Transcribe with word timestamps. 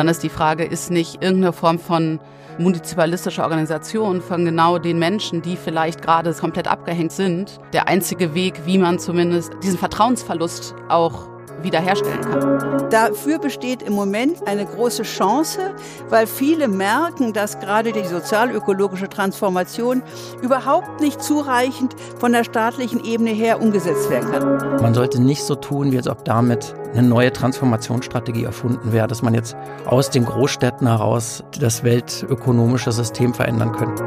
dann 0.00 0.08
ist 0.08 0.22
die 0.22 0.30
Frage, 0.30 0.64
ist 0.64 0.90
nicht 0.90 1.22
irgendeine 1.22 1.52
Form 1.52 1.78
von 1.78 2.20
munizipalistischer 2.56 3.42
Organisation 3.42 4.22
von 4.22 4.46
genau 4.46 4.78
den 4.78 4.98
Menschen, 4.98 5.42
die 5.42 5.56
vielleicht 5.56 6.00
gerade 6.00 6.32
komplett 6.32 6.68
abgehängt 6.68 7.12
sind, 7.12 7.60
der 7.74 7.86
einzige 7.86 8.32
Weg, 8.32 8.62
wie 8.64 8.78
man 8.78 8.98
zumindest 8.98 9.52
diesen 9.62 9.78
Vertrauensverlust 9.78 10.74
auch 10.88 11.28
wiederherstellen 11.62 12.22
kann. 12.22 12.88
Dafür 12.88 13.38
besteht 13.38 13.82
im 13.82 13.92
Moment 13.92 14.48
eine 14.48 14.64
große 14.64 15.02
Chance, 15.02 15.74
weil 16.08 16.26
viele 16.26 16.66
merken, 16.66 17.34
dass 17.34 17.60
gerade 17.60 17.92
die 17.92 18.04
sozialökologische 18.04 19.10
Transformation 19.10 20.02
überhaupt 20.40 21.02
nicht 21.02 21.22
zureichend 21.22 21.94
von 22.18 22.32
der 22.32 22.44
staatlichen 22.44 23.04
Ebene 23.04 23.30
her 23.32 23.60
umgesetzt 23.60 24.08
werden 24.08 24.32
kann. 24.32 24.80
Man 24.80 24.94
sollte 24.94 25.20
nicht 25.20 25.44
so 25.44 25.56
tun, 25.56 25.92
wie 25.92 25.98
als 25.98 26.08
ob 26.08 26.24
damit 26.24 26.74
eine 26.92 27.06
neue 27.06 27.32
Transformationsstrategie 27.32 28.44
erfunden 28.44 28.92
wäre, 28.92 29.06
dass 29.06 29.22
man 29.22 29.34
jetzt 29.34 29.56
aus 29.86 30.10
den 30.10 30.24
Großstädten 30.24 30.86
heraus 30.86 31.44
das 31.58 31.84
weltökonomische 31.84 32.92
System 32.92 33.34
verändern 33.34 33.72
könnte. 33.72 34.04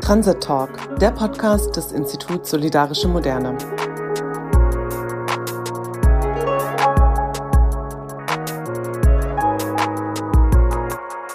Transit 0.00 0.42
Talk, 0.42 0.70
der 0.98 1.10
Podcast 1.10 1.76
des 1.76 1.92
Instituts 1.92 2.50
Solidarische 2.50 3.08
Moderne. 3.08 3.56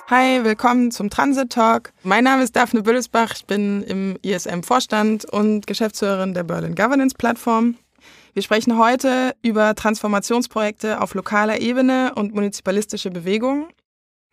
Hi, 0.10 0.44
willkommen 0.44 0.92
zum 0.92 1.10
Transit 1.10 1.54
Talk. 1.54 1.94
Mein 2.04 2.26
Name 2.26 2.44
ist 2.44 2.56
Daphne 2.56 2.82
Büllesbach, 2.82 3.34
ich 3.34 3.46
bin 3.46 3.82
im 3.84 4.18
ISM-Vorstand 4.22 5.24
und 5.26 5.68
Geschäftsführerin 5.68 6.34
der 6.34 6.44
Berlin 6.44 6.76
Governance 6.76 7.16
Plattform. 7.18 7.76
Wir 8.34 8.42
sprechen 8.42 8.78
heute 8.78 9.36
über 9.42 9.76
Transformationsprojekte 9.76 11.02
auf 11.02 11.14
lokaler 11.16 11.60
Ebene 11.60 12.14
und 12.16 12.34
municipalistische 12.34 13.10
Bewegungen. 13.10 13.66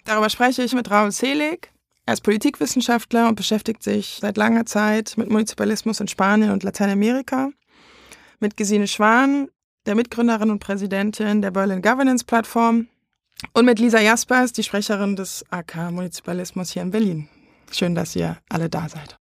Darüber 0.05 0.31
spreche 0.31 0.63
ich 0.63 0.73
mit 0.73 0.89
Raul 0.91 1.11
Selig. 1.11 1.73
Er 2.07 2.15
ist 2.15 2.23
Politikwissenschaftler 2.23 3.29
und 3.29 3.35
beschäftigt 3.35 3.83
sich 3.83 4.19
seit 4.21 4.37
langer 4.37 4.67
Zeit 4.67 5.15
mit 5.17 5.31
Municipalismus 5.31 5.99
in 5.99 6.07
Spanien 6.07 6.53
und 6.53 6.63
Lateinamerika. 6.63 7.51
Mit 8.39 8.57
Gesine 8.57 8.87
Schwan, 8.87 9.49
der 9.85 9.97
Mitgründerin 9.97 10.51
und 10.51 10.61
Präsidentin 10.61 11.43
der 11.43 11.51
Berlin 11.51 11.83
Governance 11.83 12.25
Plattform 12.25 12.87
und 13.53 13.65
mit 13.65 13.81
Lisa 13.81 14.01
Jaspers, 14.01 14.53
die 14.53 14.63
Sprecherin 14.63 15.17
des 15.17 15.45
AK 15.51 15.91
Municipalismus 15.91 16.71
hier 16.71 16.83
in 16.83 16.93
Berlin. 16.93 17.29
Schön, 17.73 17.97
dass 17.97 18.15
ihr 18.15 18.39
alle 18.49 18.71
da 18.71 18.89
seid. 18.89 19.19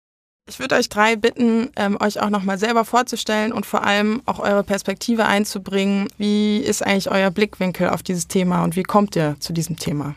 Ich 0.47 0.59
würde 0.59 0.75
euch 0.75 0.91
drei 0.91 1.17
bitten, 1.17 1.71
ähm, 1.77 1.97
euch 2.01 2.21
auch 2.21 2.29
nochmal 2.29 2.59
selber 2.59 2.85
vorzustellen 2.85 3.53
und 3.53 3.65
vor 3.65 3.85
allem 3.85 4.21
auch 4.27 4.41
eure 4.41 4.63
Perspektive 4.63 5.25
einzubringen. 5.25 6.09
Wie 6.19 6.59
ist 6.59 6.85
eigentlich 6.85 7.11
euer 7.11 7.31
Blickwinkel 7.31 7.89
auf 7.89 8.03
dieses 8.03 8.29
Thema 8.29 8.63
und 8.63 8.77
wie 8.77 8.83
kommt 8.83 9.17
ihr 9.17 9.37
zu 9.41 9.55
diesem 9.55 9.79
Thema? 9.79 10.15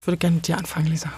Ich 0.00 0.06
würde 0.06 0.16
gerne 0.16 0.36
mit 0.36 0.48
dir 0.48 0.56
anfangen, 0.56 0.86
Lisa. 0.86 1.12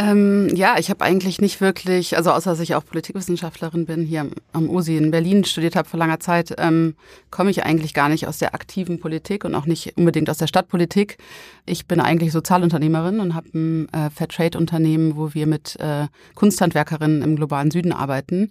Ähm, 0.00 0.48
ja, 0.54 0.76
ich 0.78 0.88
habe 0.88 1.04
eigentlich 1.04 1.42
nicht 1.42 1.60
wirklich, 1.60 2.16
also 2.16 2.30
außer 2.30 2.52
dass 2.52 2.60
ich 2.60 2.74
auch 2.74 2.86
Politikwissenschaftlerin 2.86 3.84
bin, 3.84 4.02
hier 4.02 4.30
am 4.54 4.70
USI 4.70 4.96
in 4.96 5.10
Berlin 5.10 5.44
studiert 5.44 5.76
habe 5.76 5.86
vor 5.86 5.98
langer 5.98 6.20
Zeit, 6.20 6.54
ähm, 6.56 6.94
komme 7.30 7.50
ich 7.50 7.64
eigentlich 7.64 7.92
gar 7.92 8.08
nicht 8.08 8.26
aus 8.26 8.38
der 8.38 8.54
aktiven 8.54 8.98
Politik 8.98 9.44
und 9.44 9.54
auch 9.54 9.66
nicht 9.66 9.98
unbedingt 9.98 10.30
aus 10.30 10.38
der 10.38 10.46
Stadtpolitik. 10.46 11.18
Ich 11.66 11.86
bin 11.86 12.00
eigentlich 12.00 12.32
Sozialunternehmerin 12.32 13.20
und 13.20 13.34
habe 13.34 13.48
ein 13.52 13.92
äh, 13.92 14.08
Fairtrade-Unternehmen, 14.08 15.16
wo 15.16 15.34
wir 15.34 15.46
mit 15.46 15.78
äh, 15.80 16.06
Kunsthandwerkerinnen 16.34 17.20
im 17.20 17.36
globalen 17.36 17.70
Süden 17.70 17.92
arbeiten 17.92 18.50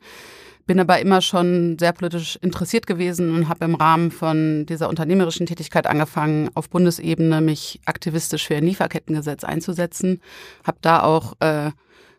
bin 0.69 0.79
aber 0.79 0.99
immer 0.99 1.21
schon 1.21 1.77
sehr 1.79 1.93
politisch 1.93 2.37
interessiert 2.43 2.85
gewesen 2.85 3.33
und 3.33 3.49
habe 3.49 3.65
im 3.65 3.73
Rahmen 3.73 4.11
von 4.11 4.67
dieser 4.67 4.87
unternehmerischen 4.87 5.47
Tätigkeit 5.47 5.87
angefangen, 5.87 6.51
auf 6.53 6.69
Bundesebene 6.69 7.41
mich 7.41 7.81
aktivistisch 7.85 8.45
für 8.45 8.55
ein 8.55 8.65
Lieferkettengesetz 8.65 9.43
einzusetzen. 9.43 10.21
Habe 10.63 10.77
da 10.81 11.01
auch 11.01 11.33
äh, 11.39 11.71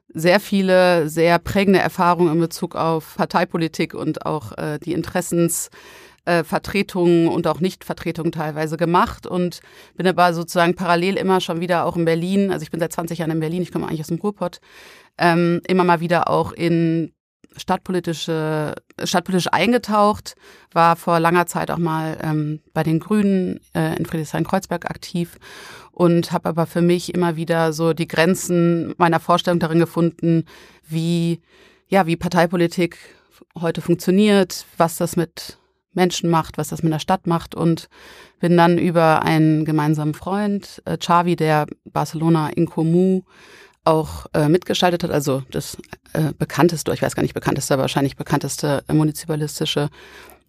sehr 0.09 0.41
viele, 0.41 1.09
sehr 1.09 1.39
prägende 1.39 1.79
Erfahrungen 1.79 2.33
in 2.33 2.41
Bezug 2.41 2.75
auf 2.75 3.15
Parteipolitik 3.15 3.95
und 3.95 4.27
auch 4.27 4.59
äh, 4.59 4.81
die 4.81 4.95
Interessensvertretungen 4.95 7.27
äh, 7.27 7.31
und 7.31 7.47
auch 7.47 7.61
Nichtvertretungen 7.61 8.33
teilweise 8.33 8.77
gemacht 8.77 9.29
und 9.29 9.61
bin 9.95 10.09
aber 10.09 10.35
sozusagen 10.35 10.75
parallel 10.75 11.19
immer 11.19 11.41
schon 11.41 11.61
wieder 11.61 11.87
auch 11.87 11.97
in 11.97 12.05
Berlin, 12.05 12.51
also 12.51 12.65
ich 12.65 12.73
bin 12.73 12.81
seit 12.81 12.93
20 12.93 13.19
Jahren 13.19 13.31
in 13.31 13.39
Berlin, 13.39 13.63
ich 13.63 13.71
komme 13.71 13.87
eigentlich 13.87 14.01
aus 14.01 14.09
dem 14.09 14.19
Ruhrpott, 14.19 14.59
ähm, 15.19 15.61
immer 15.69 15.85
mal 15.85 16.01
wieder 16.01 16.29
auch 16.29 16.51
in 16.51 17.13
stadtpolitische, 17.57 18.75
stadtpolitisch 19.03 19.53
eingetaucht, 19.53 20.35
war 20.73 20.97
vor 20.97 21.21
langer 21.21 21.47
Zeit 21.47 21.71
auch 21.71 21.79
mal 21.79 22.19
ähm, 22.23 22.61
bei 22.73 22.83
den 22.83 23.01
Grünen 23.01 23.61
äh, 23.75 23.97
in 23.97 24.07
Friedrichshain-Kreuzberg 24.07 24.87
aktiv 24.87 25.39
und 25.93 26.33
habe 26.33 26.49
aber 26.49 26.67
für 26.67 26.83
mich 26.83 27.15
immer 27.15 27.37
wieder 27.37 27.73
so 27.73 27.93
die 27.93 28.09
Grenzen 28.09 28.95
meiner 28.99 29.21
Vorstellung 29.21 29.61
darin 29.61 29.79
gefunden, 29.79 30.45
wie 30.89 31.41
ja, 31.89 32.07
wie 32.07 32.17
Parteipolitik 32.17 32.97
heute 33.61 33.81
funktioniert, 33.81 34.65
was 34.77 34.97
das 34.97 35.17
mit 35.17 35.59
Menschen 35.93 36.31
macht, 36.31 36.57
was 36.57 36.69
das 36.69 36.85
mit 36.85 36.93
der 36.93 37.01
Stadt 37.01 37.27
macht 37.27 37.55
und 37.57 37.89
bin 38.39 38.57
dann 38.57 38.79
über 38.79 39.23
einen 39.23 39.65
gemeinsamen 39.65 40.15
Freund, 40.15 40.81
äh, 40.85 40.97
Xavi, 40.97 41.35
der 41.35 41.67
Barcelona 41.85 42.49
in 42.51 42.69
Comú 42.69 43.25
auch 43.85 44.27
äh, 44.35 44.49
mitgestaltet 44.49 45.05
hat, 45.05 45.11
also 45.11 45.43
das 45.51 45.77
äh, 46.13 46.33
bekannteste, 46.39 46.93
ich 46.93 47.03
weiß 47.03 47.15
gar 47.15 47.23
nicht 47.23 47.35
bekannteste, 47.35 47.75
aber 47.75 47.83
wahrscheinlich 47.83 48.17
bekannteste 48.17 48.85
äh, 48.89 48.93
municipalistische 48.93 49.89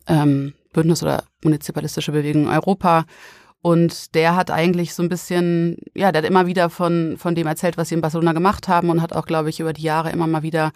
ähm, 0.08 0.53
Bündnis 0.74 1.03
oder 1.03 1.24
municipalistische 1.44 2.12
Bewegung 2.12 2.44
in 2.44 2.50
Europa. 2.50 3.06
Und 3.62 4.16
der 4.16 4.36
hat 4.36 4.50
eigentlich 4.50 4.94
so 4.94 5.03
ein 5.03 5.09
bisschen, 5.09 5.78
ja, 5.94 6.12
der 6.12 6.24
hat 6.24 6.30
immer 6.30 6.47
wieder 6.47 6.70
von, 6.70 7.16
von 7.18 7.36
dem 7.36 7.47
erzählt, 7.47 7.78
was 7.78 7.90
sie 7.90 7.96
in 7.96 8.02
Barcelona 8.02 8.34
gemacht 8.34 8.68
haben 8.68 8.90
und 8.90 9.02
hat 9.02 9.14
auch, 9.14 9.25
glaube 9.25 9.50
ich, 9.50 9.59
über 9.59 9.74
die 9.74 9.84
Jahre 9.84 10.12
immer 10.12 10.28
mal 10.28 10.41
wieder 10.41 10.72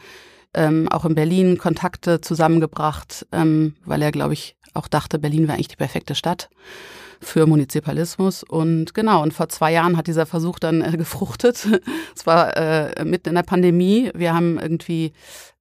ähm, 0.54 0.88
auch 0.90 1.04
in 1.04 1.16
Berlin 1.16 1.58
Kontakte 1.58 2.22
zusammengebracht, 2.22 3.26
ähm, 3.32 3.76
weil 3.86 4.02
er, 4.02 4.12
glaube 4.12 4.34
ich, 4.34 4.56
auch 4.74 4.88
dachte, 4.88 5.20
Berlin 5.20 5.48
wäre 5.48 5.54
eigentlich 5.54 5.70
die 5.70 5.76
perfekte 5.78 6.16
Stadt 6.16 6.50
für 7.22 7.46
Munizipalismus. 7.46 8.44
Und 8.44 8.94
genau, 8.94 9.22
und 9.22 9.34
vor 9.34 9.50
zwei 9.50 9.72
Jahren 9.72 9.98
hat 9.98 10.08
dieser 10.08 10.26
Versuch 10.26 10.60
dann 10.60 10.82
äh, 10.82 10.92
gefruchtet. 10.98 11.68
Es 12.16 12.26
war 12.26 12.56
äh, 12.58 13.04
mitten 13.06 13.30
in 13.30 13.36
der 13.36 13.44
Pandemie. 13.44 14.12
Wir 14.14 14.34
haben 14.34 14.60
irgendwie 14.60 15.14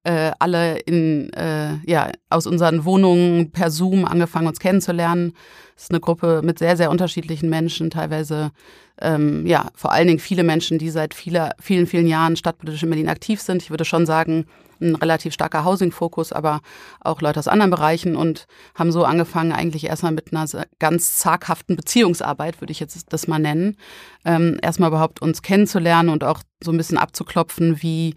äh, 0.05 0.33
alle 0.39 0.79
in, 0.79 1.33
äh, 1.33 1.79
ja, 1.87 2.11
aus 2.31 2.47
unseren 2.47 2.85
Wohnungen 2.85 3.51
per 3.51 3.71
Zoom 3.71 4.05
angefangen, 4.05 4.47
uns 4.47 4.61
kennenzulernen. 4.61 5.33
Es 5.77 5.85
ist 5.85 5.91
eine 5.91 6.01
Gruppe 6.01 6.43
mit 6.45 6.59
sehr, 6.59 6.77
sehr 6.77 6.91
unterschiedlichen 6.91 7.49
Menschen, 7.49 7.91
teilweise, 7.91 8.53
ähm, 9.01 9.47
ja, 9.47 9.71
vor 9.75 9.93
allen 9.93 10.07
Dingen 10.07 10.19
viele 10.21 10.45
Menschen, 10.45 10.79
die 10.79 10.91
seit 10.91 11.15
vieler, 11.15 11.55
vielen, 11.61 11.87
vielen 11.87 12.07
Jahren 12.07 12.37
stadtpolitisch 12.37 12.83
in 12.83 12.91
Berlin 12.91 13.09
aktiv 13.09 13.41
sind. 13.41 13.63
Ich 13.63 13.71
würde 13.71 13.85
schon 13.85 14.07
sagen, 14.07 14.47
ein 14.81 14.95
relativ 14.95 15.33
starker 15.33 15.65
Housing-Fokus, 15.65 16.33
aber 16.33 16.61
auch 17.01 17.21
Leute 17.21 17.39
aus 17.39 17.49
anderen 17.49 17.71
Bereichen 17.71 18.17
und 18.17 18.47
haben 18.75 18.93
so 18.93 19.05
angefangen, 19.05 19.53
eigentlich 19.53 19.87
erstmal 19.87 20.13
mit 20.13 20.33
einer 20.33 20.47
ganz 20.79 21.17
zaghaften 21.17 21.77
Beziehungsarbeit, 21.77 22.61
würde 22.61 22.73
ich 22.73 22.81
jetzt 22.81 23.13
das 23.13 23.27
mal 23.27 23.39
nennen, 23.39 23.77
ähm, 24.25 24.59
erstmal 24.63 24.89
überhaupt 24.89 25.23
uns 25.23 25.43
kennenzulernen 25.43 26.09
und 26.09 26.25
auch 26.25 26.41
so 26.63 26.73
ein 26.73 26.77
bisschen 26.77 26.99
abzuklopfen, 26.99 27.83
wie 27.83 28.15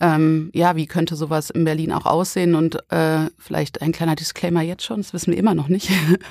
ähm, 0.00 0.50
ja, 0.54 0.76
wie 0.76 0.86
könnte 0.86 1.16
sowas 1.16 1.50
in 1.50 1.64
Berlin 1.64 1.92
auch 1.92 2.06
aussehen? 2.06 2.54
Und 2.54 2.78
äh, 2.90 3.30
vielleicht 3.36 3.82
ein 3.82 3.92
kleiner 3.92 4.14
Disclaimer 4.14 4.62
jetzt 4.62 4.84
schon, 4.84 4.98
das 4.98 5.12
wissen 5.12 5.32
wir 5.32 5.38
immer 5.38 5.54
noch 5.54 5.68
nicht. 5.68 5.90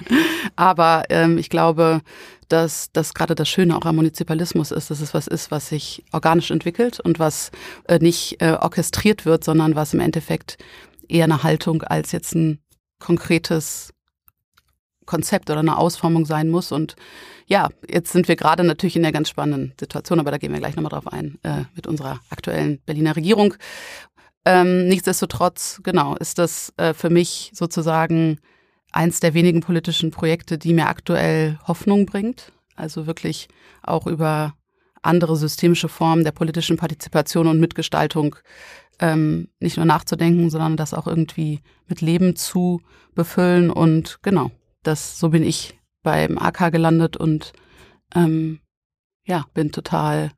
Aber 0.56 1.04
ähm, 1.10 1.38
ich 1.38 1.50
glaube, 1.50 2.02
dass 2.48 2.92
das 2.94 3.14
gerade 3.14 3.36
das 3.36 3.50
Schöne 3.50 3.76
auch 3.76 3.86
am 3.86 3.98
Munizipalismus 3.98 4.72
ist, 4.72 4.90
dass 4.90 5.02
es 5.02 5.14
was 5.14 5.28
ist, 5.28 5.52
was 5.52 5.70
sich 5.70 6.06
organisch 6.14 6.52
entwickelt 6.52 7.00
und 7.00 7.20
was 7.20 7.52
äh, 7.88 8.00
nicht 8.00 8.42
äh, 8.42 8.54
orchestriert 8.54 9.26
wird, 9.26 9.44
sondern 9.44 9.76
was 9.76 9.94
im 9.94 10.00
Endeffekt 10.00 10.58
eher 11.10 11.26
eine 11.26 11.44
Haltung 11.44 11.84
als 11.84 12.12
jetzt 12.12 12.36
ein 12.36 12.60
konkretes 13.00 13.94
Konzept 15.08 15.50
oder 15.50 15.62
eine 15.62 15.78
Ausformung 15.78 16.26
sein 16.26 16.50
muss. 16.50 16.72
Und 16.72 16.96
ja, 17.48 17.70
jetzt 17.90 18.12
sind 18.12 18.28
wir 18.28 18.36
gerade 18.36 18.64
natürlich 18.64 18.96
in 18.96 19.02
der 19.02 19.12
ganz 19.12 19.30
spannenden 19.30 19.74
Situation, 19.80 20.20
aber 20.20 20.30
da 20.30 20.38
gehen 20.38 20.54
wir 20.54 20.60
gleich 20.60 20.76
nochmal 20.76 20.92
drauf 20.92 21.12
ein, 21.12 21.40
äh, 21.42 21.64
mit 21.76 21.88
unserer 21.88 22.20
aktuellen 22.30 22.80
Berliner 22.86 23.16
Regierung. 23.16 23.56
Ähm, 24.46 24.88
nichtsdestotrotz, 24.88 25.82
genau, 25.84 26.16
ist 26.16 26.38
das 26.38 26.72
äh, 26.78 26.94
für 26.94 27.10
mich 27.10 27.52
sozusagen 27.54 28.40
eins 28.92 29.20
der 29.20 29.34
wenigen 29.34 29.62
politischen 29.62 30.12
Projekte, 30.12 30.58
die 30.58 30.74
mir 30.74 30.88
aktuell 30.88 31.58
Hoffnung 31.68 32.06
bringt. 32.06 32.52
Also 32.76 33.08
wirklich 33.08 33.48
auch 33.82 34.08
über 34.08 34.54
andere 35.02 35.36
systemische 35.36 35.90
Formen 35.90 36.24
der 36.24 36.32
politischen 36.32 36.78
Partizipation 36.78 37.48
und 37.48 37.60
Mitgestaltung 37.60 38.36
ähm, 39.00 39.50
nicht 39.60 39.78
nur 39.78 39.86
nachzudenken, 39.86 40.50
sondern 40.50 40.78
das 40.78 40.94
auch 40.94 41.08
irgendwie 41.08 41.62
mit 41.88 42.02
Leben 42.02 42.36
zu 42.36 42.82
befüllen. 43.16 43.70
Und 43.70 44.20
genau, 44.22 44.52
das 44.84 45.20
so 45.20 45.30
bin 45.30 45.44
ich 45.44 45.78
beim 46.04 46.38
AK 46.38 46.72
gelandet 46.72 47.18
und 47.18 47.54
ähm, 48.16 48.60
ja, 49.26 49.46
bin 49.54 49.72
total 49.72 50.32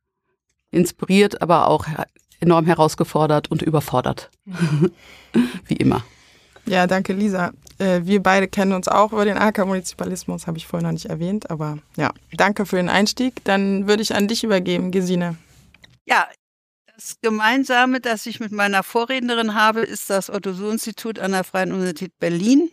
inspiriert, 0.72 1.42
aber 1.42 1.68
auch 1.68 1.86
enorm 2.40 2.66
herausgefordert 2.66 3.52
und 3.52 3.62
überfordert. 3.62 4.30
Wie 5.66 5.76
immer. 5.76 6.04
Ja, 6.66 6.88
danke, 6.88 7.14
Lisa. 7.14 7.52
äh, 7.80 8.02
wir 8.04 8.22
beide 8.22 8.48
kennen 8.48 8.74
uns 8.74 8.88
auch 8.88 9.12
über 9.12 9.26
den 9.26 9.38
AK-Munizipalismus, 9.38 10.48
habe 10.48 10.58
ich 10.58 10.68
vorhin 10.68 10.86
noch 10.86 10.94
nicht 10.94 11.08
erwähnt, 11.08 11.50
aber 11.50 11.80
ja, 11.98 12.12
danke 12.34 12.66
für 12.66 12.76
den 12.76 12.90
Einstieg. 12.90 13.44
Dann 13.44 13.88
würde 13.88 14.04
ich 14.04 14.14
an 14.14 14.28
dich 14.28 14.44
übergeben, 14.44 14.92
Gesine. 14.92 15.38
Ja, 16.06 16.28
das 16.96 17.18
Gemeinsame, 17.22 18.02
das 18.02 18.26
ich 18.26 18.40
mit 18.40 18.52
meiner 18.52 18.84
Vorrednerin 18.84 19.56
habe, 19.56 19.82
ist 19.82 20.10
das 20.10 20.30
Otto-Suhr-Institut 20.30 21.18
an 21.18 21.32
der 21.32 21.44
Freien 21.44 21.72
Universität 21.72 22.12
Berlin. 22.20 22.70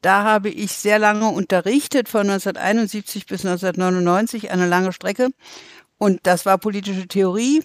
Da 0.00 0.24
habe 0.24 0.48
ich 0.48 0.72
sehr 0.72 0.98
lange 0.98 1.28
unterrichtet, 1.28 2.08
von 2.08 2.30
1971 2.30 3.26
bis 3.26 3.44
1999, 3.44 4.50
eine 4.50 4.66
lange 4.66 4.92
Strecke. 4.92 5.30
Und 5.98 6.20
das 6.24 6.46
war 6.46 6.58
politische 6.58 7.08
Theorie. 7.08 7.64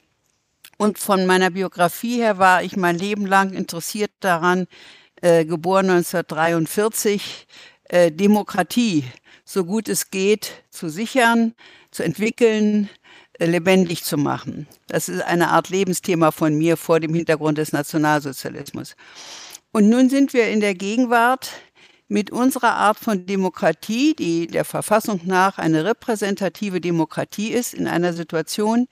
Und 0.77 0.97
von 0.97 1.25
meiner 1.25 1.51
Biografie 1.51 2.17
her 2.17 2.39
war 2.39 2.63
ich 2.63 2.75
mein 2.75 2.97
Leben 2.97 3.25
lang 3.27 3.53
interessiert 3.53 4.11
daran, 4.19 4.65
äh, 5.21 5.45
geboren 5.45 5.89
1943, 5.89 7.47
äh, 7.89 8.11
Demokratie 8.11 9.05
so 9.45 9.65
gut 9.65 9.89
es 9.89 10.09
geht 10.09 10.63
zu 10.69 10.89
sichern, 10.89 11.53
zu 11.91 12.03
entwickeln, 12.03 12.89
äh, 13.39 13.45
lebendig 13.45 14.03
zu 14.03 14.17
machen. 14.17 14.67
Das 14.87 15.09
ist 15.09 15.21
eine 15.21 15.49
Art 15.49 15.69
Lebensthema 15.69 16.31
von 16.31 16.55
mir 16.55 16.77
vor 16.77 16.99
dem 16.99 17.13
Hintergrund 17.13 17.57
des 17.57 17.71
Nationalsozialismus. 17.71 18.95
Und 19.71 19.89
nun 19.89 20.09
sind 20.09 20.33
wir 20.33 20.49
in 20.49 20.59
der 20.59 20.75
Gegenwart 20.75 21.51
mit 22.13 22.29
unserer 22.29 22.75
Art 22.75 22.99
von 22.99 23.25
Demokratie, 23.25 24.13
die 24.13 24.45
der 24.45 24.65
Verfassung 24.65 25.21
nach 25.25 25.57
eine 25.57 25.83
repräsentative 25.83 26.79
Demokratie 26.79 27.51
ist, 27.51 27.73
in 27.73 27.87
einer 27.87 28.13
Situation, 28.13 28.87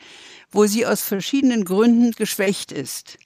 wo 0.51 0.65
sie 0.65 0.87
aus 0.87 1.03
verschiedenen 1.03 1.63
Gründen 1.63 2.13
geschwächt 2.13 2.71
ist. 2.71 3.19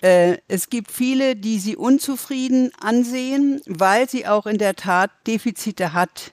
Äh, 0.00 0.36
es 0.46 0.70
gibt 0.70 0.92
viele, 0.92 1.34
die 1.34 1.58
sie 1.58 1.74
unzufrieden 1.74 2.70
ansehen, 2.80 3.60
weil 3.66 4.08
sie 4.08 4.28
auch 4.28 4.46
in 4.46 4.58
der 4.58 4.76
Tat 4.76 5.10
Defizite 5.26 5.92
hat. 5.92 6.30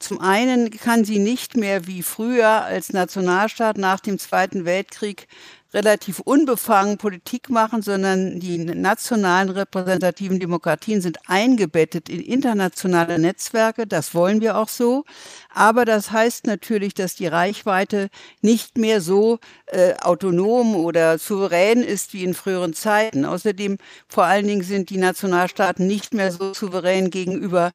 Zum 0.00 0.20
einen 0.20 0.70
kann 0.70 1.04
sie 1.04 1.20
nicht 1.20 1.56
mehr 1.56 1.86
wie 1.86 2.02
früher 2.02 2.64
als 2.64 2.92
Nationalstaat 2.92 3.78
nach 3.78 4.00
dem 4.00 4.18
Zweiten 4.18 4.64
Weltkrieg 4.64 5.28
relativ 5.76 6.20
unbefangen 6.20 6.96
Politik 6.96 7.50
machen, 7.50 7.82
sondern 7.82 8.40
die 8.40 8.56
nationalen 8.56 9.50
repräsentativen 9.50 10.40
Demokratien 10.40 11.02
sind 11.02 11.18
eingebettet 11.26 12.08
in 12.08 12.20
internationale 12.20 13.18
Netzwerke. 13.18 13.86
Das 13.86 14.14
wollen 14.14 14.40
wir 14.40 14.56
auch 14.56 14.68
so. 14.68 15.04
Aber 15.52 15.84
das 15.84 16.10
heißt 16.10 16.46
natürlich, 16.46 16.94
dass 16.94 17.14
die 17.14 17.26
Reichweite 17.26 18.08
nicht 18.40 18.78
mehr 18.78 19.02
so 19.02 19.38
äh, 19.66 19.94
autonom 20.00 20.74
oder 20.76 21.18
souverän 21.18 21.82
ist 21.82 22.14
wie 22.14 22.24
in 22.24 22.32
früheren 22.32 22.72
Zeiten. 22.72 23.26
Außerdem 23.26 23.76
vor 24.08 24.24
allen 24.24 24.46
Dingen 24.46 24.62
sind 24.62 24.88
die 24.88 24.98
Nationalstaaten 24.98 25.86
nicht 25.86 26.14
mehr 26.14 26.32
so 26.32 26.54
souverän 26.54 27.10
gegenüber 27.10 27.72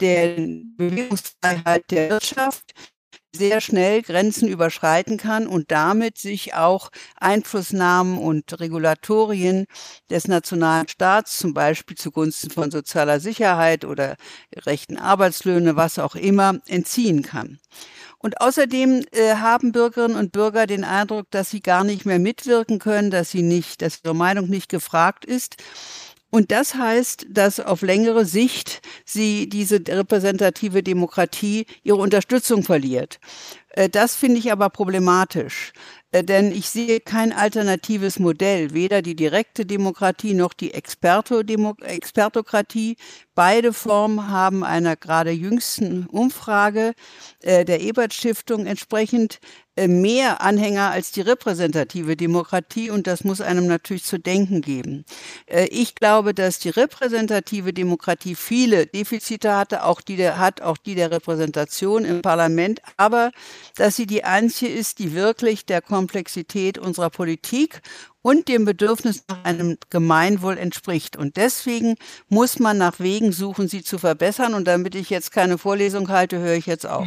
der 0.00 0.36
Bewegungsfreiheit 0.76 1.90
der 1.90 2.10
Wirtschaft 2.10 2.74
sehr 3.34 3.60
schnell 3.60 4.02
Grenzen 4.02 4.48
überschreiten 4.48 5.16
kann 5.16 5.46
und 5.46 5.70
damit 5.70 6.18
sich 6.18 6.54
auch 6.54 6.90
Einflussnahmen 7.16 8.18
und 8.18 8.58
Regulatorien 8.60 9.66
des 10.10 10.26
nationalen 10.28 10.88
Staats, 10.88 11.38
zum 11.38 11.54
Beispiel 11.54 11.96
zugunsten 11.96 12.50
von 12.50 12.70
sozialer 12.70 13.20
Sicherheit 13.20 13.84
oder 13.84 14.16
rechten 14.56 14.96
Arbeitslöhne, 14.96 15.76
was 15.76 15.98
auch 15.98 16.16
immer, 16.16 16.58
entziehen 16.66 17.22
kann. 17.22 17.58
Und 18.22 18.42
außerdem 18.42 19.06
äh, 19.12 19.36
haben 19.36 19.72
Bürgerinnen 19.72 20.16
und 20.16 20.32
Bürger 20.32 20.66
den 20.66 20.84
Eindruck, 20.84 21.30
dass 21.30 21.48
sie 21.50 21.60
gar 21.60 21.84
nicht 21.84 22.04
mehr 22.04 22.18
mitwirken 22.18 22.78
können, 22.78 23.10
dass 23.10 23.30
sie 23.30 23.40
nicht, 23.40 23.80
dass 23.80 24.00
ihre 24.04 24.14
Meinung 24.14 24.48
nicht 24.48 24.68
gefragt 24.68 25.24
ist. 25.24 25.56
Und 26.30 26.52
das 26.52 26.76
heißt, 26.76 27.26
dass 27.28 27.58
auf 27.58 27.82
längere 27.82 28.24
Sicht 28.24 28.80
sie 29.04 29.48
diese 29.48 29.80
repräsentative 29.86 30.82
Demokratie 30.82 31.66
ihre 31.82 31.98
Unterstützung 31.98 32.62
verliert. 32.62 33.18
Äh, 33.70 33.88
das 33.88 34.14
finde 34.14 34.38
ich 34.38 34.52
aber 34.52 34.70
problematisch, 34.70 35.72
denn 36.12 36.52
ich 36.52 36.68
sehe 36.68 37.00
kein 37.00 37.32
alternatives 37.32 38.18
Modell, 38.18 38.74
weder 38.74 39.00
die 39.02 39.14
direkte 39.14 39.64
Demokratie 39.64 40.34
noch 40.34 40.52
die 40.52 40.74
Expertokratie. 40.74 42.96
Beide 43.34 43.72
Formen 43.72 44.28
haben 44.28 44.64
einer 44.64 44.96
gerade 44.96 45.30
jüngsten 45.30 46.06
Umfrage 46.06 46.94
äh, 47.42 47.64
der 47.64 47.80
Ebert 47.80 48.12
Stiftung 48.12 48.66
entsprechend 48.66 49.38
äh, 49.76 49.88
mehr 49.88 50.42
Anhänger 50.42 50.90
als 50.90 51.12
die 51.12 51.20
repräsentative 51.20 52.16
Demokratie 52.16 52.90
und 52.90 53.06
das 53.06 53.24
muss 53.24 53.40
einem 53.40 53.66
natürlich 53.66 54.04
zu 54.04 54.18
denken 54.18 54.60
geben. 54.60 55.04
Äh, 55.46 55.66
ich 55.66 55.94
glaube, 55.94 56.34
dass 56.34 56.58
die 56.58 56.68
repräsentative 56.68 57.72
Demokratie 57.72 58.34
viele 58.34 58.86
Defizite 58.86 59.56
hatte, 59.56 59.84
auch 59.84 60.00
die 60.00 60.16
der, 60.16 60.38
hat 60.38 60.60
auch 60.60 60.76
die 60.76 60.96
der 60.96 61.10
Repräsentation 61.10 62.04
im 62.04 62.20
Parlament, 62.20 62.82
aber 62.96 63.30
dass 63.76 63.96
sie 63.96 64.06
die 64.06 64.24
einzige 64.24 64.72
ist, 64.72 64.98
die 64.98 65.14
wirklich 65.14 65.64
der 65.64 65.80
Komplexität 66.00 66.78
unserer 66.78 67.10
Politik 67.10 67.82
und 68.22 68.48
dem 68.48 68.64
Bedürfnis 68.64 69.24
nach 69.28 69.44
einem 69.44 69.76
Gemeinwohl 69.90 70.56
entspricht. 70.56 71.14
Und 71.14 71.36
deswegen 71.36 71.96
muss 72.30 72.58
man 72.58 72.78
nach 72.78 73.00
Wegen 73.00 73.32
suchen, 73.32 73.68
sie 73.68 73.82
zu 73.82 73.98
verbessern. 73.98 74.54
Und 74.54 74.66
damit 74.66 74.94
ich 74.94 75.10
jetzt 75.10 75.30
keine 75.30 75.58
Vorlesung 75.58 76.08
halte, 76.08 76.38
höre 76.38 76.54
ich 76.54 76.64
jetzt 76.64 76.86
auf. 76.86 77.06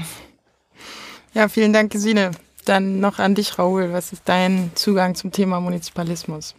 Ja, 1.33 1.47
vielen 1.47 1.73
Dank, 1.73 1.91
Gesine. 1.91 2.31
Dann 2.65 2.99
noch 2.99 3.17
an 3.17 3.33
dich, 3.33 3.57
Raoul. 3.57 3.91
Was 3.93 4.13
ist 4.13 4.21
dein 4.25 4.69
Zugang 4.75 5.15
zum 5.15 5.31
Thema 5.31 5.59
Munizipalismus? 5.59 6.53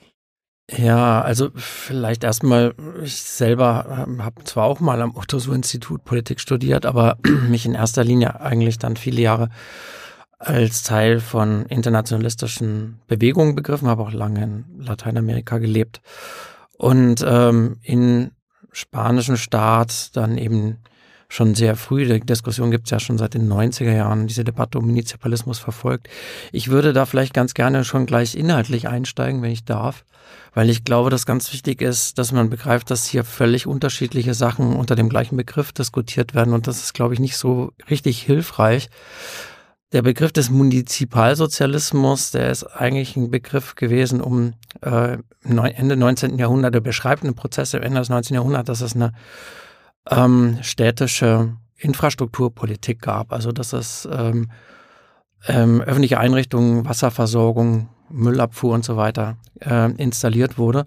Ja, 0.76 1.22
also 1.22 1.50
vielleicht 1.54 2.24
erstmal, 2.24 2.74
ich 3.04 3.22
selber 3.22 4.08
habe 4.18 4.42
zwar 4.42 4.64
auch 4.64 4.80
mal 4.80 5.00
am 5.02 5.14
Otto-Suhr-Institut 5.14 6.04
Politik 6.04 6.40
studiert, 6.40 6.84
aber 6.84 7.18
mich 7.48 7.64
in 7.64 7.74
erster 7.74 8.02
Linie 8.02 8.40
eigentlich 8.40 8.78
dann 8.78 8.96
viele 8.96 9.22
Jahre 9.22 9.50
als 10.44 10.82
Teil 10.82 11.20
von 11.20 11.66
internationalistischen 11.66 13.00
Bewegungen 13.06 13.54
begriffen, 13.54 13.88
habe 13.88 14.02
auch 14.02 14.12
lange 14.12 14.42
in 14.42 14.64
Lateinamerika 14.78 15.58
gelebt 15.58 16.00
und 16.76 17.24
ähm, 17.26 17.78
in 17.82 18.30
spanischen 18.72 19.36
Staat 19.36 20.16
dann 20.16 20.36
eben 20.36 20.78
schon 21.28 21.54
sehr 21.54 21.76
früh, 21.76 22.06
die 22.06 22.20
Diskussion 22.20 22.70
gibt 22.70 22.86
es 22.86 22.90
ja 22.90 23.00
schon 23.00 23.18
seit 23.18 23.34
den 23.34 23.50
90er 23.50 23.92
Jahren, 23.92 24.26
diese 24.26 24.44
Debatte 24.44 24.78
um 24.78 24.86
Municipalismus 24.86 25.58
verfolgt. 25.58 26.08
Ich 26.52 26.68
würde 26.68 26.92
da 26.92 27.06
vielleicht 27.06 27.34
ganz 27.34 27.54
gerne 27.54 27.84
schon 27.84 28.06
gleich 28.06 28.36
inhaltlich 28.36 28.88
einsteigen, 28.88 29.42
wenn 29.42 29.50
ich 29.50 29.64
darf, 29.64 30.04
weil 30.54 30.70
ich 30.70 30.84
glaube, 30.84 31.10
dass 31.10 31.26
ganz 31.26 31.52
wichtig 31.52 31.82
ist, 31.82 32.18
dass 32.18 32.32
man 32.32 32.50
begreift, 32.50 32.90
dass 32.90 33.06
hier 33.06 33.24
völlig 33.24 33.66
unterschiedliche 33.66 34.34
Sachen 34.34 34.76
unter 34.76 34.94
dem 34.94 35.08
gleichen 35.08 35.36
Begriff 35.36 35.72
diskutiert 35.72 36.34
werden 36.34 36.54
und 36.54 36.66
das 36.66 36.82
ist, 36.82 36.94
glaube 36.94 37.14
ich, 37.14 37.20
nicht 37.20 37.36
so 37.36 37.72
richtig 37.90 38.22
hilfreich. 38.22 38.88
Der 39.94 40.02
Begriff 40.02 40.32
des 40.32 40.50
Munizipalsozialismus, 40.50 42.32
der 42.32 42.50
ist 42.50 42.64
eigentlich 42.64 43.14
ein 43.14 43.30
Begriff 43.30 43.76
gewesen, 43.76 44.20
um 44.20 44.54
äh, 44.80 45.18
Ende 45.44 45.96
19. 45.96 46.36
Jahrhundert, 46.36 46.74
der 46.74 46.80
beschreibt 46.80 47.22
einen 47.22 47.36
Prozess 47.36 47.74
Ende 47.74 48.00
des 48.00 48.08
19. 48.08 48.34
Jahrhunderts, 48.34 48.66
dass 48.66 48.80
es 48.80 48.96
eine 48.96 49.12
ähm, 50.10 50.58
städtische 50.62 51.56
Infrastrukturpolitik 51.76 53.02
gab. 53.02 53.32
Also 53.32 53.52
dass 53.52 53.72
es 53.72 54.08
ähm, 54.10 54.50
ähm, 55.46 55.80
öffentliche 55.80 56.18
Einrichtungen, 56.18 56.84
Wasserversorgung, 56.84 57.88
Müllabfuhr 58.10 58.74
und 58.74 58.84
so 58.84 58.96
weiter 58.96 59.36
äh, 59.60 59.92
installiert 59.92 60.58
wurde. 60.58 60.86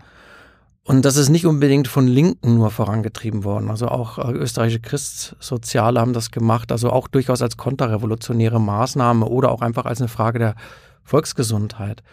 Und 0.87 1.03
das 1.03 1.17
ist 1.17 1.27
nicht 1.27 1.45
unbedingt 1.45 1.89
von 1.89 2.07
Linken 2.07 2.55
nur 2.55 2.71
vorangetrieben 2.71 3.43
worden. 3.43 3.69
Also 3.69 3.89
auch 3.89 4.19
äh, 4.19 4.31
österreichische 4.31 4.79
Christsoziale 4.79 5.99
haben 5.99 6.13
das 6.13 6.31
gemacht, 6.31 6.71
also 6.71 6.91
auch 6.91 7.09
durchaus 7.09 7.41
als 7.41 7.57
konterrevolutionäre 7.57 8.61
Maßnahme 8.61 9.25
oder 9.25 9.51
auch 9.51 9.59
einfach 9.59 9.83
als 9.83 9.99
eine 9.99 10.07
Frage 10.07 10.39
der 10.39 10.55
Volksgesundheit. 11.03 12.03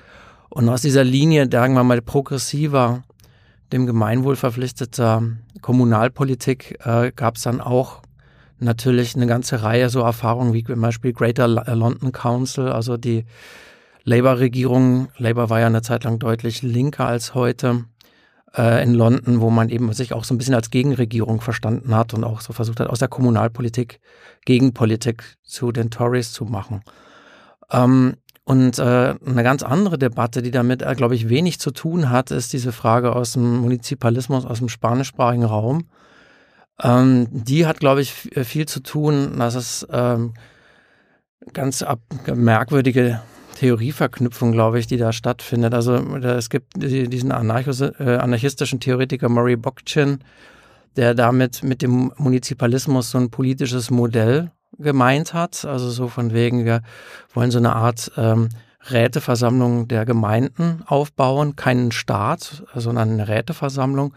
Und 0.51 0.69
aus 0.69 0.83
dieser 0.83 1.05
Linie, 1.05 1.49
sagen 1.53 1.75
wir 1.75 1.85
mal, 1.85 2.03
progressiver 2.03 3.05
dem 3.71 3.87
Gemeinwohl 3.87 4.35
verpflichteter 4.35 5.23
Kommunalpolitik 5.61 6.77
äh, 6.85 7.13
gab 7.15 7.37
es 7.37 7.43
dann 7.43 7.61
auch 7.61 8.03
natürlich 8.59 9.15
eine 9.15 9.29
ganze 9.29 9.63
Reihe 9.63 9.89
so 9.89 10.01
Erfahrungen 10.01 10.53
wie 10.53 10.65
zum 10.65 10.81
Beispiel 10.81 11.13
Greater 11.13 11.47
London 11.47 12.11
Council, 12.11 12.71
also 12.71 12.97
die 12.97 13.25
Labour-Regierung. 14.03 15.11
Labour 15.17 15.49
war 15.49 15.61
ja 15.61 15.67
eine 15.67 15.83
Zeit 15.83 16.03
lang 16.03 16.19
deutlich 16.19 16.63
linker 16.63 17.07
als 17.07 17.37
heute 17.37 17.85
äh, 18.57 18.83
in 18.83 18.95
London, 18.95 19.41
wo 19.41 19.51
man 19.51 19.69
eben 19.69 19.93
sich 19.93 20.13
auch 20.13 20.25
so 20.25 20.35
ein 20.35 20.39
bisschen 20.39 20.55
als 20.55 20.71
Gegenregierung 20.71 21.41
verstanden 21.41 21.95
hat 21.95 22.15
und 22.15 22.25
auch 22.25 22.41
so 22.41 22.53
versucht 22.53 22.81
hat, 22.81 22.89
aus 22.89 22.99
der 22.99 23.09
Kommunalpolitik 23.09 24.01
Gegenpolitik 24.45 25.37
zu 25.43 25.73
den 25.73 25.91
Tories 25.91 26.33
zu 26.33 26.45
machen. 26.45 26.83
Ähm, 27.71 28.17
und 28.45 28.79
äh, 28.79 29.15
eine 29.25 29.43
ganz 29.43 29.63
andere 29.63 29.97
Debatte, 29.99 30.43
die 30.43 30.51
damit, 30.51 30.83
äh, 30.83 30.95
glaube 30.95 31.15
ich, 31.15 31.31
wenig 31.31 31.59
zu 31.61 31.71
tun 31.71 32.11
hat, 32.11 32.31
ist 32.31 32.53
diese 32.53 32.73
Frage 32.73 33.17
aus 33.17 33.33
dem 33.33 33.57
Munizipalismus, 33.59 34.45
aus 34.45 34.59
dem 34.59 34.69
spanischsprachigen 34.69 35.47
Raum. 35.47 35.87
Ähm, 36.83 37.27
die 37.31 37.67
hat, 37.67 37.81
glaube 37.81 38.03
ich, 38.03 38.13
viel 38.13 38.67
zu 38.67 38.81
tun, 38.81 39.39
dass 39.39 39.55
es 39.55 39.87
ähm, 39.91 40.35
ganz 41.53 41.85
merkwürdige 42.27 43.23
Theorieverknüpfung, 43.55 44.53
glaube 44.53 44.79
ich, 44.79 44.87
die 44.87 44.97
da 44.97 45.13
stattfindet. 45.13 45.75
Also 45.75 45.95
es 45.95 46.51
gibt 46.51 46.73
diesen 46.77 47.31
äh, 47.31 47.35
anarchistischen 47.35 48.81
Theoretiker 48.81 49.29
Murray 49.29 49.57
Bockchin, 49.57 50.19
der 50.97 51.15
damit 51.15 51.63
mit 51.63 51.83
dem 51.83 52.13
Munizipalismus 52.17 53.11
so 53.11 53.19
ein 53.19 53.31
politisches 53.31 53.91
Modell 53.91 54.51
gemeint 54.79 55.35
hat. 55.35 55.65
Also 55.65 55.91
so 55.91 56.09
von 56.09 56.33
wegen, 56.33 56.65
wir 56.65 56.83
wollen 57.33 57.51
so 57.51 57.59
eine 57.59 57.75
Art 57.75 58.13
ähm, 58.17 58.49
Räteversammlung 58.91 59.89
der 59.89 60.05
Gemeinden 60.05 60.83
aufbauen, 60.87 61.57
keinen 61.57 61.93
Staat, 61.93 62.65
sondern 62.75 63.11
eine 63.11 63.29
Räteversammlung. 63.29 64.15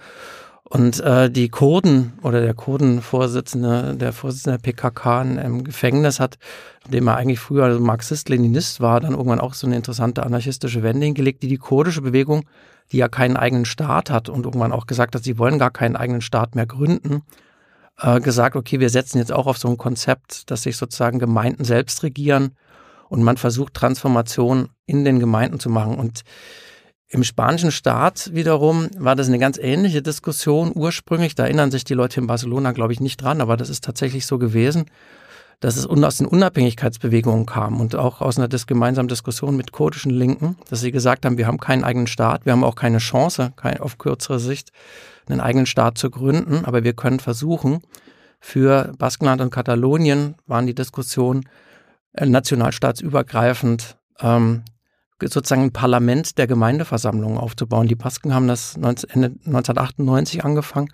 Und 0.69 0.99
äh, 0.99 1.29
die 1.31 1.47
Kurden 1.47 2.19
oder 2.23 2.41
der 2.41 2.53
Kurdenvorsitzende, 2.53 3.95
der 3.95 4.11
Vorsitzende 4.11 4.57
der 4.57 4.63
PKK 4.63 5.21
im 5.21 5.63
Gefängnis 5.63 6.19
hat, 6.19 6.37
dem 6.89 7.07
er 7.07 7.15
eigentlich 7.15 7.39
früher 7.39 7.65
also 7.65 7.79
Marxist-Leninist 7.79 8.81
war, 8.81 8.99
dann 8.99 9.13
irgendwann 9.13 9.39
auch 9.39 9.53
so 9.53 9.65
eine 9.65 9.77
interessante 9.77 10.23
anarchistische 10.23 10.83
Wende 10.83 11.05
hingelegt, 11.05 11.41
die 11.41 11.47
die 11.47 11.57
kurdische 11.57 12.01
Bewegung, 12.01 12.43
die 12.91 12.97
ja 12.97 13.07
keinen 13.07 13.37
eigenen 13.37 13.63
Staat 13.63 14.09
hat 14.09 14.27
und 14.27 14.45
irgendwann 14.45 14.73
auch 14.73 14.87
gesagt 14.87 15.15
hat, 15.15 15.23
sie 15.23 15.37
wollen 15.37 15.57
gar 15.57 15.71
keinen 15.71 15.95
eigenen 15.95 16.21
Staat 16.21 16.55
mehr 16.55 16.65
gründen, 16.65 17.21
äh, 17.99 18.19
gesagt, 18.19 18.57
okay, 18.57 18.81
wir 18.81 18.89
setzen 18.89 19.19
jetzt 19.19 19.31
auch 19.31 19.47
auf 19.47 19.57
so 19.57 19.69
ein 19.69 19.77
Konzept, 19.77 20.51
dass 20.51 20.63
sich 20.63 20.75
sozusagen 20.75 21.19
Gemeinden 21.19 21.63
selbst 21.63 22.03
regieren 22.03 22.55
und 23.07 23.23
man 23.23 23.37
versucht 23.37 23.73
Transformation 23.73 24.69
in 24.85 25.05
den 25.05 25.19
Gemeinden 25.19 25.61
zu 25.61 25.69
machen. 25.69 25.95
Und 25.95 26.23
im 27.09 27.23
spanischen 27.23 27.71
Staat 27.71 28.33
wiederum 28.33 28.89
war 28.97 29.15
das 29.15 29.27
eine 29.27 29.39
ganz 29.39 29.57
ähnliche 29.57 30.01
Diskussion 30.01 30.71
ursprünglich. 30.75 31.35
Da 31.35 31.45
erinnern 31.45 31.71
sich 31.71 31.85
die 31.85 31.93
Leute 31.93 32.19
in 32.19 32.27
Barcelona, 32.27 32.73
glaube 32.73 32.93
ich, 32.93 32.99
nicht 32.99 33.21
dran, 33.21 33.39
aber 33.39 33.55
das 33.55 33.69
ist 33.69 33.83
tatsächlich 33.83 34.25
so 34.25 34.37
gewesen, 34.37 34.85
dass 35.59 35.77
es 35.77 35.87
aus 35.87 36.17
den 36.17 36.27
Unabhängigkeitsbewegungen 36.27 37.45
kam 37.45 37.79
und 37.79 37.95
auch 37.95 38.21
aus 38.21 38.37
einer 38.37 38.47
gemeinsamen 38.47 39.07
Diskussion 39.07 39.55
mit 39.55 39.71
kurdischen 39.71 40.11
Linken, 40.11 40.57
dass 40.69 40.81
sie 40.81 40.91
gesagt 40.91 41.25
haben, 41.25 41.37
wir 41.37 41.47
haben 41.47 41.59
keinen 41.59 41.83
eigenen 41.83 42.07
Staat, 42.07 42.45
wir 42.45 42.51
haben 42.51 42.63
auch 42.63 42.75
keine 42.75 42.99
Chance, 42.99 43.53
auf 43.79 43.97
kürzere 43.97 44.39
Sicht 44.39 44.71
einen 45.27 45.41
eigenen 45.41 45.65
Staat 45.65 45.97
zu 45.97 46.11
gründen, 46.11 46.65
aber 46.65 46.83
wir 46.83 46.93
können 46.93 47.19
versuchen, 47.19 47.81
für 48.39 48.93
Baskenland 48.97 49.41
und 49.41 49.49
Katalonien 49.49 50.35
waren 50.45 50.67
die 50.67 50.75
Diskussionen 50.75 51.49
äh, 52.13 52.25
nationalstaatsübergreifend 52.25 53.97
ähm, 54.19 54.63
sozusagen 55.21 55.63
ein 55.63 55.71
Parlament 55.71 56.37
der 56.37 56.47
Gemeindeversammlung 56.47 57.37
aufzubauen. 57.37 57.87
Die 57.87 57.95
Basken 57.95 58.33
haben 58.33 58.47
das 58.47 58.75
Ende 58.75 59.35
1998 59.45 60.45
angefangen. 60.45 60.89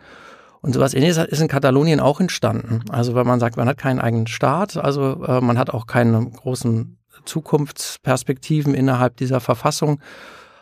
Und 0.62 0.74
sowas 0.74 0.94
ähnliches 0.94 1.18
ist 1.18 1.42
in 1.42 1.50
Katalonien 1.50 2.00
auch 2.00 2.22
entstanden. 2.22 2.86
Also 2.90 3.16
wenn 3.16 3.28
man 3.28 3.42
sagt, 3.42 3.58
man 3.58 3.68
hat 3.68 3.78
keinen 3.78 4.00
eigenen 4.00 4.28
Staat, 4.28 4.78
also 4.78 5.22
äh, 5.26 5.42
man 5.42 5.58
hat 5.58 5.72
auch 5.72 5.88
keine 5.88 6.26
großen 6.26 6.98
Zukunftsperspektiven 7.26 8.74
innerhalb 8.74 9.18
dieser 9.18 9.42
Verfassung. 9.42 10.00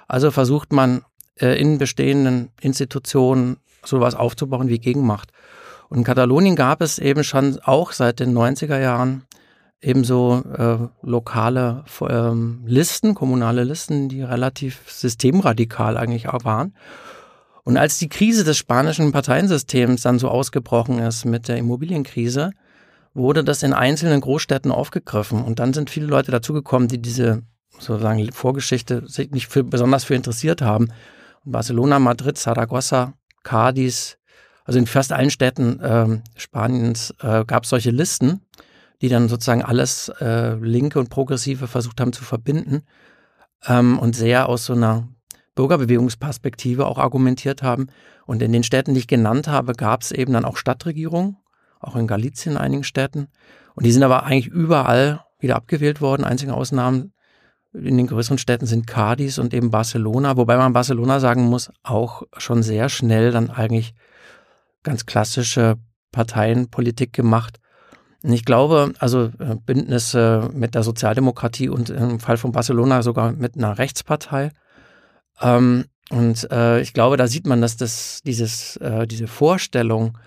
Also 0.08 0.32
versucht 0.32 0.74
man 0.74 1.04
äh, 1.36 1.60
in 1.60 1.78
bestehenden 1.78 2.50
Institutionen 2.60 3.58
sowas 3.84 4.16
aufzubauen 4.16 4.70
wie 4.70 4.80
Gegenmacht. 4.80 5.32
Und 5.90 6.00
in 6.00 6.04
Katalonien 6.04 6.56
gab 6.56 6.82
es 6.82 6.98
eben 6.98 7.24
schon 7.24 7.60
auch 7.64 7.92
seit 7.92 8.20
den 8.20 8.36
90er 8.36 8.80
Jahren 8.80 9.28
ebenso 9.82 10.44
äh, 10.58 10.78
lokale 11.02 11.84
ähm, 12.08 12.64
Listen, 12.66 13.16
kommunale 13.16 13.64
Listen, 13.64 14.10
die 14.10 14.22
relativ 14.22 14.82
systemradikal 14.88 15.98
eigentlich 15.98 16.30
auch 16.30 16.46
waren. 16.46 16.76
Und 17.64 17.78
als 17.78 17.98
die 17.98 18.10
Krise 18.10 18.44
des 18.44 18.58
spanischen 18.58 19.12
Parteiensystems 19.12 20.02
dann 20.02 20.20
so 20.20 20.30
ausgebrochen 20.30 21.00
ist 21.00 21.26
mit 21.26 21.48
der 21.48 21.58
Immobilienkrise, 21.58 22.52
wurde 23.14 23.44
das 23.44 23.62
in 23.64 23.74
einzelnen 23.74 24.22
Großstädten 24.22 24.72
aufgegriffen. 24.72 25.44
Und 25.44 25.60
dann 25.60 25.74
sind 25.74 25.90
viele 25.90 26.08
Leute 26.08 26.32
dazugekommen, 26.32 26.88
die 26.88 27.02
diese 27.02 27.44
sozusagen 27.78 28.32
Vorgeschichte 28.32 29.04
sich 29.08 29.32
nicht 29.32 29.48
für, 29.48 29.64
besonders 29.64 30.04
für 30.04 30.16
interessiert 30.16 30.62
haben. 30.62 30.90
Barcelona, 31.44 32.00
Madrid, 32.00 32.38
Saragossa, 32.38 33.14
Cadiz, 33.44 34.18
also 34.64 34.78
in 34.78 34.86
fast 34.86 35.12
allen 35.12 35.32
Städten 35.32 35.80
äh, 35.80 36.22
Spaniens 36.36 37.14
äh, 37.22 37.44
gab 37.46 37.64
es 37.64 37.70
solche 37.70 37.92
Listen 37.92 38.42
die 39.02 39.10
dann 39.10 39.28
sozusagen 39.28 39.64
alles 39.64 40.10
äh, 40.20 40.54
Linke 40.56 41.00
und 41.00 41.10
Progressive 41.10 41.68
versucht 41.68 42.00
haben 42.00 42.14
zu 42.14 42.24
verbinden 42.24 42.84
ähm, 43.66 43.98
und 44.00 44.16
sehr 44.16 44.48
aus 44.48 44.66
so 44.66 44.74
einer 44.74 45.08
Bürgerbewegungsperspektive 45.56 46.86
auch 46.86 46.98
argumentiert 46.98 47.64
haben. 47.64 47.88
Und 48.26 48.42
in 48.42 48.54
den 48.54 48.64
Städten, 48.64 48.94
die 48.94 49.02
ich 49.02 49.08
genannt 49.08 49.48
habe, 49.48 49.74
gab 49.74 50.04
es 50.04 50.12
eben 50.12 50.34
dann 50.34 50.46
auch 50.46 50.56
Stadtregierungen, 50.56 51.38
auch 51.80 51.96
in 51.96 52.08
Galizien 52.08 52.54
in 52.54 52.58
einigen 52.58 52.84
Städten. 52.84 53.28
Und 53.76 53.86
die 53.86 53.92
sind 53.92 54.04
aber 54.04 54.24
eigentlich 54.24 54.48
überall 54.48 55.26
wieder 55.40 55.56
abgewählt 55.56 56.00
worden. 56.00 56.24
Einzige 56.24 56.54
Ausnahmen 56.54 57.14
in 57.74 57.98
den 57.98 58.08
größeren 58.08 58.38
Städten 58.38 58.66
sind 58.66 58.86
Cadiz 58.86 59.38
und 59.38 59.54
eben 59.54 59.72
Barcelona, 59.72 60.38
wobei 60.38 60.58
man 60.58 60.74
Barcelona 60.74 61.20
sagen 61.20 61.44
muss, 61.44 61.72
auch 61.84 62.24
schon 62.38 62.64
sehr 62.64 62.90
schnell 62.90 63.32
dann 63.32 63.50
eigentlich 63.50 63.94
ganz 64.84 65.06
klassische 65.06 65.78
Parteienpolitik 66.12 67.14
gemacht 67.14 67.61
und 68.24 68.34
ich 68.34 68.46
glaube, 68.46 68.94
also 69.00 69.32
äh, 69.40 69.56
Bündnisse 69.66 70.50
mit 70.54 70.76
der 70.76 70.84
Sozialdemokratie 70.84 71.70
und 71.70 71.90
im 71.90 72.20
Fall 72.20 72.38
von 72.38 72.52
Barcelona 72.52 73.02
sogar 73.02 73.32
mit 73.32 73.56
einer 73.56 73.78
Rechtspartei. 73.78 74.52
Ähm, 75.42 75.86
und 76.12 76.50
äh, 76.52 76.82
ich 76.82 76.94
glaube, 76.94 77.18
da 77.18 77.28
sieht 77.28 77.48
man, 77.48 77.62
dass 77.62 77.78
das 77.78 78.22
dieses, 78.26 78.78
äh, 78.78 79.08
diese 79.08 79.28
Vorstellung, 79.28 80.18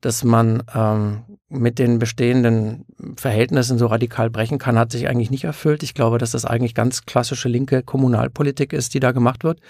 dass 0.00 0.24
man 0.24 0.62
ähm, 0.74 1.24
mit 1.48 1.78
den 1.78 1.98
bestehenden 1.98 2.84
Verhältnissen 3.16 3.78
so 3.78 3.86
radikal 3.86 4.28
brechen 4.30 4.58
kann, 4.58 4.78
hat 4.78 4.90
sich 4.90 5.08
eigentlich 5.08 5.30
nicht 5.30 5.44
erfüllt. 5.44 5.82
Ich 5.82 5.94
glaube, 5.94 6.18
dass 6.18 6.32
das 6.32 6.44
eigentlich 6.44 6.74
ganz 6.74 7.06
klassische 7.06 7.48
linke 7.48 7.82
Kommunalpolitik 7.82 8.72
ist, 8.72 8.94
die 8.94 9.00
da 9.00 9.12
gemacht 9.12 9.44
wird, 9.44 9.60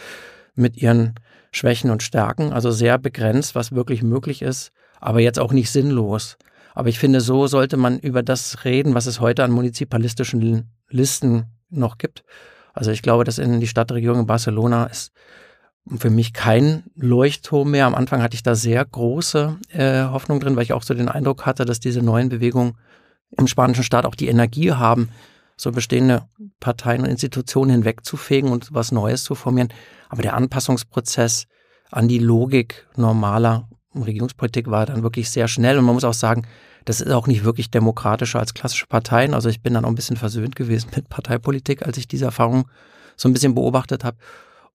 mit 0.54 0.76
ihren 0.76 1.14
Schwächen 1.52 1.90
und 1.90 2.02
Stärken, 2.02 2.52
also 2.52 2.70
sehr 2.70 2.98
begrenzt, 2.98 3.54
was 3.54 3.72
wirklich 3.72 4.02
möglich 4.02 4.42
ist, 4.42 4.72
aber 5.00 5.20
jetzt 5.20 5.38
auch 5.38 5.52
nicht 5.52 5.70
sinnlos. 5.70 6.36
Aber 6.76 6.90
ich 6.90 6.98
finde, 6.98 7.22
so 7.22 7.46
sollte 7.46 7.78
man 7.78 7.98
über 7.98 8.22
das 8.22 8.66
reden, 8.66 8.92
was 8.92 9.06
es 9.06 9.18
heute 9.18 9.42
an 9.42 9.50
munizipalistischen 9.50 10.70
Listen 10.90 11.46
noch 11.70 11.96
gibt. 11.96 12.22
Also 12.74 12.90
ich 12.90 13.00
glaube, 13.00 13.24
dass 13.24 13.38
in 13.38 13.60
die 13.60 13.66
Stadtregierung 13.66 14.20
in 14.20 14.26
Barcelona 14.26 14.84
ist 14.84 15.10
für 15.96 16.10
mich 16.10 16.34
kein 16.34 16.84
Leuchtturm 16.94 17.70
mehr. 17.70 17.86
Am 17.86 17.94
Anfang 17.94 18.20
hatte 18.20 18.34
ich 18.34 18.42
da 18.42 18.54
sehr 18.54 18.84
große 18.84 19.56
äh, 19.72 20.02
Hoffnung 20.04 20.38
drin, 20.38 20.54
weil 20.54 20.64
ich 20.64 20.74
auch 20.74 20.82
so 20.82 20.92
den 20.92 21.08
Eindruck 21.08 21.46
hatte, 21.46 21.64
dass 21.64 21.80
diese 21.80 22.02
neuen 22.02 22.28
Bewegungen 22.28 22.76
im 23.38 23.46
spanischen 23.46 23.82
Staat 23.82 24.04
auch 24.04 24.14
die 24.14 24.28
Energie 24.28 24.72
haben, 24.72 25.08
so 25.56 25.72
bestehende 25.72 26.28
Parteien 26.60 27.00
und 27.00 27.08
Institutionen 27.08 27.70
hinwegzufegen 27.70 28.50
und 28.50 28.74
was 28.74 28.92
Neues 28.92 29.24
zu 29.24 29.34
formieren. 29.34 29.72
Aber 30.10 30.20
der 30.20 30.34
Anpassungsprozess 30.34 31.46
an 31.90 32.06
die 32.06 32.18
Logik 32.18 32.86
normaler 32.96 33.66
Regierungspolitik 34.02 34.70
war 34.70 34.86
dann 34.86 35.02
wirklich 35.02 35.30
sehr 35.30 35.48
schnell 35.48 35.78
und 35.78 35.84
man 35.84 35.94
muss 35.94 36.04
auch 36.04 36.14
sagen, 36.14 36.46
das 36.84 37.00
ist 37.00 37.10
auch 37.10 37.26
nicht 37.26 37.44
wirklich 37.44 37.70
demokratischer 37.70 38.38
als 38.38 38.54
klassische 38.54 38.86
Parteien. 38.86 39.34
Also 39.34 39.48
ich 39.48 39.60
bin 39.60 39.74
dann 39.74 39.84
auch 39.84 39.88
ein 39.88 39.96
bisschen 39.96 40.16
versöhnt 40.16 40.56
gewesen 40.56 40.90
mit 40.96 41.08
Parteipolitik, 41.08 41.84
als 41.84 41.98
ich 41.98 42.08
diese 42.08 42.26
Erfahrung 42.26 42.68
so 43.16 43.28
ein 43.28 43.32
bisschen 43.32 43.54
beobachtet 43.54 44.04
habe. 44.04 44.16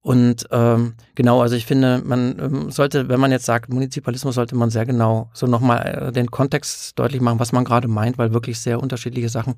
Und 0.03 0.47
ähm, 0.49 0.95
genau, 1.13 1.41
also 1.41 1.55
ich 1.55 1.67
finde, 1.67 2.01
man 2.03 2.39
ähm, 2.39 2.71
sollte, 2.71 3.07
wenn 3.07 3.19
man 3.19 3.31
jetzt 3.31 3.45
sagt 3.45 3.71
Munizipalismus, 3.71 4.33
sollte 4.33 4.55
man 4.55 4.71
sehr 4.71 4.87
genau 4.87 5.29
so 5.33 5.45
nochmal 5.45 6.07
äh, 6.07 6.11
den 6.11 6.31
Kontext 6.31 6.97
deutlich 6.97 7.21
machen, 7.21 7.39
was 7.39 7.51
man 7.51 7.63
gerade 7.63 7.87
meint, 7.87 8.17
weil 8.17 8.33
wirklich 8.33 8.59
sehr 8.59 8.81
unterschiedliche 8.81 9.29
Sachen 9.29 9.55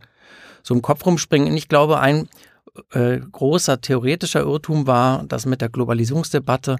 so 0.61 0.73
im 0.73 0.81
Kopf 0.81 1.05
rumspringen. 1.05 1.47
Und 1.47 1.55
ich 1.55 1.69
glaube, 1.69 1.99
ein 1.99 2.27
äh, 2.91 3.19
großer 3.19 3.79
theoretischer 3.79 4.41
Irrtum 4.41 4.85
war, 4.85 5.23
dass 5.23 5.45
mit 5.45 5.61
der 5.61 5.69
Globalisierungsdebatte 5.69 6.75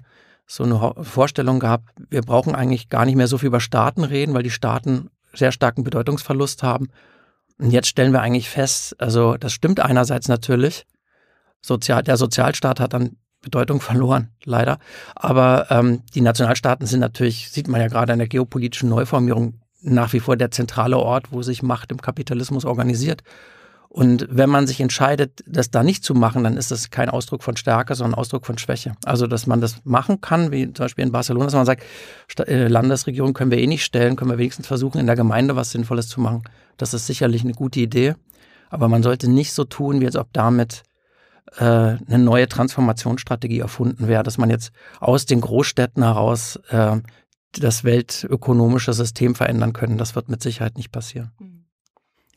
so 0.46 0.64
eine 0.64 1.04
Vorstellung 1.04 1.58
gab, 1.58 1.82
wir 2.10 2.22
brauchen 2.22 2.54
eigentlich 2.54 2.88
gar 2.88 3.06
nicht 3.06 3.16
mehr 3.16 3.28
so 3.28 3.38
viel 3.38 3.48
über 3.48 3.60
Staaten 3.60 4.04
reden, 4.04 4.34
weil 4.34 4.42
die 4.42 4.50
Staaten 4.50 5.10
sehr 5.32 5.52
starken 5.52 5.84
Bedeutungsverlust 5.84 6.62
haben. 6.62 6.88
Und 7.58 7.70
jetzt 7.70 7.88
stellen 7.88 8.12
wir 8.12 8.20
eigentlich 8.20 8.50
fest, 8.50 9.00
also 9.00 9.36
das 9.36 9.52
stimmt 9.52 9.80
einerseits 9.80 10.28
natürlich, 10.28 10.86
Sozial, 11.62 12.02
der 12.02 12.18
Sozialstaat 12.18 12.78
hat 12.78 12.92
dann 12.92 13.16
Bedeutung 13.40 13.80
verloren, 13.80 14.30
leider. 14.44 14.78
Aber 15.14 15.70
ähm, 15.70 16.02
die 16.14 16.20
Nationalstaaten 16.20 16.86
sind 16.86 17.00
natürlich, 17.00 17.50
sieht 17.50 17.68
man 17.68 17.80
ja 17.80 17.88
gerade 17.88 18.12
in 18.12 18.18
der 18.18 18.28
geopolitischen 18.28 18.88
Neuformierung, 18.88 19.60
nach 19.80 20.12
wie 20.12 20.20
vor 20.20 20.36
der 20.36 20.50
zentrale 20.50 20.98
Ort, 20.98 21.30
wo 21.30 21.42
sich 21.42 21.62
Macht 21.62 21.92
im 21.92 22.00
Kapitalismus 22.00 22.64
organisiert. 22.64 23.22
Und 23.94 24.26
wenn 24.28 24.50
man 24.50 24.66
sich 24.66 24.80
entscheidet, 24.80 25.44
das 25.46 25.70
da 25.70 25.84
nicht 25.84 26.02
zu 26.02 26.14
machen, 26.14 26.42
dann 26.42 26.56
ist 26.56 26.72
das 26.72 26.90
kein 26.90 27.08
Ausdruck 27.08 27.44
von 27.44 27.56
Stärke, 27.56 27.94
sondern 27.94 28.18
Ausdruck 28.18 28.44
von 28.44 28.58
Schwäche. 28.58 28.96
Also, 29.04 29.28
dass 29.28 29.46
man 29.46 29.60
das 29.60 29.84
machen 29.84 30.20
kann, 30.20 30.50
wie 30.50 30.64
zum 30.64 30.86
Beispiel 30.86 31.04
in 31.04 31.12
Barcelona, 31.12 31.44
dass 31.44 31.54
man 31.54 31.64
sagt, 31.64 31.84
äh, 32.40 32.66
Landesregierung 32.66 33.34
können 33.34 33.52
wir 33.52 33.58
eh 33.58 33.68
nicht 33.68 33.84
stellen, 33.84 34.16
können 34.16 34.32
wir 34.32 34.38
wenigstens 34.38 34.66
versuchen, 34.66 34.98
in 34.98 35.06
der 35.06 35.14
Gemeinde 35.14 35.54
was 35.54 35.70
Sinnvolles 35.70 36.08
zu 36.08 36.20
machen. 36.20 36.42
Das 36.76 36.92
ist 36.92 37.06
sicherlich 37.06 37.44
eine 37.44 37.52
gute 37.52 37.78
Idee. 37.78 38.16
Aber 38.68 38.88
man 38.88 39.04
sollte 39.04 39.30
nicht 39.30 39.52
so 39.52 39.62
tun, 39.62 40.00
wie 40.00 40.06
als 40.06 40.16
ob 40.16 40.26
damit 40.32 40.82
äh, 41.58 41.62
eine 41.62 42.18
neue 42.18 42.48
Transformationsstrategie 42.48 43.60
erfunden 43.60 44.08
wäre, 44.08 44.24
dass 44.24 44.38
man 44.38 44.50
jetzt 44.50 44.72
aus 44.98 45.24
den 45.24 45.40
Großstädten 45.40 46.02
heraus 46.02 46.58
äh, 46.70 46.96
das 47.52 47.84
weltökonomische 47.84 48.92
System 48.92 49.36
verändern 49.36 49.72
können. 49.72 49.98
Das 49.98 50.16
wird 50.16 50.28
mit 50.28 50.42
Sicherheit 50.42 50.76
nicht 50.76 50.90
passieren. 50.90 51.30
Mhm. 51.38 51.53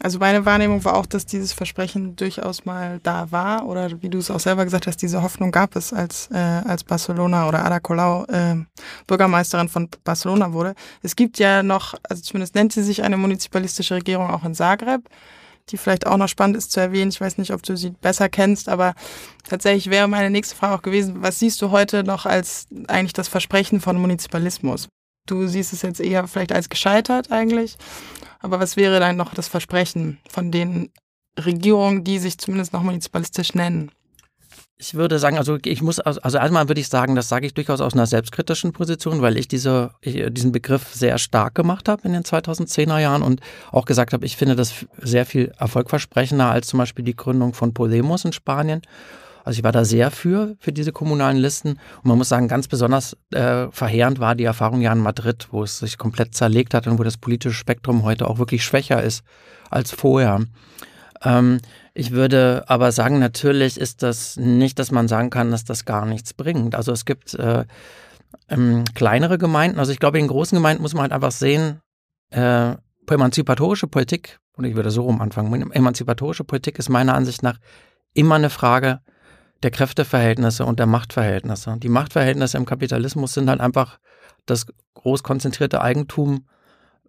Also 0.01 0.19
meine 0.19 0.45
Wahrnehmung 0.45 0.83
war 0.85 0.95
auch, 0.95 1.07
dass 1.07 1.25
dieses 1.25 1.53
Versprechen 1.53 2.15
durchaus 2.15 2.65
mal 2.65 2.99
da 3.01 3.31
war 3.31 3.65
oder 3.65 4.01
wie 4.01 4.09
du 4.09 4.19
es 4.19 4.29
auch 4.29 4.39
selber 4.39 4.63
gesagt 4.63 4.85
hast, 4.85 5.01
diese 5.01 5.23
Hoffnung 5.23 5.51
gab 5.51 5.75
es, 5.75 5.91
als, 5.91 6.29
äh, 6.31 6.37
als 6.37 6.83
Barcelona 6.83 7.47
oder 7.47 7.65
Ada 7.65 7.79
Colau 7.79 8.25
äh, 8.25 8.55
Bürgermeisterin 9.07 9.69
von 9.69 9.89
Barcelona 10.03 10.53
wurde. 10.53 10.75
Es 11.01 11.15
gibt 11.15 11.39
ja 11.39 11.63
noch, 11.63 11.95
also 12.03 12.21
zumindest 12.21 12.53
nennt 12.53 12.73
sie 12.73 12.83
sich 12.83 13.03
eine 13.03 13.17
munizipalistische 13.17 13.95
Regierung 13.95 14.29
auch 14.29 14.43
in 14.43 14.53
Zagreb, 14.53 15.01
die 15.69 15.77
vielleicht 15.77 16.05
auch 16.05 16.17
noch 16.17 16.29
spannend 16.29 16.57
ist 16.57 16.71
zu 16.71 16.79
erwähnen. 16.79 17.09
Ich 17.09 17.19
weiß 17.19 17.39
nicht, 17.39 17.51
ob 17.51 17.63
du 17.63 17.75
sie 17.75 17.89
besser 17.89 18.29
kennst, 18.29 18.69
aber 18.69 18.93
tatsächlich 19.49 19.89
wäre 19.89 20.07
meine 20.07 20.29
nächste 20.29 20.55
Frage 20.55 20.75
auch 20.75 20.83
gewesen, 20.83 21.23
was 21.23 21.39
siehst 21.39 21.59
du 21.61 21.71
heute 21.71 22.03
noch 22.03 22.27
als 22.27 22.67
eigentlich 22.87 23.13
das 23.13 23.27
Versprechen 23.27 23.81
von 23.81 23.99
Munizipalismus? 23.99 24.87
Du 25.25 25.47
siehst 25.47 25.73
es 25.73 25.81
jetzt 25.81 25.99
eher 25.99 26.27
vielleicht 26.27 26.53
als 26.53 26.69
gescheitert 26.69 27.31
eigentlich. 27.31 27.77
Aber 28.47 28.61
was 28.61 28.77
wäre 28.77 29.01
dann 29.01 29.17
noch 29.17 29.33
das 29.33 29.49
Versprechen 29.49 30.19
von 30.29 30.53
den 30.53 30.89
Regierungen, 31.37 32.05
die 32.05 32.17
sich 32.17 32.37
zumindest 32.37 32.71
noch 32.71 32.81
munizipalistisch 32.81 33.53
nennen? 33.55 33.91
Ich 34.77 34.93
würde 34.93 35.19
sagen, 35.19 35.37
also 35.37 35.57
ich 35.65 35.81
muss, 35.81 35.99
also 35.99 36.37
einmal 36.37 36.69
würde 36.69 36.79
ich 36.79 36.87
sagen, 36.87 37.17
das 37.17 37.27
sage 37.27 37.45
ich 37.45 37.53
durchaus 37.53 37.81
aus 37.81 37.91
einer 37.91 38.05
selbstkritischen 38.05 38.71
Position, 38.71 39.21
weil 39.21 39.35
ich 39.35 39.49
diese, 39.49 39.91
ich, 39.99 40.23
diesen 40.31 40.53
Begriff 40.53 40.93
sehr 40.93 41.17
stark 41.17 41.55
gemacht 41.55 41.89
habe 41.89 42.03
in 42.07 42.13
den 42.13 42.23
2010er 42.23 42.99
Jahren 42.99 43.21
und 43.21 43.41
auch 43.73 43.83
gesagt 43.83 44.13
habe, 44.13 44.25
ich 44.25 44.37
finde 44.37 44.55
das 44.55 44.85
sehr 44.97 45.25
viel 45.25 45.51
erfolgversprechender 45.57 46.49
als 46.49 46.67
zum 46.67 46.77
Beispiel 46.77 47.03
die 47.03 47.17
Gründung 47.17 47.53
von 47.53 47.73
Podemos 47.73 48.23
in 48.23 48.31
Spanien. 48.31 48.81
Also 49.47 49.59
ich 49.59 49.63
war 49.63 49.71
da 49.71 49.85
sehr 49.85 50.11
für, 50.11 50.57
für 50.59 50.73
diese 50.73 50.91
kommunalen 50.91 51.37
Listen. 51.37 51.69
Und 51.69 52.05
man 52.05 52.17
muss 52.17 52.27
sagen, 52.27 52.49
ganz 52.49 52.67
besonders 52.67 53.15
äh, 53.31 53.67
verheerend 53.71 54.19
war 54.19 54.35
die 54.35 54.43
Erfahrung 54.43 54.81
ja 54.81 54.91
in 54.91 54.99
Madrid, 54.99 55.47
wo 55.51 55.63
es 55.63 55.79
sich 55.79 55.97
komplett 55.97 56.35
zerlegt 56.35 56.73
hat 56.73 56.85
und 56.85 56.99
wo 56.99 57.03
das 57.03 57.15
politische 57.15 57.55
Spektrum 57.55 58.03
heute 58.03 58.27
auch 58.27 58.39
wirklich 58.39 58.65
schwächer 58.65 59.01
ist 59.01 59.23
als 59.69 59.93
vorher. 59.93 60.41
Ähm, 61.23 61.59
ich 61.93 62.11
würde 62.11 62.65
aber 62.67 62.91
sagen, 62.91 63.19
natürlich 63.19 63.79
ist 63.79 64.03
das 64.03 64.35
nicht, 64.35 64.79
dass 64.79 64.91
man 64.91 65.07
sagen 65.07 65.29
kann, 65.29 65.49
dass 65.49 65.63
das 65.63 65.85
gar 65.85 66.05
nichts 66.05 66.33
bringt. 66.33 66.75
Also 66.75 66.91
es 66.91 67.05
gibt 67.05 67.33
äh, 67.35 67.63
ähm, 68.49 68.83
kleinere 68.95 69.37
Gemeinden. 69.37 69.79
Also 69.79 69.93
ich 69.93 69.99
glaube, 69.99 70.19
in 70.19 70.27
großen 70.27 70.57
Gemeinden 70.57 70.81
muss 70.81 70.93
man 70.93 71.03
halt 71.03 71.13
einfach 71.13 71.31
sehen, 71.31 71.79
äh, 72.31 72.73
emanzipatorische 73.09 73.87
Politik, 73.87 74.39
und 74.57 74.65
ich 74.65 74.75
würde 74.75 74.91
so 74.91 75.03
rum 75.03 75.21
anfangen, 75.21 75.71
emanzipatorische 75.71 76.43
Politik 76.43 76.79
ist 76.79 76.89
meiner 76.89 77.15
Ansicht 77.15 77.43
nach 77.43 77.59
immer 78.13 78.35
eine 78.35 78.49
Frage 78.49 78.99
der 79.63 79.71
Kräfteverhältnisse 79.71 80.65
und 80.65 80.79
der 80.79 80.85
Machtverhältnisse. 80.85 81.77
Die 81.77 81.89
Machtverhältnisse 81.89 82.57
im 82.57 82.65
Kapitalismus 82.65 83.33
sind 83.33 83.49
halt 83.49 83.59
einfach 83.59 83.99
das 84.45 84.65
groß 84.93 85.23
konzentrierte 85.23 85.81
Eigentum 85.81 86.45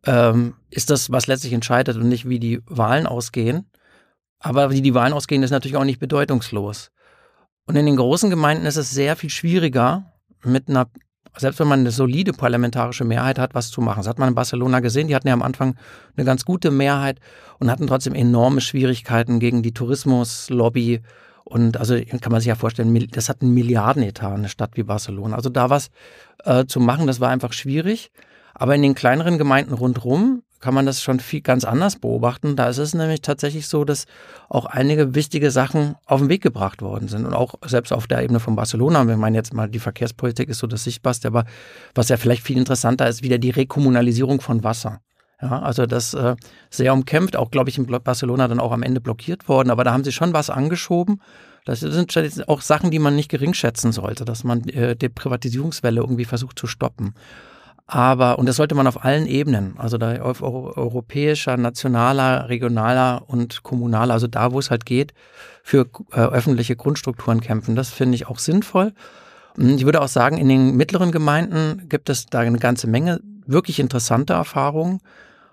ähm, 0.06 0.54
ist 0.70 0.90
das, 0.90 1.10
was 1.10 1.26
letztlich 1.26 1.52
entscheidet 1.52 1.96
und 1.96 2.08
nicht, 2.08 2.28
wie 2.28 2.38
die 2.38 2.60
Wahlen 2.66 3.06
ausgehen. 3.06 3.70
Aber 4.38 4.70
wie 4.70 4.82
die 4.82 4.94
Wahlen 4.94 5.12
ausgehen, 5.12 5.42
ist 5.42 5.50
natürlich 5.50 5.76
auch 5.76 5.84
nicht 5.84 5.98
bedeutungslos. 5.98 6.90
Und 7.66 7.76
in 7.76 7.86
den 7.86 7.96
großen 7.96 8.30
Gemeinden 8.30 8.66
ist 8.66 8.76
es 8.76 8.90
sehr 8.90 9.16
viel 9.16 9.30
schwieriger, 9.30 10.12
mit 10.42 10.68
einer, 10.68 10.88
selbst 11.36 11.58
wenn 11.58 11.68
man 11.68 11.80
eine 11.80 11.90
solide 11.90 12.32
parlamentarische 12.32 13.04
Mehrheit 13.04 13.38
hat, 13.38 13.54
was 13.54 13.70
zu 13.70 13.80
machen. 13.80 13.98
Das 13.98 14.08
hat 14.08 14.18
man 14.18 14.28
in 14.28 14.34
Barcelona 14.34 14.80
gesehen. 14.80 15.08
Die 15.08 15.14
hatten 15.14 15.28
ja 15.28 15.34
am 15.34 15.42
Anfang 15.42 15.76
eine 16.16 16.24
ganz 16.24 16.44
gute 16.44 16.70
Mehrheit 16.70 17.18
und 17.58 17.70
hatten 17.70 17.88
trotzdem 17.88 18.14
enorme 18.14 18.60
Schwierigkeiten 18.60 19.40
gegen 19.40 19.62
die 19.62 19.74
Tourismuslobby 19.74 21.02
und 21.48 21.78
also 21.78 21.98
kann 22.20 22.30
man 22.30 22.42
sich 22.42 22.48
ja 22.48 22.56
vorstellen, 22.56 23.08
das 23.10 23.30
hat 23.30 23.40
einen 23.40 23.54
Milliardenetat, 23.54 24.34
eine 24.34 24.50
Stadt 24.50 24.72
wie 24.74 24.82
Barcelona. 24.82 25.34
Also 25.34 25.48
da 25.48 25.70
was 25.70 25.88
äh, 26.44 26.66
zu 26.66 26.78
machen, 26.78 27.06
das 27.06 27.20
war 27.20 27.30
einfach 27.30 27.54
schwierig. 27.54 28.10
Aber 28.52 28.74
in 28.74 28.82
den 28.82 28.94
kleineren 28.94 29.38
Gemeinden 29.38 29.72
rundherum 29.72 30.42
kann 30.60 30.74
man 30.74 30.84
das 30.84 31.02
schon 31.02 31.20
viel 31.20 31.40
ganz 31.40 31.64
anders 31.64 31.96
beobachten. 31.96 32.54
Da 32.54 32.68
ist 32.68 32.76
es 32.76 32.92
nämlich 32.92 33.22
tatsächlich 33.22 33.66
so, 33.66 33.84
dass 33.84 34.04
auch 34.50 34.66
einige 34.66 35.14
wichtige 35.14 35.50
Sachen 35.50 35.94
auf 36.04 36.20
den 36.20 36.28
Weg 36.28 36.42
gebracht 36.42 36.82
worden 36.82 37.08
sind. 37.08 37.24
Und 37.24 37.32
auch 37.32 37.54
selbst 37.64 37.92
auf 37.92 38.06
der 38.06 38.22
Ebene 38.22 38.40
von 38.40 38.54
Barcelona, 38.54 39.06
wir 39.06 39.16
meinen 39.16 39.36
jetzt 39.36 39.54
mal, 39.54 39.70
die 39.70 39.78
Verkehrspolitik 39.78 40.50
ist 40.50 40.58
so 40.58 40.66
das 40.66 40.84
Sichtbarste, 40.84 41.28
aber 41.28 41.46
was 41.94 42.10
ja 42.10 42.18
vielleicht 42.18 42.42
viel 42.42 42.58
interessanter 42.58 43.08
ist, 43.08 43.22
wieder 43.22 43.38
die 43.38 43.50
Rekommunalisierung 43.50 44.42
von 44.42 44.64
Wasser. 44.64 45.00
Ja, 45.40 45.60
also 45.62 45.86
das 45.86 46.14
äh, 46.14 46.34
sehr 46.68 46.92
umkämpft, 46.92 47.36
auch 47.36 47.50
glaube 47.50 47.70
ich 47.70 47.78
in 47.78 47.86
Barcelona 47.86 48.48
dann 48.48 48.58
auch 48.58 48.72
am 48.72 48.82
Ende 48.82 49.00
blockiert 49.00 49.48
worden, 49.48 49.70
aber 49.70 49.84
da 49.84 49.92
haben 49.92 50.02
sie 50.02 50.12
schon 50.12 50.32
was 50.32 50.50
angeschoben. 50.50 51.20
Das 51.64 51.80
sind 51.80 52.48
auch 52.48 52.60
Sachen, 52.60 52.90
die 52.90 52.98
man 52.98 53.14
nicht 53.14 53.30
geringschätzen 53.30 53.92
sollte, 53.92 54.24
dass 54.24 54.42
man 54.42 54.66
äh, 54.68 54.96
die 54.96 55.08
Privatisierungswelle 55.08 56.00
irgendwie 56.00 56.24
versucht 56.24 56.58
zu 56.58 56.66
stoppen. 56.66 57.14
Aber, 57.86 58.38
und 58.38 58.46
das 58.46 58.56
sollte 58.56 58.74
man 58.74 58.86
auf 58.86 59.04
allen 59.04 59.26
Ebenen, 59.26 59.74
also 59.78 59.96
da 59.96 60.20
auf 60.20 60.42
europäischer, 60.42 61.56
nationaler, 61.56 62.48
regionaler 62.48 63.22
und 63.26 63.62
kommunaler, 63.62 64.12
also 64.12 64.26
da, 64.26 64.52
wo 64.52 64.58
es 64.58 64.70
halt 64.70 64.84
geht, 64.84 65.14
für 65.62 65.86
äh, 66.12 66.20
öffentliche 66.20 66.76
Grundstrukturen 66.76 67.40
kämpfen. 67.40 67.76
Das 67.76 67.90
finde 67.90 68.16
ich 68.16 68.26
auch 68.26 68.38
sinnvoll. 68.38 68.92
Ich 69.56 69.84
würde 69.84 70.02
auch 70.02 70.08
sagen, 70.08 70.36
in 70.36 70.48
den 70.48 70.76
mittleren 70.76 71.12
Gemeinden 71.12 71.88
gibt 71.88 72.10
es 72.10 72.26
da 72.26 72.40
eine 72.40 72.58
ganze 72.58 72.86
Menge 72.88 73.20
wirklich 73.46 73.80
interessante 73.80 74.34
Erfahrungen. 74.34 75.00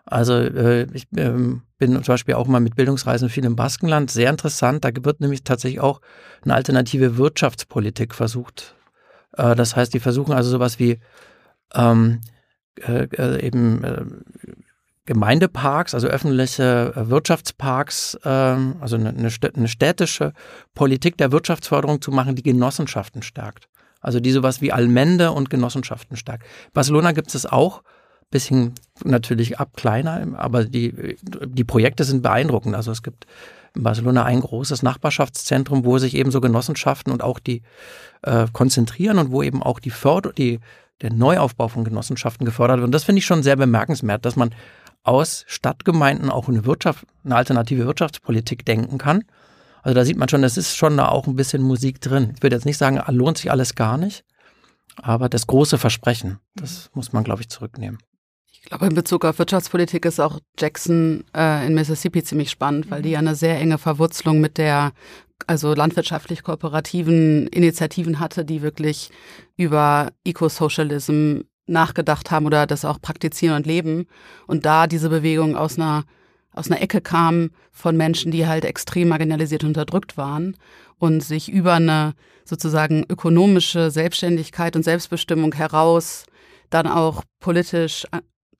Also 0.05 0.33
äh, 0.35 0.87
ich 0.93 1.07
ähm, 1.17 1.63
bin 1.79 1.91
zum 2.03 2.13
Beispiel 2.13 2.35
auch 2.35 2.47
mal 2.47 2.59
mit 2.59 2.75
Bildungsreisen 2.75 3.29
viel 3.29 3.45
im 3.45 3.55
Baskenland. 3.55 4.11
Sehr 4.11 4.29
interessant. 4.29 4.85
Da 4.85 4.89
wird 5.01 5.19
nämlich 5.19 5.43
tatsächlich 5.43 5.81
auch 5.81 6.01
eine 6.43 6.53
alternative 6.53 7.17
Wirtschaftspolitik 7.17 8.13
versucht. 8.13 8.75
Äh, 9.35 9.55
das 9.55 9.75
heißt, 9.75 9.93
die 9.93 9.99
versuchen 9.99 10.33
also 10.33 10.49
sowas 10.49 10.79
wie 10.79 10.99
ähm, 11.73 12.21
äh, 12.79 13.07
äh 13.17 13.45
eben 13.45 13.83
äh, 13.83 14.05
Gemeindeparks, 15.05 15.93
also 15.93 16.07
öffentliche 16.07 16.93
äh, 16.95 17.09
Wirtschaftsparks, 17.09 18.17
ähm, 18.25 18.75
also 18.81 18.95
eine, 18.95 19.09
eine 19.09 19.67
städtische 19.67 20.33
Politik 20.73 21.17
der 21.17 21.31
Wirtschaftsförderung 21.31 22.01
zu 22.01 22.11
machen, 22.11 22.35
die 22.35 22.43
Genossenschaften 22.43 23.21
stärkt. 23.21 23.69
Also 24.01 24.19
die 24.19 24.31
sowas 24.31 24.61
wie 24.61 24.71
Allmende 24.71 25.31
und 25.31 25.49
Genossenschaften 25.49 26.15
stärkt. 26.15 26.45
Barcelona 26.73 27.11
gibt 27.11 27.33
es 27.33 27.45
auch 27.45 27.81
bisschen 28.31 28.73
natürlich 29.03 29.59
ab 29.59 29.71
kleiner, 29.75 30.27
aber 30.37 30.65
die, 30.65 31.17
die 31.21 31.63
Projekte 31.63 32.03
sind 32.03 32.21
beeindruckend. 32.21 32.75
Also 32.75 32.91
es 32.91 33.03
gibt 33.03 33.27
in 33.75 33.83
Barcelona 33.83 34.23
ein 34.23 34.41
großes 34.41 34.83
Nachbarschaftszentrum, 34.83 35.85
wo 35.85 35.97
sich 35.97 36.15
eben 36.15 36.31
so 36.31 36.41
Genossenschaften 36.41 37.11
und 37.11 37.23
auch 37.23 37.39
die 37.39 37.61
äh, 38.23 38.47
konzentrieren 38.51 39.19
und 39.19 39.31
wo 39.31 39.43
eben 39.43 39.61
auch 39.61 39.79
die 39.79 39.89
Förder, 39.89 40.33
die, 40.33 40.59
der 41.01 41.13
Neuaufbau 41.13 41.67
von 41.67 41.83
Genossenschaften 41.83 42.45
gefördert 42.45 42.77
wird. 42.77 42.85
Und 42.85 42.93
das 42.93 43.03
finde 43.03 43.19
ich 43.19 43.25
schon 43.25 43.43
sehr 43.43 43.55
bemerkenswert, 43.55 44.25
dass 44.25 44.35
man 44.35 44.53
aus 45.03 45.43
Stadtgemeinden 45.47 46.29
auch 46.29 46.47
eine 46.47 46.65
Wirtschaft, 46.65 47.05
eine 47.23 47.35
alternative 47.35 47.85
Wirtschaftspolitik 47.85 48.65
denken 48.65 48.97
kann. 48.97 49.23
Also 49.83 49.93
da 49.93 50.03
sieht 50.03 50.17
man 50.17 50.29
schon, 50.29 50.43
es 50.43 50.57
ist 50.57 50.75
schon 50.75 50.97
da 50.97 51.09
auch 51.09 51.27
ein 51.27 51.35
bisschen 51.35 51.61
Musik 51.61 52.01
drin. 52.01 52.33
Ich 52.35 52.41
würde 52.41 52.55
jetzt 52.55 52.65
nicht 52.65 52.79
sagen, 52.79 52.99
lohnt 53.15 53.37
sich 53.37 53.51
alles 53.51 53.75
gar 53.75 53.97
nicht, 53.97 54.25
aber 54.95 55.29
das 55.29 55.45
große 55.45 55.77
Versprechen, 55.77 56.39
das 56.55 56.89
muss 56.93 57.13
man, 57.13 57.23
glaube 57.23 57.41
ich, 57.41 57.49
zurücknehmen. 57.49 57.99
Ich 58.65 58.69
glaube, 58.69 58.87
in 58.87 58.95
Bezug 58.95 59.25
auf 59.25 59.37
Wirtschaftspolitik 59.37 60.05
ist 60.05 60.19
auch 60.19 60.39
Jackson 60.57 61.23
äh, 61.37 61.67
in 61.67 61.75
Mississippi 61.75 62.23
ziemlich 62.23 62.49
spannend, 62.49 62.89
weil 62.89 63.03
die 63.03 63.11
ja 63.11 63.19
eine 63.19 63.35
sehr 63.35 63.59
enge 63.59 63.77
Verwurzelung 63.77 64.41
mit 64.41 64.57
der 64.57 64.91
also 65.45 65.75
landwirtschaftlich 65.75 66.41
kooperativen 66.41 67.45
Initiativen 67.49 68.19
hatte, 68.19 68.43
die 68.43 68.63
wirklich 68.63 69.11
über 69.55 70.09
Eco-Socialism 70.23 71.41
nachgedacht 71.67 72.31
haben 72.31 72.47
oder 72.47 72.65
das 72.65 72.85
auch 72.85 72.99
praktizieren 72.99 73.55
und 73.55 73.67
leben. 73.67 74.07
Und 74.47 74.65
da 74.65 74.87
diese 74.87 75.09
Bewegung 75.09 75.55
aus 75.55 75.77
einer, 75.77 76.03
aus 76.51 76.71
einer 76.71 76.81
Ecke 76.81 77.01
kam 77.01 77.51
von 77.71 77.95
Menschen, 77.95 78.31
die 78.31 78.47
halt 78.47 78.65
extrem 78.65 79.09
marginalisiert 79.09 79.63
und 79.63 79.69
unterdrückt 79.69 80.17
waren 80.17 80.57
und 80.97 81.21
sich 81.21 81.51
über 81.51 81.73
eine 81.73 82.15
sozusagen 82.45 83.05
ökonomische 83.09 83.91
Selbstständigkeit 83.91 84.75
und 84.75 84.81
Selbstbestimmung 84.81 85.53
heraus 85.53 86.25
dann 86.71 86.87
auch 86.87 87.23
politisch 87.39 88.07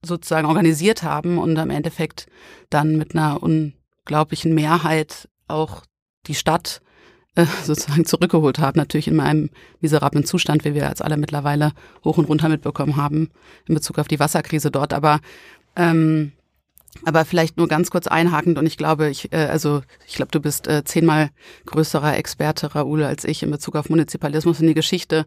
sozusagen 0.05 0.47
organisiert 0.47 1.03
haben 1.03 1.37
und 1.37 1.57
am 1.57 1.69
Endeffekt 1.69 2.27
dann 2.69 2.97
mit 2.97 3.15
einer 3.15 3.41
unglaublichen 3.41 4.53
Mehrheit 4.53 5.29
auch 5.47 5.83
die 6.27 6.35
Stadt 6.35 6.81
äh, 7.35 7.45
sozusagen 7.63 8.05
zurückgeholt 8.05 8.59
haben. 8.59 8.77
Natürlich 8.77 9.07
in 9.07 9.19
einem 9.19 9.49
miserablen 9.81 10.25
Zustand, 10.25 10.65
wie 10.65 10.73
wir 10.73 10.87
als 10.87 11.01
alle 11.01 11.17
mittlerweile 11.17 11.73
hoch 12.03 12.17
und 12.17 12.25
runter 12.25 12.49
mitbekommen 12.49 12.95
haben 12.95 13.29
in 13.67 13.75
Bezug 13.75 13.99
auf 13.99 14.07
die 14.07 14.19
Wasserkrise 14.19 14.71
dort. 14.71 14.93
Aber 14.93 15.19
ähm, 15.75 16.31
aber 17.03 17.25
vielleicht 17.25 17.57
nur 17.57 17.67
ganz 17.67 17.91
kurz 17.91 18.07
einhakend 18.07 18.57
und 18.57 18.65
ich 18.65 18.77
glaube, 18.77 19.09
ich, 19.09 19.33
äh, 19.33 19.47
also 19.47 19.81
ich 20.07 20.15
glaube, 20.15 20.31
du 20.31 20.39
bist 20.39 20.67
äh, 20.67 20.83
zehnmal 20.85 21.29
größerer 21.65 22.15
Experte, 22.15 22.73
Raoul, 22.73 23.03
als 23.03 23.25
ich 23.25 23.43
in 23.43 23.51
Bezug 23.51 23.75
auf 23.75 23.89
Munizipalismus 23.89 24.61
in 24.61 24.67
die 24.67 24.73
Geschichte. 24.73 25.25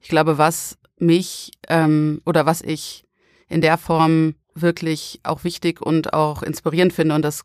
Ich 0.00 0.08
glaube, 0.08 0.38
was 0.38 0.78
mich 0.98 1.52
ähm, 1.68 2.22
oder 2.24 2.46
was 2.46 2.62
ich 2.62 3.04
in 3.50 3.60
der 3.60 3.76
Form 3.76 4.34
wirklich 4.54 5.20
auch 5.22 5.44
wichtig 5.44 5.82
und 5.82 6.14
auch 6.14 6.42
inspirierend 6.42 6.92
finde 6.92 7.14
und 7.14 7.22
das 7.22 7.42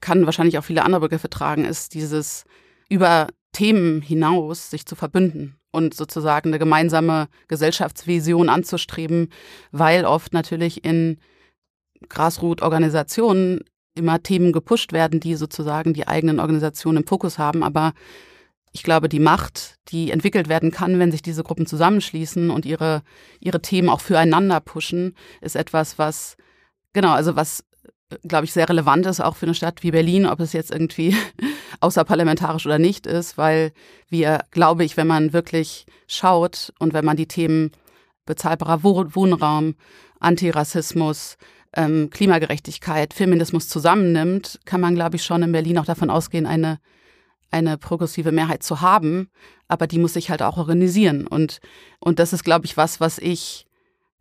kann 0.00 0.26
wahrscheinlich 0.26 0.58
auch 0.58 0.64
viele 0.64 0.84
andere 0.84 1.00
Begriffe 1.00 1.30
tragen, 1.30 1.64
ist 1.64 1.94
dieses 1.94 2.44
über 2.88 3.28
Themen 3.52 4.02
hinaus 4.02 4.70
sich 4.70 4.86
zu 4.86 4.94
verbünden 4.94 5.56
und 5.70 5.94
sozusagen 5.94 6.50
eine 6.50 6.58
gemeinsame 6.58 7.28
Gesellschaftsvision 7.48 8.48
anzustreben, 8.48 9.30
weil 9.72 10.04
oft 10.04 10.32
natürlich 10.32 10.84
in 10.84 11.18
Grassroot-Organisationen 12.08 13.64
immer 13.94 14.22
Themen 14.22 14.52
gepusht 14.52 14.92
werden, 14.92 15.20
die 15.20 15.36
sozusagen 15.36 15.94
die 15.94 16.06
eigenen 16.06 16.40
Organisationen 16.40 16.98
im 16.98 17.06
Fokus 17.06 17.38
haben. 17.38 17.62
Aber 17.62 17.92
ich 18.74 18.82
glaube, 18.82 19.08
die 19.08 19.20
Macht, 19.20 19.76
die 19.88 20.10
entwickelt 20.10 20.48
werden 20.48 20.72
kann, 20.72 20.98
wenn 20.98 21.12
sich 21.12 21.22
diese 21.22 21.44
Gruppen 21.44 21.64
zusammenschließen 21.64 22.50
und 22.50 22.66
ihre, 22.66 23.02
ihre 23.38 23.62
Themen 23.62 23.88
auch 23.88 24.00
füreinander 24.00 24.58
pushen, 24.58 25.14
ist 25.40 25.54
etwas, 25.54 25.96
was, 25.96 26.36
genau, 26.92 27.12
also 27.12 27.36
was, 27.36 27.64
glaube 28.26 28.46
ich, 28.46 28.52
sehr 28.52 28.68
relevant 28.68 29.06
ist, 29.06 29.20
auch 29.20 29.36
für 29.36 29.46
eine 29.46 29.54
Stadt 29.54 29.84
wie 29.84 29.92
Berlin, 29.92 30.26
ob 30.26 30.40
es 30.40 30.52
jetzt 30.52 30.72
irgendwie 30.72 31.16
außerparlamentarisch 31.80 32.66
oder 32.66 32.80
nicht 32.80 33.06
ist, 33.06 33.38
weil 33.38 33.72
wir, 34.08 34.40
glaube 34.50 34.84
ich, 34.84 34.96
wenn 34.96 35.06
man 35.06 35.32
wirklich 35.32 35.86
schaut 36.08 36.72
und 36.80 36.94
wenn 36.94 37.04
man 37.04 37.16
die 37.16 37.28
Themen 37.28 37.70
bezahlbarer 38.26 38.82
Wohnraum, 38.82 39.76
Antirassismus, 40.18 41.36
ähm, 41.76 42.10
Klimagerechtigkeit, 42.10 43.14
Feminismus 43.14 43.68
zusammennimmt, 43.68 44.58
kann 44.64 44.80
man, 44.80 44.96
glaube 44.96 45.14
ich, 45.14 45.24
schon 45.24 45.44
in 45.44 45.52
Berlin 45.52 45.78
auch 45.78 45.84
davon 45.84 46.10
ausgehen, 46.10 46.46
eine, 46.46 46.80
eine 47.54 47.78
progressive 47.78 48.32
Mehrheit 48.32 48.62
zu 48.62 48.80
haben. 48.80 49.30
Aber 49.68 49.86
die 49.86 49.98
muss 49.98 50.14
sich 50.14 50.28
halt 50.28 50.42
auch 50.42 50.56
organisieren. 50.56 51.26
Und, 51.26 51.60
und 52.00 52.18
das 52.18 52.32
ist, 52.32 52.44
glaube 52.44 52.66
ich, 52.66 52.76
was, 52.76 53.00
was 53.00 53.18
ich, 53.18 53.66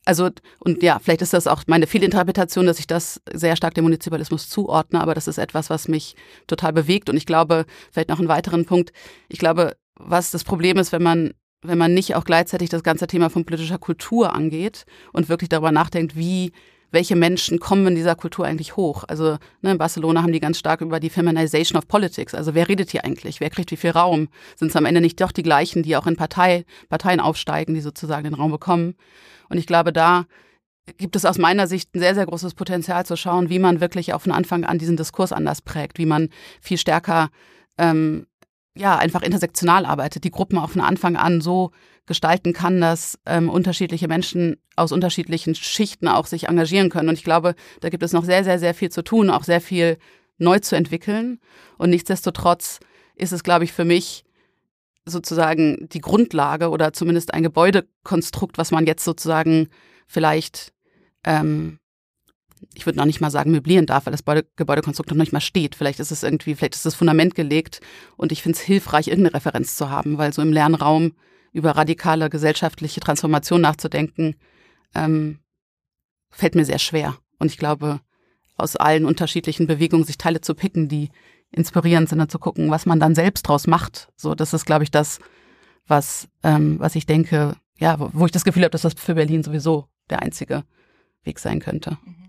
also, 0.06 0.30
und 0.60 0.84
ja, 0.84 1.00
vielleicht 1.00 1.22
ist 1.22 1.34
das 1.34 1.48
auch 1.48 1.64
meine 1.66 1.88
Fehlinterpretation, 1.88 2.66
dass 2.66 2.80
ich 2.80 2.88
das 2.88 3.22
sehr 3.32 3.56
stark 3.56 3.74
dem 3.74 3.86
Munizipalismus 3.86 4.50
zuordne, 4.50 5.02
aber 5.02 5.16
das 5.16 5.28
ist 5.28 5.38
etwas, 5.38 5.70
was 5.70 5.88
mich 5.88 6.16
total 6.48 6.74
bewegt. 6.74 7.10
Und 7.10 7.18
ich 7.18 7.26
glaube, 7.26 7.66
vielleicht 7.92 8.10
noch 8.10 8.20
einen 8.20 8.28
weiteren 8.28 8.66
Punkt, 8.66 8.94
ich 9.30 9.40
glaube, 9.40 9.76
was 9.96 10.32
das 10.32 10.44
Problem 10.44 10.78
ist, 10.78 10.92
wenn 10.92 11.04
man 11.04 11.34
wenn 11.66 11.78
man 11.78 11.94
nicht 11.94 12.16
auch 12.16 12.26
gleichzeitig 12.26 12.70
das 12.70 12.84
ganze 12.84 13.08
Thema 13.08 13.30
von 13.30 13.46
politischer 13.46 13.78
Kultur 13.78 14.34
angeht 14.36 14.84
und 15.14 15.30
wirklich 15.30 15.48
darüber 15.48 15.72
nachdenkt, 15.72 16.18
wie 16.18 16.52
welche 16.94 17.16
Menschen 17.16 17.60
kommen 17.60 17.88
in 17.88 17.96
dieser 17.96 18.16
Kultur 18.16 18.46
eigentlich 18.46 18.78
hoch? 18.78 19.04
Also 19.08 19.38
ne, 19.62 19.72
in 19.72 19.78
Barcelona 19.80 20.22
haben 20.22 20.32
die 20.32 20.40
ganz 20.40 20.60
stark 20.60 20.82
über 20.82 21.00
die 21.00 21.10
Feminization 21.10 21.78
of 21.78 21.88
Politics. 21.88 22.36
Also 22.36 22.54
wer 22.54 22.70
redet 22.70 22.92
hier 22.92 23.04
eigentlich? 23.04 23.40
Wer 23.40 23.50
kriegt 23.50 23.72
wie 23.72 23.78
viel 23.78 23.90
Raum? 23.90 24.30
Sind 24.56 24.70
es 24.70 24.76
am 24.76 24.86
Ende 24.86 25.02
nicht 25.02 25.20
doch 25.20 25.32
die 25.32 25.42
gleichen, 25.42 25.82
die 25.82 25.98
auch 25.98 26.06
in 26.06 26.16
Partei, 26.16 26.66
Parteien 26.90 27.20
aufsteigen, 27.20 27.74
die 27.74 27.82
sozusagen 27.82 28.26
den 28.26 28.36
Raum 28.36 28.52
bekommen? 28.52 28.94
Und 29.50 29.58
ich 29.58 29.66
glaube, 29.66 29.92
da 29.92 30.26
gibt 30.98 31.16
es 31.16 31.26
aus 31.26 31.40
meiner 31.40 31.66
Sicht 31.66 31.96
ein 31.96 32.00
sehr, 32.00 32.14
sehr 32.14 32.28
großes 32.28 32.54
Potenzial 32.54 33.08
zu 33.08 33.18
schauen, 33.18 33.50
wie 33.50 33.60
man 33.60 33.82
wirklich 33.82 34.14
auch 34.14 34.22
von 34.22 34.32
Anfang 34.32 34.64
an 34.64 34.78
diesen 34.78 34.96
Diskurs 34.96 35.32
anders 35.32 35.64
prägt, 35.64 35.98
wie 35.98 36.06
man 36.06 36.30
viel 36.62 36.78
stärker 36.78 37.30
ähm, 37.80 38.28
ja, 38.76 38.98
einfach 38.98 39.22
intersektional 39.22 39.86
arbeitet, 39.86 40.24
die 40.24 40.32
Gruppen 40.32 40.58
auch 40.58 40.72
von 40.72 40.82
Anfang 40.82 41.16
an 41.16 41.42
so 41.42 41.72
gestalten 42.06 42.54
kann, 42.54 42.82
dass 42.82 43.20
ähm, 43.26 43.50
unterschiedliche 43.50 44.08
Menschen 44.08 44.58
aus 44.76 44.92
unterschiedlichen 44.92 45.56
Schichten 45.56 46.08
auch 46.08 46.26
sich 46.26 46.50
engagieren 46.50 46.90
können. 46.90 47.10
Und 47.10 47.16
ich 47.16 47.24
glaube, 47.24 47.56
da 47.82 47.90
gibt 47.90 48.04
es 48.04 48.14
noch 48.14 48.26
sehr, 48.26 48.44
sehr, 48.44 48.60
sehr 48.60 48.74
viel 48.74 48.90
zu 48.90 49.04
tun, 49.04 49.30
auch 49.30 49.44
sehr 49.44 49.62
viel 49.62 49.98
neu 50.38 50.60
zu 50.60 50.76
entwickeln. 50.76 51.40
Und 51.78 51.92
nichtsdestotrotz 51.92 52.80
ist 53.16 53.32
es, 53.32 53.44
glaube 53.44 53.64
ich, 53.64 53.74
für 53.74 53.86
mich 53.86 54.26
sozusagen 55.06 55.88
die 55.90 56.02
Grundlage 56.02 56.70
oder 56.70 56.94
zumindest 56.94 57.34
ein 57.34 57.44
Gebäudekonstrukt, 57.44 58.58
was 58.58 58.72
man 58.72 58.86
jetzt 58.86 59.04
sozusagen 59.04 59.70
vielleicht 60.08 60.74
ähm, 61.26 61.80
ich 62.74 62.86
würde 62.86 62.98
noch 62.98 63.06
nicht 63.06 63.22
mal 63.22 63.32
sagen 63.32 63.52
möblieren 63.52 63.86
darf, 63.86 64.06
weil 64.06 64.12
das 64.12 64.24
Gebäudekonstrukt 64.56 65.10
noch 65.10 65.18
nicht 65.18 65.34
mal 65.34 65.42
steht. 65.42 65.76
Vielleicht 65.76 66.00
ist 66.00 66.12
es 66.12 66.24
irgendwie, 66.24 66.56
vielleicht 66.56 66.76
ist 66.76 66.86
das 66.86 66.96
Fundament 66.96 67.36
gelegt 67.36 67.82
und 68.18 68.32
ich 68.32 68.42
finde 68.42 68.58
es 68.58 68.64
hilfreich, 68.64 69.08
irgendeine 69.08 69.36
Referenz 69.36 69.76
zu 69.76 69.90
haben, 69.90 70.18
weil 70.18 70.34
so 70.34 70.42
im 70.42 70.54
Lernraum 70.54 71.14
über 71.52 71.72
radikale 71.72 72.30
gesellschaftliche 72.30 73.00
Transformation 73.00 73.62
nachzudenken, 73.62 74.36
ähm, 74.96 75.40
fällt 76.32 76.56
mir 76.56 76.66
sehr 76.66 76.80
schwer. 76.80 77.18
Und 77.40 77.52
ich 77.52 77.58
glaube, 77.58 78.00
aus 78.56 78.76
allen 78.76 79.06
unterschiedlichen 79.06 79.68
Bewegungen 79.68 80.04
sich 80.04 80.18
Teile 80.18 80.42
zu 80.42 80.56
picken, 80.56 80.90
die 80.90 81.10
inspirierend 81.52 82.10
sind 82.10 82.20
und 82.20 82.32
zu 82.32 82.40
gucken, 82.40 82.72
was 82.72 82.86
man 82.86 83.00
dann 83.00 83.16
selbst 83.16 83.44
draus 83.44 83.68
macht. 83.68 84.10
So, 84.16 84.34
das 84.36 84.54
ist, 84.54 84.66
glaube 84.66 84.84
ich, 84.84 84.92
das, 84.92 85.20
was, 85.88 86.28
ähm, 86.42 86.80
was 86.80 86.96
ich 86.96 87.06
denke, 87.06 87.56
ja, 87.78 87.98
wo 88.00 88.26
ich 88.26 88.32
das 88.32 88.44
Gefühl 88.44 88.64
habe, 88.64 88.72
dass 88.72 88.82
das 88.82 88.94
für 88.96 89.16
Berlin 89.16 89.44
sowieso 89.44 89.88
der 90.10 90.22
einzige 90.22 90.64
Weg 91.24 91.40
sein 91.40 91.60
könnte. 91.60 91.98
Mhm. 92.04 92.23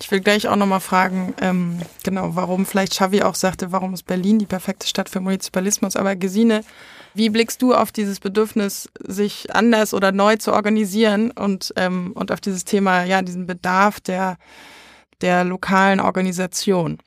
Ich 0.00 0.10
will 0.10 0.20
gleich 0.20 0.48
auch 0.48 0.56
nochmal 0.56 0.80
fragen, 0.80 1.34
ähm, 1.40 1.80
genau, 2.02 2.34
warum 2.36 2.66
vielleicht 2.66 2.92
Xavi 2.92 3.22
auch 3.22 3.34
sagte, 3.34 3.72
warum 3.72 3.94
ist 3.94 4.04
Berlin 4.04 4.38
die 4.38 4.46
perfekte 4.46 4.86
Stadt 4.86 5.08
für 5.08 5.20
Municipalismus? 5.20 5.96
Aber 5.96 6.16
Gesine, 6.16 6.62
wie 7.14 7.30
blickst 7.30 7.62
du 7.62 7.74
auf 7.74 7.92
dieses 7.92 8.20
Bedürfnis, 8.20 8.88
sich 9.00 9.54
anders 9.54 9.94
oder 9.94 10.12
neu 10.12 10.36
zu 10.36 10.52
organisieren 10.52 11.30
und, 11.30 11.72
ähm, 11.76 12.12
und 12.14 12.32
auf 12.32 12.40
dieses 12.40 12.64
Thema, 12.64 13.04
ja, 13.04 13.22
diesen 13.22 13.46
Bedarf 13.46 14.00
der, 14.00 14.38
der 15.20 15.44
lokalen 15.44 16.00
Organisation? 16.00 16.98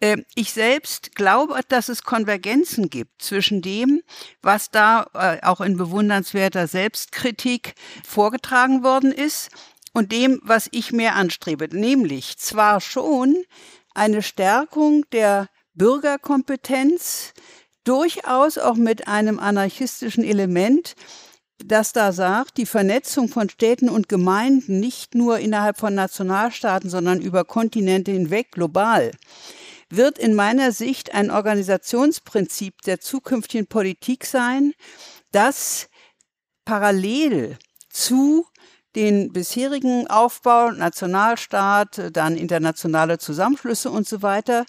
Ähm, 0.00 0.24
ich 0.34 0.52
selbst 0.52 1.14
glaube, 1.14 1.58
dass 1.68 1.88
es 1.88 2.02
Konvergenzen 2.02 2.90
gibt 2.90 3.22
zwischen 3.22 3.62
dem, 3.62 4.02
was 4.42 4.70
da 4.70 5.06
äh, 5.14 5.38
auch 5.42 5.60
in 5.60 5.76
bewundernswerter 5.76 6.66
Selbstkritik 6.66 7.74
vorgetragen 8.04 8.82
worden 8.84 9.12
ist 9.12 9.50
und 9.94 10.12
dem, 10.12 10.40
was 10.42 10.68
ich 10.72 10.92
mehr 10.92 11.14
anstrebe, 11.14 11.68
nämlich 11.74 12.36
zwar 12.36 12.82
schon 12.82 13.36
eine 13.94 14.22
Stärkung 14.22 15.06
der 15.12 15.48
Bürgerkompetenz, 15.72 17.32
durchaus 17.84 18.58
auch 18.58 18.74
mit 18.74 19.08
einem 19.08 19.38
anarchistischen 19.38 20.24
Element, 20.24 20.94
das 21.64 21.92
da 21.92 22.12
sagt, 22.12 22.56
die 22.56 22.66
Vernetzung 22.66 23.28
von 23.28 23.48
Städten 23.48 23.88
und 23.88 24.08
Gemeinden 24.08 24.80
nicht 24.80 25.14
nur 25.14 25.38
innerhalb 25.38 25.78
von 25.78 25.94
Nationalstaaten, 25.94 26.90
sondern 26.90 27.20
über 27.20 27.44
Kontinente 27.44 28.10
hinweg 28.10 28.50
global, 28.52 29.12
wird 29.90 30.18
in 30.18 30.34
meiner 30.34 30.72
Sicht 30.72 31.14
ein 31.14 31.30
Organisationsprinzip 31.30 32.82
der 32.82 33.00
zukünftigen 33.00 33.66
Politik 33.66 34.24
sein, 34.24 34.72
das 35.30 35.88
parallel 36.64 37.58
zu 37.90 38.46
den 38.94 39.32
bisherigen 39.32 40.06
Aufbau, 40.08 40.70
Nationalstaat, 40.70 42.10
dann 42.12 42.36
internationale 42.36 43.18
Zusammenschlüsse 43.18 43.90
und 43.90 44.06
so 44.06 44.22
weiter, 44.22 44.66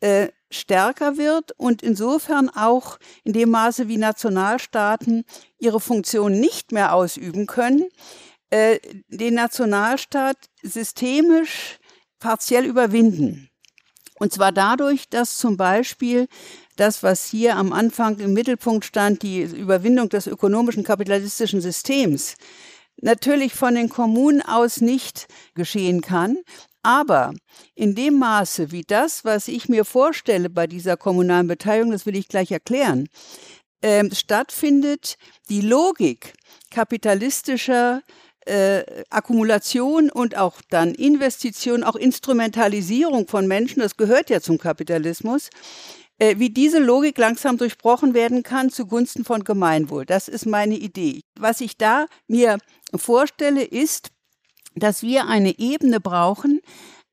äh, 0.00 0.28
stärker 0.50 1.16
wird 1.16 1.52
und 1.56 1.82
insofern 1.82 2.48
auch 2.48 2.98
in 3.24 3.32
dem 3.32 3.50
Maße, 3.50 3.88
wie 3.88 3.96
Nationalstaaten 3.96 5.24
ihre 5.58 5.80
Funktion 5.80 6.38
nicht 6.38 6.70
mehr 6.72 6.94
ausüben 6.94 7.46
können, 7.46 7.88
äh, 8.50 8.78
den 9.08 9.34
Nationalstaat 9.34 10.36
systemisch 10.62 11.78
partiell 12.20 12.64
überwinden. 12.64 13.50
Und 14.18 14.32
zwar 14.32 14.52
dadurch, 14.52 15.08
dass 15.08 15.36
zum 15.36 15.56
Beispiel 15.56 16.28
das, 16.76 17.02
was 17.02 17.24
hier 17.24 17.56
am 17.56 17.72
Anfang 17.72 18.18
im 18.18 18.32
Mittelpunkt 18.32 18.84
stand, 18.84 19.22
die 19.22 19.42
Überwindung 19.42 20.08
des 20.08 20.26
ökonomischen 20.26 20.84
kapitalistischen 20.84 21.60
Systems, 21.60 22.36
natürlich 23.00 23.54
von 23.54 23.74
den 23.74 23.88
Kommunen 23.88 24.42
aus 24.42 24.80
nicht 24.80 25.26
geschehen 25.54 26.00
kann. 26.00 26.38
Aber 26.82 27.32
in 27.74 27.94
dem 27.94 28.18
Maße, 28.18 28.70
wie 28.70 28.82
das, 28.82 29.24
was 29.24 29.48
ich 29.48 29.68
mir 29.68 29.84
vorstelle 29.84 30.48
bei 30.48 30.66
dieser 30.66 30.96
kommunalen 30.96 31.48
Beteiligung, 31.48 31.90
das 31.90 32.06
will 32.06 32.16
ich 32.16 32.28
gleich 32.28 32.52
erklären, 32.52 33.08
äh, 33.80 34.08
stattfindet, 34.14 35.16
die 35.48 35.62
Logik 35.62 36.34
kapitalistischer 36.70 38.02
äh, 38.46 38.84
Akkumulation 39.10 40.10
und 40.10 40.36
auch 40.36 40.60
dann 40.70 40.94
Investition, 40.94 41.82
auch 41.82 41.96
Instrumentalisierung 41.96 43.26
von 43.26 43.48
Menschen, 43.48 43.80
das 43.80 43.96
gehört 43.96 44.30
ja 44.30 44.40
zum 44.40 44.58
Kapitalismus, 44.58 45.50
wie 46.18 46.50
diese 46.50 46.78
Logik 46.78 47.18
langsam 47.18 47.58
durchbrochen 47.58 48.14
werden 48.14 48.42
kann 48.42 48.70
zugunsten 48.70 49.24
von 49.24 49.44
Gemeinwohl. 49.44 50.06
Das 50.06 50.28
ist 50.28 50.46
meine 50.46 50.76
Idee. 50.76 51.20
Was 51.38 51.60
ich 51.60 51.76
da 51.76 52.06
mir 52.26 52.58
vorstelle, 52.94 53.62
ist, 53.62 54.10
dass 54.74 55.02
wir 55.02 55.26
eine 55.26 55.58
Ebene 55.58 56.00
brauchen, 56.00 56.60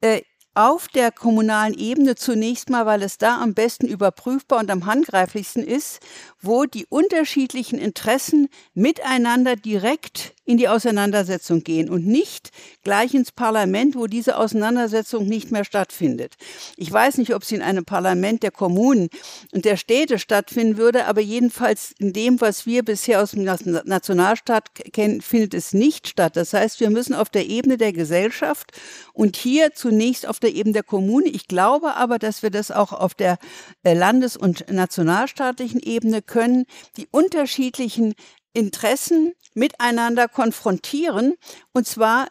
äh, 0.01 0.21
auf 0.55 0.87
der 0.87 1.11
kommunalen 1.11 1.73
Ebene 1.73 2.15
zunächst 2.15 2.69
mal, 2.69 2.85
weil 2.85 3.01
es 3.01 3.17
da 3.17 3.41
am 3.41 3.53
besten 3.55 3.87
überprüfbar 3.87 4.59
und 4.59 4.69
am 4.69 4.85
handgreiflichsten 4.85 5.63
ist, 5.63 5.99
wo 6.41 6.65
die 6.65 6.85
unterschiedlichen 6.85 7.79
Interessen 7.79 8.49
miteinander 8.75 9.55
direkt 9.55 10.35
in 10.45 10.57
die 10.57 10.67
Auseinandersetzung 10.67 11.63
gehen 11.63 11.89
und 11.89 12.05
nicht 12.05 12.51
gleich 12.83 13.13
ins 13.13 13.31
Parlament, 13.31 13.95
wo 13.95 14.07
diese 14.07 14.37
Auseinandersetzung 14.37 15.25
nicht 15.25 15.51
mehr 15.51 15.63
stattfindet. 15.63 16.35
Ich 16.75 16.91
weiß 16.91 17.17
nicht, 17.17 17.33
ob 17.33 17.45
sie 17.45 17.55
in 17.55 17.61
einem 17.61 17.85
Parlament 17.85 18.43
der 18.43 18.51
Kommunen 18.51 19.09
und 19.53 19.65
der 19.65 19.77
Städte 19.77 20.19
stattfinden 20.19 20.77
würde, 20.77 21.05
aber 21.05 21.21
jedenfalls 21.21 21.93
in 21.97 22.11
dem, 22.11 22.41
was 22.41 22.65
wir 22.65 22.83
bisher 22.83 23.21
aus 23.21 23.31
dem 23.31 23.43
Nationalstaat 23.43 24.75
kennen, 24.91 25.21
findet 25.21 25.53
es 25.53 25.73
nicht 25.73 26.07
statt. 26.09 26.35
Das 26.35 26.53
heißt, 26.53 26.79
wir 26.79 26.89
müssen 26.89 27.13
auf 27.13 27.29
der 27.29 27.47
Ebene 27.47 27.77
der 27.77 27.93
Gesellschaft 27.93 28.71
und 29.13 29.37
hier 29.37 29.73
zunächst 29.73 30.27
auf 30.27 30.39
der 30.39 30.53
Ebene 30.53 30.73
der 30.73 30.83
Kommune. 30.83 31.27
Ich 31.27 31.47
glaube 31.47 31.95
aber, 31.95 32.19
dass 32.19 32.43
wir 32.43 32.49
das 32.49 32.71
auch 32.71 32.91
auf 32.91 33.13
der 33.13 33.37
äh, 33.83 33.93
landes- 33.93 34.35
und 34.35 34.69
nationalstaatlichen 34.69 35.79
Ebene 35.79 36.21
können, 36.21 36.65
die 36.97 37.07
unterschiedlichen 37.11 38.13
Interessen 38.53 39.33
miteinander 39.55 40.27
konfrontieren, 40.27 41.33
und 41.73 41.87
zwar 41.87 42.27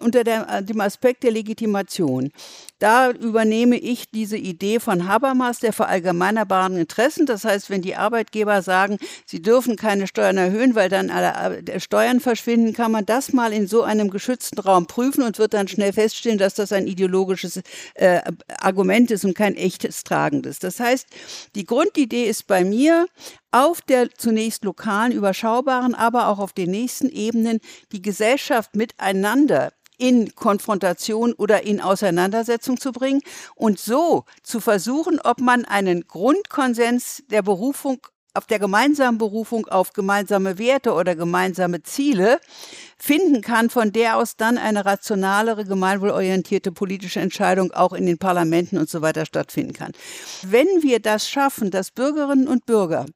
unter 0.00 0.24
der, 0.24 0.62
dem 0.62 0.80
Aspekt 0.80 1.22
der 1.22 1.32
Legitimation. 1.32 2.30
Da 2.78 3.10
übernehme 3.10 3.78
ich 3.78 4.10
diese 4.10 4.36
Idee 4.36 4.78
von 4.78 5.08
Habermas 5.08 5.58
der 5.60 5.72
verallgemeinerbaren 5.72 6.76
Interessen. 6.76 7.24
Das 7.24 7.44
heißt, 7.44 7.70
wenn 7.70 7.82
die 7.82 7.96
Arbeitgeber 7.96 8.62
sagen, 8.62 8.98
sie 9.24 9.40
dürfen 9.40 9.76
keine 9.76 10.06
Steuern 10.06 10.36
erhöhen, 10.36 10.74
weil 10.74 10.88
dann 10.88 11.10
alle 11.10 11.62
äh, 11.66 11.80
Steuern 11.80 12.20
verschwinden, 12.20 12.74
kann 12.74 12.92
man 12.92 13.06
das 13.06 13.32
mal 13.32 13.52
in 13.52 13.66
so 13.66 13.82
einem 13.82 14.10
geschützten 14.10 14.58
Raum 14.58 14.86
prüfen 14.86 15.22
und 15.22 15.38
wird 15.38 15.54
dann 15.54 15.68
schnell 15.68 15.92
feststellen, 15.92 16.38
dass 16.38 16.54
das 16.54 16.72
ein 16.72 16.86
ideologisches 16.86 17.62
äh, 17.94 18.20
Argument 18.60 19.10
ist 19.10 19.24
und 19.24 19.34
kein 19.34 19.54
echtes 19.54 20.04
tragendes. 20.04 20.58
Das 20.58 20.78
heißt, 20.78 21.06
die 21.54 21.64
Grundidee 21.64 22.24
ist 22.24 22.46
bei 22.46 22.64
mir, 22.64 23.06
auf 23.54 23.80
der 23.82 24.10
zunächst 24.10 24.64
lokalen, 24.64 25.12
überschaubaren, 25.12 25.94
aber 25.94 26.26
auch 26.26 26.40
auf 26.40 26.52
den 26.52 26.72
nächsten 26.72 27.08
Ebenen 27.08 27.60
die 27.92 28.02
Gesellschaft 28.02 28.74
miteinander 28.74 29.72
in 29.96 30.34
Konfrontation 30.34 31.34
oder 31.34 31.62
in 31.62 31.80
Auseinandersetzung 31.80 32.80
zu 32.80 32.90
bringen 32.90 33.20
und 33.54 33.78
so 33.78 34.24
zu 34.42 34.58
versuchen, 34.58 35.20
ob 35.22 35.40
man 35.40 35.64
einen 35.64 36.08
Grundkonsens 36.08 37.22
der 37.30 37.42
Berufung 37.42 38.04
auf 38.36 38.46
der 38.46 38.58
gemeinsamen 38.58 39.18
Berufung 39.18 39.68
auf 39.68 39.92
gemeinsame 39.92 40.58
Werte 40.58 40.92
oder 40.92 41.14
gemeinsame 41.14 41.84
Ziele 41.84 42.40
finden 42.98 43.40
kann, 43.40 43.70
von 43.70 43.92
der 43.92 44.16
aus 44.16 44.34
dann 44.36 44.58
eine 44.58 44.84
rationalere, 44.84 45.64
gemeinwohlorientierte 45.64 46.72
politische 46.72 47.20
Entscheidung 47.20 47.70
auch 47.70 47.92
in 47.92 48.06
den 48.06 48.18
Parlamenten 48.18 48.78
und 48.78 48.90
so 48.90 49.00
weiter 49.02 49.24
stattfinden 49.24 49.74
kann. 49.74 49.92
Wenn 50.42 50.66
wir 50.82 50.98
das 50.98 51.28
schaffen, 51.28 51.70
dass 51.70 51.92
Bürgerinnen 51.92 52.48
und 52.48 52.66
Bürger 52.66 53.06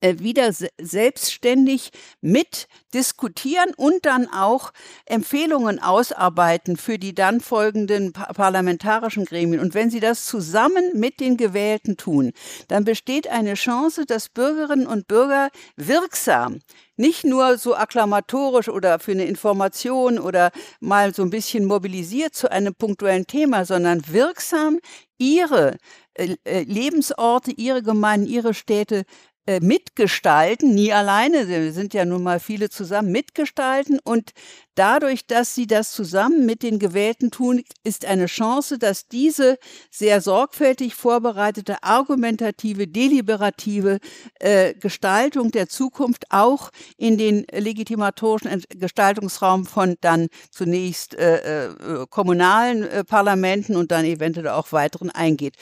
wieder 0.00 0.50
selbstständig 0.80 1.90
mit 2.20 2.66
diskutieren 2.92 3.72
und 3.76 4.04
dann 4.04 4.28
auch 4.28 4.72
Empfehlungen 5.06 5.80
ausarbeiten 5.80 6.76
für 6.76 6.98
die 6.98 7.14
dann 7.14 7.40
folgenden 7.40 8.12
parlamentarischen 8.12 9.24
Gremien. 9.24 9.60
Und 9.60 9.74
wenn 9.74 9.90
sie 9.90 10.00
das 10.00 10.26
zusammen 10.26 10.92
mit 10.94 11.20
den 11.20 11.36
Gewählten 11.36 11.96
tun, 11.96 12.32
dann 12.68 12.84
besteht 12.84 13.28
eine 13.28 13.54
Chance, 13.54 14.04
dass 14.06 14.28
Bürgerinnen 14.28 14.86
und 14.86 15.06
Bürger 15.06 15.50
wirksam 15.76 16.58
nicht 16.96 17.24
nur 17.24 17.58
so 17.58 17.74
akklamatorisch 17.74 18.68
oder 18.68 18.98
für 18.98 19.12
eine 19.12 19.24
Information 19.24 20.18
oder 20.18 20.52
mal 20.80 21.14
so 21.14 21.22
ein 21.22 21.30
bisschen 21.30 21.64
mobilisiert 21.64 22.34
zu 22.34 22.50
einem 22.50 22.74
punktuellen 22.74 23.26
Thema, 23.26 23.64
sondern 23.64 24.02
wirksam 24.08 24.78
ihre 25.18 25.78
äh, 26.14 26.36
äh, 26.44 26.62
Lebensorte, 26.64 27.52
ihre 27.52 27.82
Gemeinden, 27.82 28.26
ihre 28.26 28.54
Städte 28.54 29.04
äh, 29.46 29.60
mitgestalten, 29.60 30.74
nie 30.74 30.92
alleine, 30.92 31.48
wir 31.48 31.72
sind 31.72 31.94
ja 31.94 32.04
nun 32.04 32.22
mal 32.22 32.40
viele 32.40 32.70
zusammen 32.70 33.10
mitgestalten 33.10 33.98
und 34.02 34.32
dadurch, 34.74 35.26
dass 35.26 35.54
sie 35.54 35.66
das 35.66 35.92
zusammen 35.92 36.46
mit 36.46 36.62
den 36.62 36.78
Gewählten 36.78 37.30
tun, 37.30 37.62
ist 37.84 38.04
eine 38.04 38.26
Chance, 38.26 38.78
dass 38.78 39.08
diese 39.08 39.58
sehr 39.90 40.20
sorgfältig 40.20 40.94
vorbereitete, 40.94 41.82
argumentative, 41.82 42.86
deliberative 42.86 43.98
äh, 44.40 44.74
Gestaltung 44.74 45.50
der 45.50 45.68
Zukunft 45.68 46.26
auch 46.30 46.70
in 46.96 47.18
den 47.18 47.46
legitimatorischen 47.52 48.62
Gestaltungsraum 48.70 49.66
von 49.66 49.96
dann 50.00 50.28
zunächst 50.50 51.14
äh, 51.14 51.66
äh, 51.66 52.06
kommunalen 52.10 52.82
äh, 52.82 53.04
Parlamenten 53.04 53.76
und 53.76 53.92
dann 53.92 54.04
eventuell 54.04 54.48
auch 54.48 54.72
weiteren 54.72 55.10
eingeht. 55.10 55.56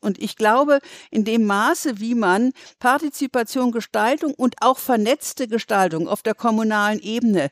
Und 0.00 0.18
ich 0.22 0.36
glaube, 0.36 0.80
in 1.10 1.24
dem 1.24 1.44
Maße, 1.44 2.00
wie 2.00 2.14
man 2.14 2.52
Partizipation 2.78 3.36
Partizipation, 3.36 3.72
Gestaltung 3.72 4.34
und 4.34 4.56
auch 4.60 4.78
vernetzte 4.78 5.48
Gestaltung 5.48 6.08
auf 6.08 6.22
der 6.22 6.34
kommunalen 6.34 6.98
Ebene 7.00 7.50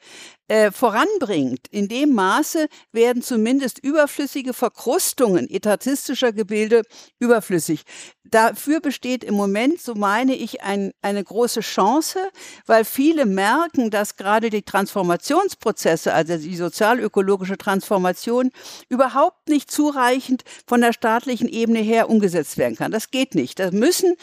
äh, 0.48 0.70
voranbringt. 0.70 1.68
In 1.70 1.88
dem 1.88 2.14
Maße 2.14 2.68
werden 2.92 3.22
zumindest 3.22 3.78
überflüssige 3.78 4.52
Verkrustungen 4.52 5.48
etatistischer 5.48 6.33
Gebilde 6.33 6.83
überflüssig. 7.18 7.85
Dafür 8.26 8.80
besteht 8.80 9.22
im 9.22 9.35
Moment, 9.35 9.80
so 9.80 9.94
meine 9.94 10.35
ich, 10.35 10.62
ein, 10.62 10.92
eine 11.02 11.22
große 11.22 11.61
Chance, 11.61 12.18
weil 12.66 12.85
viele 12.85 13.26
merken, 13.26 13.90
dass 13.90 14.16
gerade 14.16 14.48
die 14.48 14.62
Transformationsprozesse, 14.62 16.12
also 16.12 16.37
die 16.38 16.57
sozialökologische 16.57 17.59
Transformation, 17.59 18.50
überhaupt 18.88 19.48
nicht 19.48 19.70
zureichend 19.70 20.42
von 20.66 20.80
der 20.80 20.94
staatlichen 20.94 21.48
Ebene 21.48 21.80
her 21.80 22.09
umgesetzt 22.09 22.57
werden 22.57 22.76
kann. 22.76 22.90
Das 22.90 23.11
geht 23.11 23.35
nicht. 23.35 23.59
Das 23.59 23.72
müssen, 23.72 24.14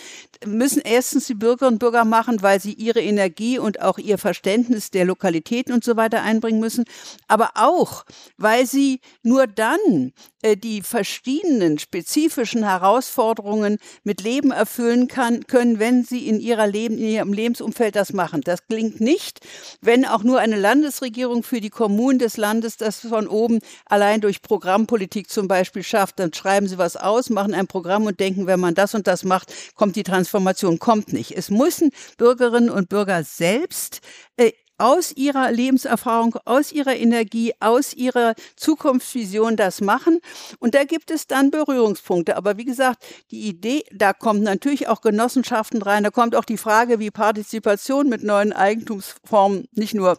müssen 0.46 0.82
erstens 0.84 1.28
die 1.28 1.36
Bürgerinnen 1.36 1.76
und 1.76 1.80
Bürger 1.80 2.04
machen, 2.04 2.42
weil 2.42 2.60
sie 2.60 2.74
ihre 2.74 3.02
Energie 3.02 3.60
und 3.60 3.82
auch 3.82 4.00
ihr 4.00 4.18
Verständnis 4.18 4.90
der 4.90 5.06
Lokalitäten 5.06 5.74
und 5.74 5.84
so 5.84 5.96
weiter 5.96 6.11
Mitarbeiter 6.12 6.24
einbringen 6.24 6.60
müssen, 6.60 6.86
aber 7.28 7.52
auch, 7.56 8.06
weil 8.38 8.66
sie 8.66 9.00
nur 9.24 9.48
dann 9.48 10.14
äh, 10.42 10.58
die 10.58 10.82
verschiedenen 10.82 11.80
spezifischen 11.80 12.64
Herausforderungen 12.64 13.78
mit 14.04 14.22
Leben 14.22 14.52
erfüllen 14.52 15.08
kann, 15.08 15.48
können, 15.48 15.80
wenn 15.80 16.04
sie 16.04 16.28
in 16.28 16.40
ihrer 16.40 16.68
Leben, 16.68 16.98
in 16.98 17.06
ihrem 17.06 17.34
Lebensumfeld 17.34 17.96
das 17.96 18.14
machen. 18.14 18.42
Das 18.42 18.68
klingt 18.68 19.02
nicht, 19.02 19.40
wenn 19.82 20.06
auch 20.06 20.24
nur 20.24 20.40
eine 20.40 20.58
Landesregierung 20.58 21.44
für 21.44 21.62
die 21.62 21.70
Kommunen 21.70 22.20
des 22.20 22.38
Landes 22.38 22.78
das 22.78 23.00
von 23.00 23.28
oben 23.28 23.60
allein 23.86 24.22
durch 24.22 24.42
Programmpolitik 24.42 25.30
zum 25.30 25.48
Beispiel 25.48 25.84
schafft. 25.84 26.20
Dann 26.20 26.34
schreiben 26.34 26.68
sie 26.68 26.78
was 26.78 26.98
aus, 26.98 27.30
machen 27.30 27.54
ein 27.54 27.68
Programm 27.68 28.06
und 28.06 28.20
denken, 28.20 28.48
wenn 28.48 28.60
man 28.60 28.76
das 28.76 28.96
und 28.96 29.08
das 29.08 29.24
macht, 29.24 29.54
kommt 29.76 29.96
die 29.96 30.04
Transformation. 30.04 30.80
Kommt 30.80 31.14
nicht. 31.14 31.38
Es 31.38 31.50
müssen 31.50 31.92
Bürgerinnen 32.18 32.70
und 32.70 32.90
Bürger 32.90 33.24
selbst 33.24 34.02
äh, 34.38 34.52
aus 34.82 35.12
ihrer 35.16 35.52
Lebenserfahrung, 35.52 36.36
aus 36.46 36.72
ihrer 36.72 36.96
Energie, 36.96 37.54
aus 37.60 37.94
ihrer 37.94 38.34
Zukunftsvision 38.56 39.56
das 39.56 39.80
machen. 39.82 40.20
Und 40.60 40.74
da 40.76 40.84
gibt 40.84 41.12
es 41.12 41.28
dann 41.28 41.52
Berührungspunkte. 41.52 42.36
Aber 42.36 42.58
wie 42.58 42.66
gesagt, 42.66 43.04
die 43.30 43.48
Idee, 43.48 43.84
da 43.92 44.14
kommt 44.14 44.42
natürlich 44.42 44.88
auch 44.88 45.02
Genossenschaften 45.02 45.82
rein, 45.82 46.04
da 46.04 46.10
kommt 46.10 46.36
auch 46.36 46.46
die 46.46 46.58
Frage, 46.58 47.00
wie 47.00 47.12
Partizipation 47.12 48.10
mit 48.10 48.24
neuen 48.24 48.54
Eigentumsformen 48.54 49.68
nicht 49.74 49.94
nur 49.94 50.18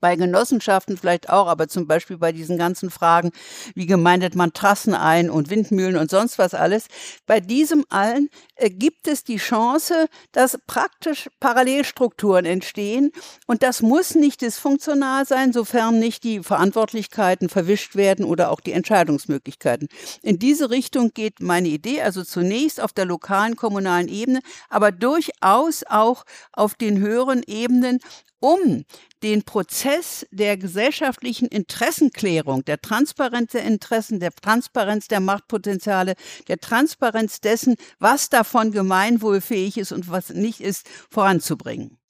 bei 0.00 0.16
Genossenschaften 0.16 0.96
vielleicht 0.96 1.28
auch, 1.30 1.46
aber 1.46 1.68
zum 1.68 1.86
Beispiel 1.86 2.18
bei 2.18 2.32
diesen 2.32 2.58
ganzen 2.58 2.90
Fragen, 2.90 3.30
wie 3.74 3.86
gemeindet 3.86 4.34
man 4.34 4.52
Trassen 4.52 4.94
ein 4.94 5.30
und 5.30 5.50
Windmühlen 5.50 5.96
und 5.96 6.10
sonst 6.10 6.38
was 6.38 6.54
alles. 6.54 6.86
Bei 7.26 7.40
diesem 7.40 7.84
allen 7.88 8.28
äh, 8.56 8.70
gibt 8.70 9.06
es 9.06 9.24
die 9.24 9.36
Chance, 9.36 10.06
dass 10.32 10.58
praktisch 10.66 11.28
Parallelstrukturen 11.40 12.44
entstehen 12.44 13.12
und 13.46 13.62
das 13.62 13.82
muss 13.82 14.14
nicht 14.14 14.42
dysfunktional 14.42 15.26
sein, 15.26 15.52
sofern 15.52 15.98
nicht 15.98 16.24
die 16.24 16.42
Verantwortlichkeiten 16.42 17.48
verwischt 17.48 17.96
werden 17.96 18.24
oder 18.24 18.50
auch 18.50 18.60
die 18.60 18.72
Entscheidungsmöglichkeiten. 18.72 19.88
In 20.22 20.38
diese 20.38 20.70
Richtung 20.70 21.12
geht 21.12 21.40
meine 21.40 21.68
Idee, 21.68 22.02
also 22.02 22.24
zunächst 22.24 22.80
auf 22.80 22.92
der 22.92 23.04
lokalen 23.04 23.56
kommunalen 23.56 24.08
Ebene, 24.08 24.40
aber 24.68 24.92
durchaus 24.92 25.84
auch 25.88 26.24
auf 26.52 26.74
den 26.74 26.98
höheren 26.98 27.42
Ebenen, 27.46 28.00
um 28.40 28.84
den 29.22 29.42
Prozess 29.42 30.26
der 30.30 30.56
gesellschaftlichen 30.56 31.46
Interessenklärung, 31.48 32.64
der 32.64 32.80
Transparenz 32.80 33.52
der 33.52 33.64
Interessen, 33.64 34.18
der 34.18 34.32
Transparenz 34.32 35.08
der 35.08 35.20
Machtpotenziale, 35.20 36.14
der 36.48 36.58
Transparenz 36.58 37.40
dessen, 37.40 37.76
was 37.98 38.30
davon 38.30 38.72
gemeinwohlfähig 38.72 39.78
ist 39.78 39.92
und 39.92 40.10
was 40.10 40.30
nicht 40.30 40.60
ist, 40.60 40.88
voranzubringen. 41.10 42.00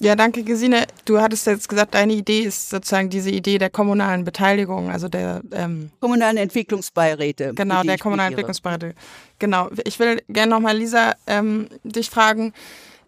Ja, 0.00 0.16
danke, 0.16 0.42
Gesine. 0.42 0.86
Du 1.04 1.20
hattest 1.20 1.46
jetzt 1.46 1.68
gesagt, 1.68 1.94
deine 1.94 2.14
Idee 2.14 2.40
ist 2.40 2.68
sozusagen 2.68 3.10
diese 3.10 3.30
Idee 3.30 3.58
der 3.58 3.70
kommunalen 3.70 4.24
Beteiligung, 4.24 4.90
also 4.90 5.08
der 5.08 5.42
ähm, 5.52 5.90
kommunalen 6.00 6.36
Entwicklungsbeiräte. 6.36 7.52
Genau, 7.54 7.84
der 7.84 7.98
kommunalen 7.98 8.32
Entwicklungsbeiräte. 8.32 8.94
Genau. 9.38 9.70
Ich 9.84 10.00
will 10.00 10.20
gerne 10.28 10.50
nochmal, 10.50 10.76
Lisa, 10.76 11.14
ähm, 11.28 11.68
dich 11.84 12.10
fragen, 12.10 12.52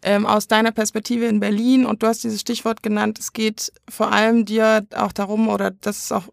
ähm, 0.07 0.25
aus 0.25 0.47
deiner 0.47 0.71
Perspektive 0.71 1.27
in 1.27 1.41
Berlin 1.41 1.85
und 1.85 2.03
du 2.03 2.07
hast 2.07 2.23
dieses 2.23 2.41
Stichwort 2.41 2.83
genannt, 2.83 3.19
es 3.19 3.33
geht 3.33 3.73
vor 3.91 4.13
allem 4.13 4.45
dir 4.45 4.87
auch 4.95 5.13
darum, 5.13 5.49
oder 5.49 5.73
das 5.73 5.99
ist 5.99 6.13
auch, 6.13 6.29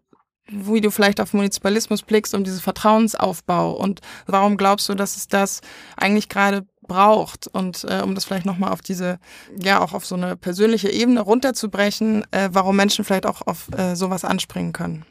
wie 0.46 0.80
du 0.80 0.90
vielleicht 0.90 1.20
auf 1.20 1.34
Municipalismus 1.34 2.02
blickst, 2.02 2.34
um 2.34 2.44
diesen 2.44 2.60
Vertrauensaufbau 2.60 3.72
und 3.72 4.00
warum 4.26 4.56
glaubst 4.56 4.88
du, 4.88 4.94
dass 4.94 5.16
es 5.16 5.26
das 5.26 5.60
eigentlich 5.96 6.28
gerade 6.28 6.64
braucht 6.82 7.48
und 7.48 7.84
äh, 7.88 8.00
um 8.02 8.14
das 8.14 8.24
vielleicht 8.24 8.46
nochmal 8.46 8.70
auf 8.70 8.80
diese, 8.80 9.18
ja 9.60 9.80
auch 9.80 9.92
auf 9.92 10.06
so 10.06 10.14
eine 10.14 10.36
persönliche 10.36 10.90
Ebene 10.90 11.20
runterzubrechen, 11.20 12.24
äh, 12.30 12.50
warum 12.52 12.76
Menschen 12.76 13.04
vielleicht 13.04 13.26
auch 13.26 13.42
auf 13.42 13.68
äh, 13.76 13.96
sowas 13.96 14.24
anspringen 14.24 14.72
können. 14.72 15.04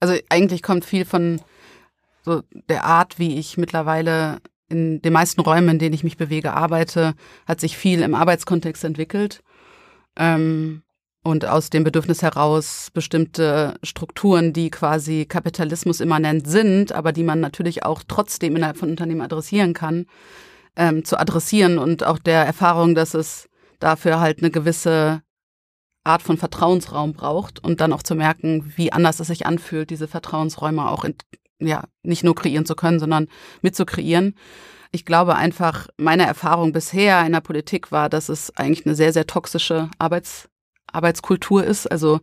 Also 0.00 0.14
eigentlich 0.28 0.62
kommt 0.62 0.84
viel 0.84 1.06
von 1.06 1.40
so 2.24 2.42
der 2.68 2.84
Art, 2.84 3.18
wie 3.18 3.38
ich 3.38 3.56
mittlerweile 3.56 4.38
in 4.68 5.00
den 5.02 5.12
meisten 5.12 5.40
Räumen, 5.40 5.70
in 5.70 5.78
denen 5.78 5.94
ich 5.94 6.04
mich 6.04 6.16
bewege, 6.16 6.52
arbeite, 6.52 7.14
hat 7.46 7.60
sich 7.60 7.76
viel 7.76 8.02
im 8.02 8.14
Arbeitskontext 8.14 8.84
entwickelt. 8.84 9.42
Ähm, 10.16 10.82
und 11.24 11.44
aus 11.44 11.68
dem 11.70 11.84
Bedürfnis 11.84 12.22
heraus 12.22 12.90
bestimmte 12.92 13.74
Strukturen, 13.82 14.52
die 14.52 14.70
quasi 14.70 15.26
Kapitalismus 15.26 16.00
immanent 16.00 16.46
sind, 16.46 16.92
aber 16.92 17.12
die 17.12 17.24
man 17.24 17.40
natürlich 17.40 17.84
auch 17.84 18.02
trotzdem 18.06 18.56
innerhalb 18.56 18.76
von 18.76 18.90
Unternehmen 18.90 19.20
adressieren 19.20 19.74
kann, 19.74 20.06
ähm, 20.76 21.04
zu 21.04 21.18
adressieren 21.18 21.78
und 21.78 22.04
auch 22.04 22.18
der 22.18 22.44
Erfahrung, 22.44 22.94
dass 22.94 23.14
es 23.14 23.48
dafür 23.80 24.20
halt 24.20 24.38
eine 24.38 24.50
gewisse 24.50 25.22
Art 26.04 26.22
von 26.22 26.38
Vertrauensraum 26.38 27.12
braucht 27.12 27.62
und 27.62 27.80
dann 27.80 27.92
auch 27.92 28.02
zu 28.02 28.14
merken, 28.14 28.72
wie 28.76 28.92
anders 28.92 29.20
es 29.20 29.26
sich 29.26 29.44
anfühlt, 29.44 29.90
diese 29.90 30.08
Vertrauensräume 30.08 30.88
auch 30.88 31.04
in, 31.04 31.14
ja, 31.60 31.84
nicht 32.02 32.24
nur 32.24 32.34
kreieren 32.34 32.66
zu 32.66 32.74
können, 32.74 33.00
sondern 33.00 33.28
mitzukreieren. 33.62 34.34
Ich 34.90 35.04
glaube 35.04 35.36
einfach, 35.36 35.88
meine 35.98 36.26
Erfahrung 36.26 36.72
bisher 36.72 37.24
in 37.26 37.32
der 37.32 37.40
Politik 37.40 37.92
war, 37.92 38.08
dass 38.08 38.28
es 38.28 38.56
eigentlich 38.56 38.86
eine 38.86 38.94
sehr, 38.94 39.12
sehr 39.12 39.26
toxische 39.26 39.90
Arbeits, 39.98 40.48
Arbeitskultur 40.90 41.64
ist. 41.64 41.86
Also 41.90 42.20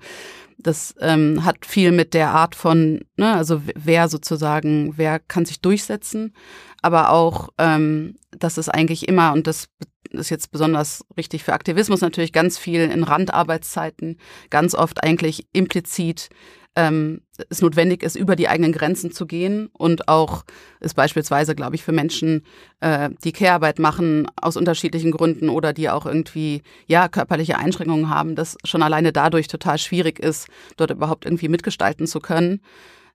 das 0.57 0.95
ähm, 0.99 1.43
hat 1.43 1.65
viel 1.65 1.91
mit 1.91 2.13
der 2.13 2.29
Art 2.29 2.55
von, 2.55 3.01
ne, 3.17 3.35
also 3.35 3.61
wer 3.75 4.07
sozusagen, 4.07 4.93
wer 4.97 5.19
kann 5.19 5.45
sich 5.45 5.61
durchsetzen, 5.61 6.33
aber 6.81 7.11
auch, 7.11 7.49
ähm, 7.57 8.15
dass 8.31 8.57
es 8.57 8.69
eigentlich 8.69 9.07
immer, 9.07 9.33
und 9.33 9.47
das 9.47 9.67
ist 10.11 10.29
jetzt 10.29 10.51
besonders 10.51 11.05
richtig 11.17 11.43
für 11.43 11.53
Aktivismus 11.53 12.01
natürlich, 12.01 12.31
ganz 12.31 12.57
viel 12.57 12.81
in 12.81 13.03
Randarbeitszeiten, 13.03 14.17
ganz 14.49 14.75
oft 14.75 15.03
eigentlich 15.03 15.47
implizit 15.51 16.29
ähm, 16.75 17.21
es 17.49 17.61
notwendig 17.61 18.03
ist, 18.03 18.15
über 18.15 18.35
die 18.35 18.47
eigenen 18.47 18.71
Grenzen 18.71 19.11
zu 19.11 19.25
gehen 19.25 19.69
und 19.73 20.07
auch 20.07 20.43
ist 20.79 20.95
beispielsweise, 20.95 21.55
glaube 21.55 21.75
ich, 21.75 21.83
für 21.83 21.91
Menschen, 21.91 22.45
äh, 22.81 23.09
die 23.23 23.31
Care-Arbeit 23.31 23.79
machen 23.79 24.27
aus 24.41 24.57
unterschiedlichen 24.57 25.11
Gründen 25.11 25.49
oder 25.49 25.73
die 25.73 25.89
auch 25.89 26.05
irgendwie 26.05 26.61
ja 26.87 27.07
körperliche 27.07 27.57
Einschränkungen 27.57 28.09
haben, 28.09 28.35
dass 28.35 28.57
schon 28.63 28.83
alleine 28.83 29.13
dadurch 29.13 29.47
total 29.47 29.77
schwierig 29.77 30.19
ist, 30.19 30.47
dort 30.77 30.91
überhaupt 30.91 31.25
irgendwie 31.25 31.49
mitgestalten 31.49 32.07
zu 32.07 32.19
können. 32.19 32.61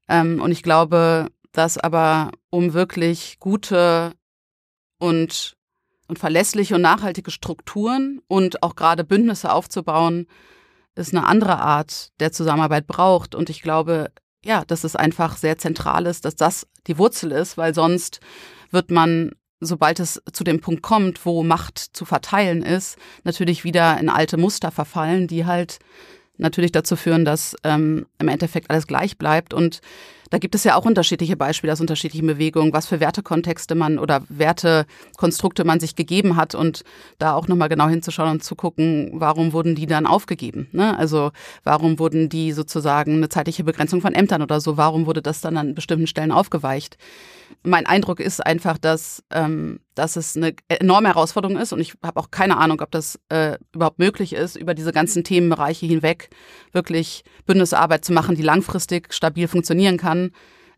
Ähm, 0.09 0.41
und 0.41 0.53
ich 0.53 0.63
glaube, 0.63 1.29
dass 1.53 1.79
aber 1.79 2.31
um 2.51 2.73
wirklich 2.73 3.37
gute 3.41 4.13
und 4.99 5.57
und 6.09 6.19
verlässliche 6.19 6.75
und 6.75 6.81
nachhaltige 6.83 7.31
Strukturen 7.31 8.21
und 8.27 8.65
auch 8.65 8.75
gerade 8.75 9.05
Bündnisse 9.05 9.53
aufzubauen, 9.53 10.27
es 10.95 11.13
eine 11.15 11.27
andere 11.27 11.59
Art 11.59 12.11
der 12.21 12.33
Zusammenarbeit 12.33 12.87
braucht. 12.87 13.35
Und 13.35 13.51
ich 13.51 13.63
glaube, 13.63 14.11
ja, 14.45 14.65
dass 14.65 14.85
es 14.85 14.97
einfach 14.97 15.37
sehr 15.37 15.59
zentral 15.59 16.07
ist, 16.07 16.25
dass 16.25 16.37
das 16.37 16.67
die 16.87 16.99
Wurzel 16.99 17.33
ist, 17.33 17.57
weil 17.57 17.75
sonst 17.75 18.21
wird 18.71 18.91
man, 18.91 19.33
sobald 19.61 20.01
es 20.01 20.23
zu 20.33 20.45
dem 20.45 20.61
Punkt 20.61 20.83
kommt, 20.83 21.27
wo 21.27 21.43
Macht 21.43 21.79
zu 21.79 22.05
verteilen 22.05 22.63
ist, 22.63 22.97
natürlich 23.25 23.65
wieder 23.65 23.99
in 23.99 24.09
alte 24.09 24.37
Muster 24.37 24.71
verfallen, 24.71 25.27
die 25.27 25.45
halt 25.45 25.79
natürlich 26.39 26.73
dazu 26.73 26.97
führen, 26.97 27.25
dass 27.25 27.55
ähm, 27.65 28.07
im 28.19 28.29
Endeffekt 28.29 28.71
alles 28.71 28.87
gleich 28.87 29.19
bleibt. 29.19 29.53
Und 29.53 29.81
da 30.31 30.39
gibt 30.39 30.55
es 30.55 30.65
ja 30.65 30.77
auch 30.77 30.85
unterschiedliche 30.85 31.37
Beispiele 31.37 31.73
aus 31.73 31.81
unterschiedlichen 31.81 32.27
Bewegungen, 32.27 32.73
was 32.73 32.87
für 32.87 33.01
Wertekontexte 33.01 33.75
man 33.75 33.99
oder 33.99 34.23
Wertekonstrukte 34.29 35.65
man 35.65 35.81
sich 35.81 35.97
gegeben 35.97 36.37
hat 36.37 36.55
und 36.55 36.85
da 37.19 37.35
auch 37.35 37.49
nochmal 37.49 37.69
genau 37.69 37.89
hinzuschauen 37.89 38.31
und 38.31 38.45
zu 38.45 38.55
gucken, 38.55 39.11
warum 39.15 39.53
wurden 39.53 39.75
die 39.75 39.87
dann 39.87 40.07
aufgegeben? 40.07 40.69
Ne? 40.73 40.97
Also 40.97 41.33
warum 41.65 41.99
wurden 41.99 42.29
die 42.29 42.53
sozusagen 42.53 43.15
eine 43.15 43.29
zeitliche 43.29 43.65
Begrenzung 43.65 44.01
von 44.01 44.15
Ämtern 44.15 44.43
oder 44.43 44.61
so, 44.61 44.77
warum 44.77 45.07
wurde 45.07 45.21
das 45.21 45.41
dann 45.41 45.57
an 45.57 45.75
bestimmten 45.75 46.07
Stellen 46.07 46.33
aufgeweicht? 46.33 46.97
Mein 47.65 47.85
Eindruck 47.85 48.21
ist 48.21 48.47
einfach, 48.47 48.79
dass, 48.79 49.25
ähm, 49.33 49.81
dass 49.97 50.15
es 50.15 50.37
eine 50.37 50.55
enorme 50.69 51.09
Herausforderung 51.09 51.59
ist 51.59 51.73
und 51.73 51.81
ich 51.81 51.95
habe 52.03 52.21
auch 52.21 52.31
keine 52.31 52.57
Ahnung, 52.57 52.81
ob 52.81 52.93
das 52.93 53.19
äh, 53.29 53.59
überhaupt 53.75 53.99
möglich 53.99 54.33
ist, 54.35 54.55
über 54.55 54.75
diese 54.75 54.93
ganzen 54.93 55.25
Themenbereiche 55.25 55.85
hinweg 55.85 56.31
wirklich 56.71 57.25
Bündnisarbeit 57.47 58.05
zu 58.05 58.13
machen, 58.13 58.37
die 58.37 58.43
langfristig 58.43 59.13
stabil 59.13 59.49
funktionieren 59.49 59.97
kann 59.97 60.20
kann. 60.29 60.33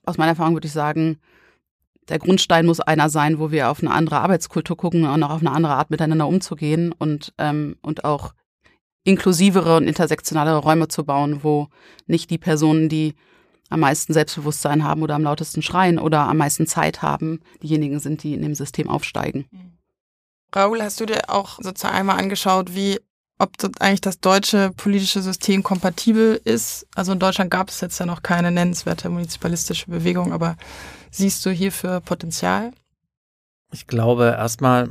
Aus 0.05 0.18
meiner 0.18 0.31
Erfahrung 0.31 0.55
würde 0.55 0.66
ich 0.66 0.72
sagen, 0.72 1.18
der 2.09 2.18
Grundstein 2.18 2.66
muss 2.66 2.81
einer 2.81 3.09
sein, 3.09 3.38
wo 3.38 3.50
wir 3.50 3.70
auf 3.70 3.81
eine 3.81 3.92
andere 3.92 4.20
Arbeitskultur 4.20 4.76
gucken 4.76 5.05
und 5.05 5.22
auch 5.22 5.31
auf 5.31 5.40
eine 5.40 5.52
andere 5.52 5.74
Art 5.74 5.90
miteinander 5.90 6.26
umzugehen 6.26 6.92
und, 6.92 7.33
ähm, 7.38 7.76
und 7.83 8.05
auch 8.05 8.35
inklusivere 9.05 9.76
und 9.76 9.87
intersektionalere 9.87 10.59
Räume 10.59 10.88
zu 10.88 11.05
bauen, 11.05 11.42
wo 11.42 11.68
nicht 12.07 12.31
die 12.31 12.38
Personen, 12.38 12.88
die 12.88 13.14
am 13.68 13.81
meisten 13.81 14.12
Selbstbewusstsein 14.12 14.85
haben 14.85 15.02
oder 15.02 15.14
am 15.14 15.22
lautesten 15.22 15.62
schreien 15.62 15.98
oder 15.98 16.28
am 16.28 16.37
meisten 16.37 16.66
Zeit 16.66 17.02
haben, 17.02 17.40
diejenigen 17.62 18.00
sind, 18.00 18.22
die 18.22 18.35
in 18.35 18.42
dem 18.42 18.55
System 18.55 18.88
aufsteigen. 18.88 19.46
Raoul, 20.55 20.83
hast 20.83 21.00
du 21.00 21.07
dir 21.07 21.31
auch 21.31 21.59
sozusagen 21.61 21.94
einmal 21.94 22.18
angeschaut, 22.18 22.74
wie 22.74 22.98
ob 23.42 23.50
eigentlich 23.81 24.00
das 24.00 24.20
deutsche 24.20 24.70
politische 24.76 25.20
System 25.20 25.64
kompatibel 25.64 26.40
ist. 26.44 26.87
Also 26.94 27.12
in 27.12 27.18
Deutschland 27.18 27.50
gab 27.50 27.70
es 27.70 27.81
jetzt 27.81 27.98
ja 27.98 28.07
noch 28.07 28.22
keine 28.22 28.52
nennenswerte 28.52 29.09
munizipalistische 29.09 29.90
Bewegung, 29.90 30.33
aber 30.33 30.57
siehst 31.11 31.44
du 31.44 31.50
hierfür 31.50 32.00
Potenzial? 32.00 32.70
Ich 33.72 33.88
glaube 33.88 34.37
erstmal, 34.38 34.90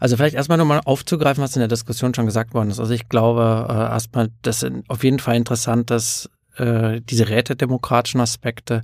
also 0.00 0.16
vielleicht 0.16 0.34
erstmal 0.34 0.58
nochmal 0.58 0.80
aufzugreifen, 0.84 1.42
was 1.42 1.54
in 1.54 1.60
der 1.60 1.68
Diskussion 1.68 2.14
schon 2.14 2.26
gesagt 2.26 2.52
worden 2.52 2.70
ist. 2.70 2.80
Also 2.80 2.92
ich 2.94 3.08
glaube 3.08 3.66
äh, 3.70 3.72
erstmal, 3.74 4.30
das 4.42 4.64
ist 4.64 4.72
auf 4.88 5.04
jeden 5.04 5.20
Fall 5.20 5.36
interessant, 5.36 5.90
dass 5.90 6.28
äh, 6.56 7.00
diese 7.00 7.28
rätedemokratischen 7.28 8.20
Aspekte 8.20 8.82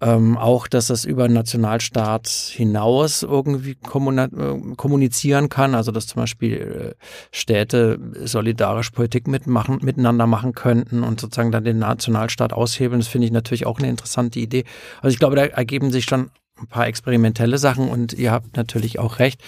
ähm, 0.00 0.38
auch, 0.38 0.66
dass 0.66 0.90
es 0.90 1.04
über 1.04 1.28
Nationalstaat 1.28 2.28
hinaus 2.28 3.22
irgendwie 3.22 3.72
äh, 3.72 4.74
kommunizieren 4.76 5.48
kann, 5.48 5.74
also 5.74 5.92
dass 5.92 6.06
zum 6.06 6.22
Beispiel 6.22 6.94
äh, 6.96 7.04
Städte 7.32 7.98
solidarisch 8.24 8.90
Politik 8.90 9.28
mitmachen, 9.28 9.78
miteinander 9.82 10.26
machen 10.26 10.52
könnten 10.52 11.02
und 11.02 11.20
sozusagen 11.20 11.52
dann 11.52 11.64
den 11.64 11.78
Nationalstaat 11.78 12.52
aushebeln. 12.52 13.00
Das 13.00 13.08
finde 13.08 13.26
ich 13.26 13.32
natürlich 13.32 13.66
auch 13.66 13.78
eine 13.78 13.88
interessante 13.88 14.40
Idee. 14.40 14.64
Also 15.02 15.12
ich 15.12 15.18
glaube, 15.18 15.36
da 15.36 15.44
ergeben 15.44 15.90
sich 15.90 16.04
schon 16.04 16.30
ein 16.60 16.66
paar 16.66 16.86
experimentelle 16.86 17.58
Sachen 17.58 17.88
und 17.88 18.12
ihr 18.12 18.32
habt 18.32 18.56
natürlich 18.56 18.98
auch 18.98 19.18
recht, 19.18 19.42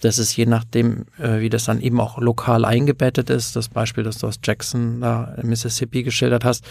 dass 0.00 0.18
es 0.18 0.34
je 0.36 0.46
nachdem, 0.46 1.06
äh, 1.18 1.40
wie 1.40 1.48
das 1.48 1.64
dann 1.64 1.80
eben 1.80 2.00
auch 2.00 2.18
lokal 2.18 2.64
eingebettet 2.64 3.30
ist, 3.30 3.56
das 3.56 3.68
Beispiel, 3.68 4.04
das 4.04 4.18
du 4.18 4.26
aus 4.26 4.38
Jackson 4.42 5.00
da 5.00 5.34
in 5.40 5.48
Mississippi 5.48 6.02
geschildert 6.02 6.44
hast, 6.44 6.64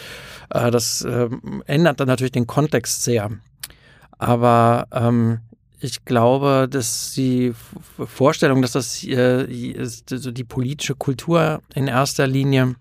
äh, 0.50 0.72
das 0.72 1.02
äh, 1.02 1.30
ändert 1.66 2.00
dann 2.00 2.08
natürlich 2.08 2.32
den 2.32 2.48
Kontext 2.48 3.04
sehr. 3.04 3.32
Aber 4.20 4.88
ähm, 4.92 5.40
ich 5.80 6.06
glaube, 6.06 6.68
dass 6.70 7.14
die 7.14 7.54
Vorstellung, 8.06 8.62
dass 8.62 8.72
das 8.72 9.04
äh, 9.04 9.76
also 9.78 10.32
die 10.32 10.44
politische 10.44 10.96
Kultur 10.96 11.62
in 11.76 11.88
erster 11.88 12.26
Linie 12.26 12.76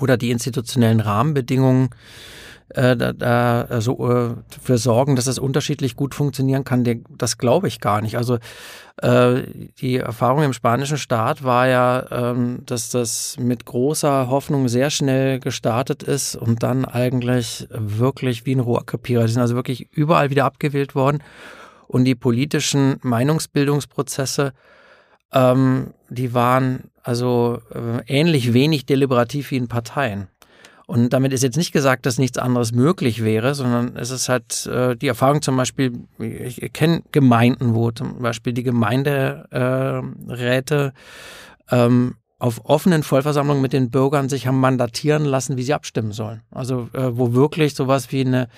oder 0.00 0.16
die 0.16 0.30
institutionellen 0.30 1.00
Rahmenbedingungen 1.00 1.90
äh, 2.70 2.96
da, 2.96 3.12
da 3.12 3.80
so 3.80 4.10
äh, 4.10 4.34
für 4.62 4.78
sorgen, 4.78 5.16
dass 5.16 5.26
das 5.26 5.38
unterschiedlich 5.38 5.96
gut 5.96 6.14
funktionieren 6.14 6.64
kann, 6.64 7.04
das 7.08 7.38
glaube 7.38 7.68
ich 7.68 7.80
gar 7.80 8.00
nicht. 8.00 8.16
Also 8.16 8.38
äh, 9.02 9.42
die 9.78 9.96
Erfahrung 9.96 10.42
im 10.42 10.52
spanischen 10.52 10.98
Staat 10.98 11.44
war 11.44 11.68
ja, 11.68 12.06
ähm, 12.10 12.60
dass 12.66 12.90
das 12.90 13.36
mit 13.38 13.64
großer 13.64 14.28
Hoffnung 14.28 14.68
sehr 14.68 14.90
schnell 14.90 15.38
gestartet 15.40 16.02
ist 16.02 16.36
und 16.36 16.62
dann 16.62 16.84
eigentlich 16.84 17.68
wirklich 17.70 18.46
wie 18.46 18.54
ein 18.54 18.60
Rohrkrepierer. 18.60 19.26
Die 19.26 19.32
sind 19.32 19.42
also 19.42 19.54
wirklich 19.54 19.88
überall 19.92 20.30
wieder 20.30 20.44
abgewählt 20.44 20.94
worden 20.94 21.22
und 21.86 22.04
die 22.04 22.14
politischen 22.14 22.96
Meinungsbildungsprozesse 23.02 24.52
ähm, 25.32 25.92
die 26.08 26.34
waren 26.34 26.90
also 27.02 27.58
äh, 27.74 28.02
ähnlich 28.06 28.52
wenig 28.52 28.86
deliberativ 28.86 29.50
wie 29.50 29.56
in 29.56 29.68
Parteien. 29.68 30.28
Und 30.86 31.12
damit 31.12 31.32
ist 31.32 31.42
jetzt 31.42 31.56
nicht 31.56 31.72
gesagt, 31.72 32.06
dass 32.06 32.18
nichts 32.18 32.38
anderes 32.38 32.70
möglich 32.72 33.24
wäre, 33.24 33.56
sondern 33.56 33.96
es 33.96 34.10
ist 34.10 34.28
halt 34.28 34.66
äh, 34.66 34.94
die 34.96 35.08
Erfahrung 35.08 35.42
zum 35.42 35.56
Beispiel, 35.56 36.04
ich 36.20 36.72
kenne 36.72 37.02
Gemeinden, 37.10 37.74
wo 37.74 37.90
zum 37.90 38.22
Beispiel 38.22 38.52
die 38.52 38.62
Gemeinderäte 38.62 40.92
äh, 41.70 41.86
ähm, 41.86 42.14
auf 42.38 42.60
offenen 42.64 43.02
Vollversammlungen 43.02 43.62
mit 43.62 43.72
den 43.72 43.90
Bürgern 43.90 44.28
sich 44.28 44.46
haben 44.46 44.60
mandatieren 44.60 45.24
lassen, 45.24 45.56
wie 45.56 45.64
sie 45.64 45.74
abstimmen 45.74 46.12
sollen. 46.12 46.42
Also 46.52 46.88
äh, 46.92 47.16
wo 47.16 47.32
wirklich 47.32 47.74
sowas 47.74 48.12
wie 48.12 48.20
eine 48.20 48.48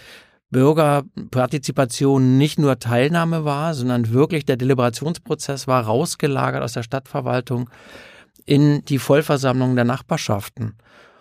Bürgerpartizipation 0.50 2.36
nicht 2.36 2.58
nur 2.58 2.78
Teilnahme 2.78 3.44
war, 3.44 3.74
sondern 3.74 4.12
wirklich 4.12 4.44
der 4.44 4.56
Deliberationsprozess 4.56 5.66
war 5.66 5.84
rausgelagert 5.84 6.62
aus 6.62 6.72
der 6.72 6.82
Stadtverwaltung 6.82 7.70
in 8.44 8.84
die 8.86 8.98
Vollversammlung 8.98 9.76
der 9.76 9.84
Nachbarschaften. 9.84 10.74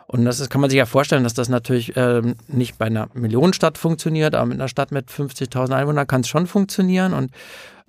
Und 0.07 0.23
das 0.23 0.39
ist, 0.39 0.49
kann 0.49 0.61
man 0.61 0.69
sich 0.69 0.77
ja 0.77 0.85
vorstellen, 0.85 1.23
dass 1.23 1.33
das 1.33 1.49
natürlich 1.49 1.93
ähm, 1.97 2.35
nicht 2.47 2.77
bei 2.77 2.85
einer 2.85 3.09
Millionenstadt 3.13 3.77
funktioniert, 3.77 4.35
aber 4.35 4.45
mit 4.45 4.57
einer 4.57 4.69
Stadt 4.69 4.91
mit 4.91 5.09
50.000 5.09 5.75
Einwohnern 5.75 6.07
kann 6.07 6.21
es 6.21 6.29
schon 6.29 6.47
funktionieren. 6.47 7.13
Und 7.13 7.31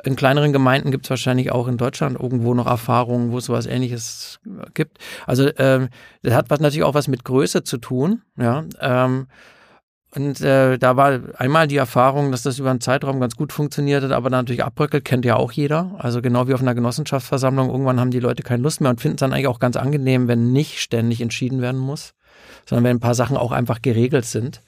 in 0.02 0.16
kleineren 0.16 0.52
Gemeinden 0.52 0.90
gibt 0.90 1.06
es 1.06 1.10
wahrscheinlich 1.10 1.52
auch 1.52 1.68
in 1.68 1.76
Deutschland 1.76 2.18
irgendwo 2.20 2.54
noch 2.54 2.66
Erfahrungen, 2.66 3.30
wo 3.30 3.38
es 3.38 3.44
sowas 3.44 3.66
ähnliches 3.66 4.40
gibt. 4.74 4.98
Also 5.26 5.50
ähm, 5.58 5.90
das 6.22 6.34
hat 6.34 6.50
was 6.50 6.60
natürlich 6.60 6.84
auch 6.84 6.94
was 6.94 7.06
mit 7.06 7.24
Größe 7.24 7.62
zu 7.62 7.78
tun. 7.78 8.22
Ja, 8.36 8.64
ähm, 8.80 9.28
und 10.14 10.40
äh, 10.40 10.78
da 10.78 10.96
war 10.96 11.20
einmal 11.36 11.68
die 11.68 11.76
Erfahrung, 11.76 12.30
dass 12.30 12.42
das 12.42 12.58
über 12.58 12.70
einen 12.70 12.80
Zeitraum 12.80 13.20
ganz 13.20 13.36
gut 13.36 13.52
funktioniert 13.52 14.02
hat, 14.02 14.12
aber 14.12 14.30
natürlich 14.30 14.64
abbröckelt, 14.64 15.04
kennt 15.04 15.26
ja 15.26 15.36
auch 15.36 15.52
jeder. 15.52 15.94
Also 15.98 16.22
genau 16.22 16.48
wie 16.48 16.54
auf 16.54 16.62
einer 16.62 16.74
Genossenschaftsversammlung, 16.74 17.68
irgendwann 17.68 18.00
haben 18.00 18.10
die 18.10 18.20
Leute 18.20 18.42
keine 18.42 18.62
Lust 18.62 18.80
mehr 18.80 18.90
und 18.90 19.00
finden 19.00 19.16
es 19.16 19.20
dann 19.20 19.32
eigentlich 19.34 19.48
auch 19.48 19.60
ganz 19.60 19.76
angenehm, 19.76 20.26
wenn 20.26 20.50
nicht 20.50 20.80
ständig 20.80 21.20
entschieden 21.20 21.60
werden 21.60 21.78
muss, 21.78 22.14
sondern 22.64 22.84
wenn 22.84 22.96
ein 22.96 23.00
paar 23.00 23.14
Sachen 23.14 23.36
auch 23.36 23.52
einfach 23.52 23.82
geregelt 23.82 24.24
sind. 24.24 24.62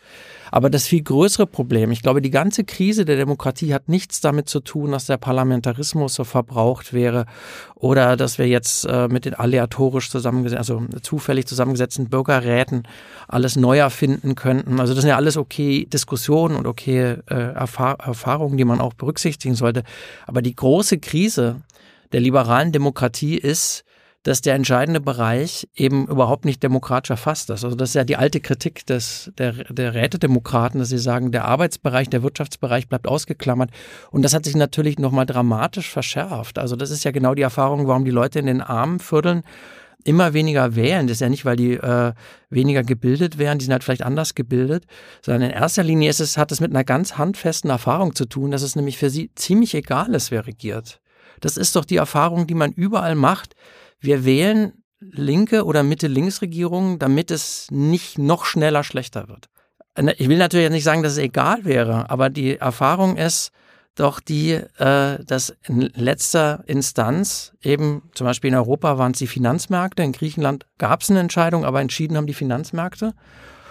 Aber 0.51 0.71
das 0.71 0.87
viel 0.87 1.03
größere 1.03 1.47
Problem, 1.47 1.91
ich 1.91 2.03
glaube, 2.03 2.23
die 2.23 2.31
ganze 2.31 2.65
Krise 2.65 3.05
der 3.05 3.17
Demokratie 3.17 3.73
hat 3.73 3.89
nichts 3.89 4.21
damit 4.21 4.49
zu 4.49 4.61
tun, 4.61 4.93
dass 4.93 5.07
der 5.07 5.17
Parlamentarismus 5.17 6.15
so 6.15 6.25
verbraucht 6.25 6.93
wäre 6.93 7.27
oder 7.75 8.17
dass 8.17 8.39
wir 8.39 8.47
jetzt 8.47 8.85
äh, 8.85 9.09
mit 9.09 9.25
den 9.25 9.35
aleatorisch 9.35 10.11
zusammengesetzten, 10.11 10.59
also 10.59 11.01
zufällig 11.01 11.47
zusammengesetzten 11.47 12.09
Bürgerräten 12.09 12.85
alles 13.29 13.57
neu 13.57 13.79
erfinden 13.79 14.35
könnten. 14.35 14.81
Also 14.81 14.95
das 14.95 15.03
sind 15.03 15.11
ja 15.11 15.17
alles 15.17 15.37
okay 15.37 15.87
Diskussionen 15.87 16.57
und 16.57 16.67
okay 16.67 17.17
äh, 17.29 17.35
Erfahr 17.35 17.99
Erfahrungen, 18.01 18.57
die 18.57 18.65
man 18.65 18.81
auch 18.81 18.95
berücksichtigen 18.95 19.55
sollte. 19.55 19.85
Aber 20.27 20.43
die 20.43 20.55
große 20.55 20.99
Krise 20.99 21.63
der 22.13 22.21
liberalen 22.21 22.73
Demokratie 22.73 23.37
ist, 23.37 23.85
dass 24.23 24.43
der 24.43 24.55
entscheidende 24.55 25.01
Bereich 25.01 25.67
eben 25.75 26.07
überhaupt 26.07 26.45
nicht 26.45 26.63
demokratisch 26.63 27.11
erfasst 27.11 27.49
ist. 27.49 27.65
Also 27.65 27.75
das 27.75 27.91
ist 27.91 27.95
ja 27.95 28.05
die 28.05 28.17
alte 28.17 28.41
Kritik 28.41 28.85
des, 28.85 29.33
der, 29.39 29.53
der 29.53 29.95
Rätedemokraten, 29.95 30.79
dass 30.79 30.91
sie 30.91 30.99
sagen, 30.99 31.33
der 31.33 31.47
Arbeitsbereich, 31.47 32.11
der 32.11 32.23
Wirtschaftsbereich 32.23 32.89
bleibt 32.89 33.09
ausgeklammert. 33.09 33.71
Und 34.11 34.23
das 34.23 34.35
hat 34.35 34.45
sich 34.45 34.57
natürlich 34.57 34.99
nochmal 34.99 35.25
dramatisch 35.25 35.89
verschärft. 35.89 36.59
Also 36.59 36.77
das 36.77 36.91
ist 36.91 37.05
ja 37.05 37.13
genau 37.13 37.35
die 37.35 37.43
Erfahrung, 37.43 37.87
warum 37.87 38.05
die 38.05 38.11
Leute 38.11 38.39
in 38.39 38.47
den 38.47 38.61
armen 38.61 38.99
Vierteln 38.99 39.43
immer 40.05 40.35
weniger 40.35 40.77
wählen. 40.77 41.07
Das 41.07 41.17
ist 41.17 41.21
ja 41.21 41.29
nicht, 41.29 41.47
weil 41.47 41.57
die 41.57 41.75
äh, 41.75 42.13
weniger 42.51 42.83
gebildet 42.83 43.39
wären, 43.39 43.59
die 43.59 43.65
sind 43.65 43.73
halt 43.73 43.85
vielleicht 43.85 44.03
anders 44.03 44.35
gebildet, 44.35 44.85
sondern 45.23 45.51
in 45.51 45.57
erster 45.57 45.83
Linie 45.83 46.11
ist 46.11 46.21
es, 46.21 46.37
hat 46.37 46.53
es 46.53 46.61
mit 46.61 46.71
einer 46.71 46.85
ganz 46.85 47.17
handfesten 47.17 47.71
Erfahrung 47.71 48.15
zu 48.15 48.27
tun, 48.27 48.51
dass 48.51 48.63
es 48.63 48.77
nämlich 48.77 48.99
für 48.99 49.11
sie 49.11 49.31
ziemlich 49.35 49.75
egal 49.75 50.15
ist, 50.15 50.31
wer 50.31 50.47
regiert. 50.47 51.01
Das 51.41 51.57
ist 51.57 51.77
doch 51.77 51.85
die 51.85 51.97
Erfahrung, 51.97 52.47
die 52.47 52.55
man 52.55 52.73
überall 52.73 53.15
macht 53.15 53.55
wir 54.01 54.25
wählen 54.25 54.73
linke 55.01 55.65
oder 55.65 55.83
Mitte-Links-Regierungen, 55.83 56.99
damit 56.99 57.31
es 57.31 57.69
nicht 57.71 58.19
noch 58.19 58.45
schneller 58.45 58.85
schlechter 58.85 59.29
wird. 59.29 59.49
Ich 60.19 60.29
will 60.29 60.39
natürlich 60.39 60.71
nicht 60.71 60.85
sagen, 60.85 61.03
dass 61.03 61.13
es 61.13 61.19
egal 61.19 61.65
wäre, 61.65 62.11
aber 62.11 62.31
die 62.31 62.57
Erfahrung 62.57 63.17
ist 63.17 63.51
doch 63.97 64.21
die, 64.21 64.53
äh, 64.53 65.25
dass 65.25 65.55
in 65.67 65.91
letzter 65.95 66.63
Instanz 66.67 67.53
eben 67.63 68.03
zum 68.15 68.27
Beispiel 68.27 68.49
in 68.49 68.57
Europa 68.57 68.99
waren 68.99 69.13
es 69.13 69.19
die 69.19 69.27
Finanzmärkte, 69.27 70.03
in 70.03 70.13
Griechenland 70.13 70.65
gab 70.79 71.03
es 71.03 71.11
eine 71.11 71.21
Entscheidung, 71.21 71.65
aber 71.65 71.81
entschieden 71.81 72.17
haben 72.17 72.27
die 72.27 72.35
Finanzmärkte. 72.35 73.15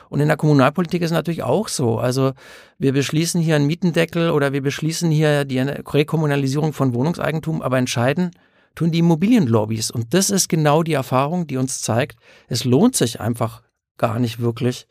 Und 0.09 0.19
in 0.19 0.27
der 0.27 0.37
Kommunalpolitik 0.37 1.03
ist 1.03 1.11
natürlich 1.11 1.43
auch 1.43 1.67
so. 1.67 1.99
Also 1.99 2.33
wir 2.79 2.93
beschließen 2.93 3.39
hier 3.39 3.55
einen 3.55 3.67
Mietendeckel 3.67 4.31
oder 4.31 4.53
wir 4.53 4.61
beschließen 4.61 5.11
hier 5.11 5.45
die 5.45 5.59
Rekommunalisierung 5.59 6.73
von 6.73 6.95
Wohnungseigentum, 6.95 7.61
aber 7.61 7.77
entscheiden 7.77 8.31
tun 8.79 8.91
die 8.91 8.99
Immobilienlobbys. 8.99 9.91
Und 9.91 10.13
das 10.13 10.29
ist 10.29 10.47
genau 10.47 10.83
die 10.83 10.93
Erfahrung, 10.93 11.47
die 11.47 11.57
uns 11.57 11.81
zeigt, 11.81 12.17
es 12.47 12.63
lohnt 12.63 12.95
sich 12.95 13.19
einfach 13.19 13.61
gar 13.97 14.19
nicht 14.19 14.39
wirklich 14.39 14.87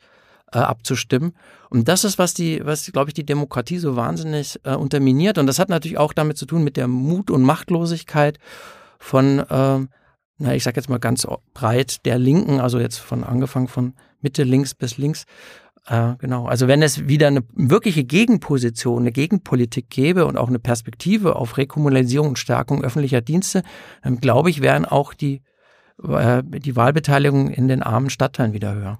äh, 0.52 0.58
abzustimmen. 0.58 1.32
Und 1.70 1.88
das 1.88 2.04
ist, 2.04 2.18
was 2.18 2.34
die, 2.34 2.64
was, 2.64 2.92
glaube 2.92 3.08
ich, 3.08 3.14
die 3.14 3.24
Demokratie 3.24 3.78
so 3.78 3.96
wahnsinnig 3.96 4.60
äh, 4.64 4.74
unterminiert. 4.74 5.38
Und 5.38 5.46
das 5.46 5.58
hat 5.58 5.70
natürlich 5.70 5.96
auch 5.96 6.12
damit 6.12 6.36
zu 6.36 6.44
tun 6.44 6.64
mit 6.64 6.76
der 6.76 6.86
Mut 6.86 7.30
und 7.30 7.42
Machtlosigkeit 7.42 8.38
von, 8.98 9.38
äh, 9.38 9.86
na, 10.36 10.54
ich 10.54 10.64
sage 10.64 10.76
jetzt 10.76 10.90
mal 10.90 10.98
ganz 10.98 11.26
breit, 11.54 12.04
der 12.04 12.18
Linken, 12.18 12.60
also 12.60 12.78
jetzt 12.78 12.98
von 12.98 13.24
angefangen 13.24 13.68
von 13.68 13.94
Mitte 14.20 14.42
links 14.42 14.74
bis 14.74 14.98
links, 14.98 15.24
äh, 15.88 16.16
genau. 16.18 16.46
Also 16.46 16.68
wenn 16.68 16.82
es 16.82 17.08
wieder 17.08 17.28
eine 17.28 17.42
wirkliche 17.54 18.04
Gegenposition, 18.04 19.02
eine 19.02 19.12
Gegenpolitik 19.12 19.88
gäbe 19.88 20.26
und 20.26 20.36
auch 20.36 20.48
eine 20.48 20.58
Perspektive 20.58 21.36
auf 21.36 21.56
Rekommunalisierung 21.56 22.28
und 22.28 22.38
Stärkung 22.38 22.84
öffentlicher 22.84 23.22
Dienste, 23.22 23.62
dann 24.02 24.18
glaube 24.18 24.50
ich, 24.50 24.60
wären 24.60 24.84
auch 24.84 25.14
die, 25.14 25.42
äh, 26.02 26.42
die 26.44 26.76
Wahlbeteiligung 26.76 27.48
in 27.48 27.68
den 27.68 27.82
armen 27.82 28.10
Stadtteilen 28.10 28.52
wieder 28.52 28.74
höher. 28.74 28.98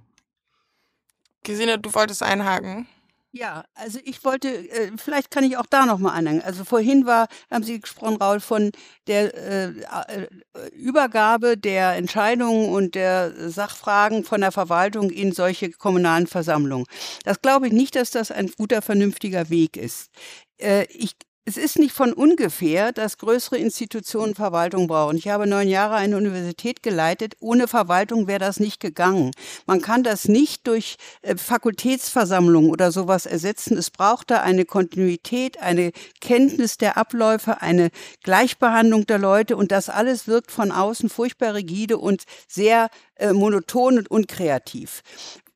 Gesine, 1.45 1.79
du 1.79 1.95
wolltest 1.95 2.23
einhaken. 2.23 2.87
Ja, 3.35 3.65
also 3.75 3.99
ich 4.05 4.25
wollte, 4.25 4.49
äh, 4.49 4.91
vielleicht 4.97 5.31
kann 5.31 5.45
ich 5.45 5.59
auch 5.59 5.67
da 5.69 5.85
nochmal 5.85 6.17
anhängen. 6.19 6.41
Also 6.43 6.65
vorhin 6.65 7.05
war, 7.05 7.29
haben 7.51 7.63
Sie 7.63 7.79
gesprochen, 7.79 8.17
Raul, 8.17 8.41
von 8.41 8.71
der 9.07 9.35
äh, 9.35 9.67
äh, 9.69 10.29
Übergabe 10.73 11.59
der 11.59 11.93
Entscheidungen 11.97 12.71
und 12.71 12.95
der 12.95 13.51
Sachfragen 13.51 14.25
von 14.25 14.41
der 14.41 14.51
Verwaltung 14.51 15.11
in 15.11 15.33
solche 15.33 15.71
kommunalen 15.71 16.27
Versammlungen. 16.27 16.87
Das 17.25 17.43
glaube 17.43 17.67
ich 17.67 17.73
nicht, 17.75 17.97
dass 17.97 18.11
das 18.13 18.31
ein 18.31 18.51
guter, 18.57 18.81
vernünftiger 18.81 19.51
Weg 19.51 19.77
ist. 19.77 20.09
Äh, 20.59 20.85
ich 20.91 21.13
es 21.49 21.57
ist 21.57 21.79
nicht 21.79 21.95
von 21.95 22.13
ungefähr, 22.13 22.93
dass 22.93 23.17
größere 23.17 23.57
Institutionen 23.57 24.35
Verwaltung 24.35 24.87
brauchen. 24.87 25.17
Ich 25.17 25.29
habe 25.29 25.47
neun 25.47 25.67
Jahre 25.67 25.95
eine 25.95 26.19
Universität 26.19 26.83
geleitet. 26.83 27.37
Ohne 27.41 27.69
Verwaltung 27.69 28.27
wäre 28.27 28.39
das 28.39 28.61
nicht 28.61 28.81
gegangen. 28.81 29.31
Man 29.65 29.81
kann 29.81 30.03
das 30.03 30.29
nicht 30.29 30.67
durch 30.67 30.97
äh, 31.23 31.39
Fakultätsversammlungen 31.39 32.71
oder 32.71 32.93
sowas 32.93 33.25
ersetzen. 33.25 33.79
Es 33.79 33.89
braucht 33.89 34.31
da 34.31 34.43
eine 34.43 34.67
Kontinuität, 34.67 35.59
eine 35.59 35.93
Kenntnis 36.21 36.77
der 36.77 36.99
Abläufe, 36.99 37.63
eine 37.63 37.89
Gleichbehandlung 38.23 39.07
der 39.07 39.19
Leute 39.19 39.57
und 39.57 39.73
das 39.73 39.89
alles 39.89 40.29
wirkt 40.29 40.51
von 40.51 40.71
außen 40.71 41.09
furchtbar 41.09 41.55
rigide 41.55 41.97
und 41.97 42.25
sehr 42.47 42.91
äh, 43.15 43.33
monoton 43.33 43.97
und 43.97 44.11
unkreativ. 44.11 45.03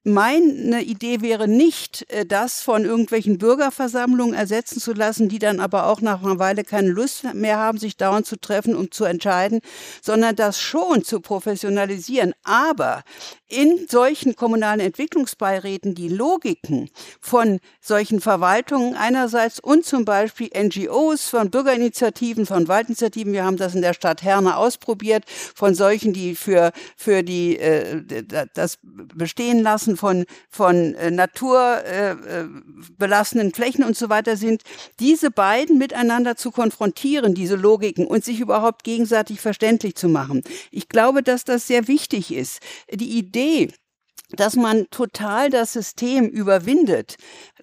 Meine 0.04 0.82
Idee 0.82 1.20
wäre 1.20 1.46
nicht, 1.46 2.10
äh, 2.10 2.26
das 2.26 2.60
von 2.60 2.84
irgendwelchen 2.84 3.38
Bürgerversammlungen 3.38 4.34
ersetzen 4.34 4.80
zu 4.80 4.94
lassen, 4.94 5.28
die 5.28 5.38
dann 5.38 5.60
aber 5.60 5.86
auch 5.86 6.00
nach 6.00 6.24
einer 6.24 6.40
Weile 6.40 6.64
keine 6.64 6.88
Lust 6.88 7.32
mehr 7.34 7.58
haben, 7.58 7.78
sich 7.78 7.96
dauernd 7.96 8.26
zu 8.26 8.36
treffen 8.36 8.74
und 8.74 8.94
zu 8.94 9.04
entscheiden, 9.04 9.60
sondern 10.00 10.34
das 10.34 10.60
schon 10.60 11.04
zu 11.04 11.20
professionalisieren. 11.20 12.34
Aber 12.42 13.04
in 13.52 13.86
solchen 13.86 14.34
kommunalen 14.34 14.80
Entwicklungsbeiräten 14.80 15.94
die 15.94 16.08
Logiken 16.08 16.88
von 17.20 17.60
solchen 17.80 18.20
Verwaltungen 18.20 18.96
einerseits 18.96 19.60
und 19.60 19.84
zum 19.84 20.04
Beispiel 20.04 20.50
NGOs, 20.56 21.28
von 21.28 21.50
Bürgerinitiativen, 21.50 22.46
von 22.46 22.66
Waldinitiativen, 22.66 23.34
wir 23.34 23.44
haben 23.44 23.58
das 23.58 23.74
in 23.74 23.82
der 23.82 23.92
Stadt 23.92 24.22
Herne 24.22 24.56
ausprobiert, 24.56 25.24
von 25.28 25.74
solchen, 25.74 26.14
die 26.14 26.34
für, 26.34 26.72
für 26.96 27.22
die, 27.22 27.58
äh, 27.58 28.02
das 28.54 28.78
bestehen 28.82 29.62
lassen, 29.62 29.91
Grenzen 29.92 29.96
von, 29.96 30.24
von 30.48 30.94
äh, 30.94 31.10
naturbelassenen 31.10 33.48
äh, 33.48 33.54
Flächen 33.54 33.84
und 33.84 33.96
so 33.96 34.08
weiter 34.08 34.36
sind, 34.36 34.62
diese 35.00 35.30
beiden 35.30 35.78
miteinander 35.78 36.36
zu 36.36 36.50
konfrontieren, 36.50 37.34
diese 37.34 37.56
Logiken 37.56 38.06
und 38.06 38.24
sich 38.24 38.40
überhaupt 38.40 38.84
gegenseitig 38.84 39.40
verständlich 39.40 39.94
zu 39.94 40.08
machen. 40.08 40.42
Ich 40.70 40.88
glaube, 40.88 41.22
dass 41.22 41.44
das 41.44 41.66
sehr 41.66 41.88
wichtig 41.88 42.32
ist. 42.32 42.60
Die 42.90 43.18
Idee, 43.18 43.68
dass 44.30 44.56
man 44.56 44.86
total 44.90 45.50
das 45.50 45.74
System 45.74 46.26
überwindet, 46.26 47.16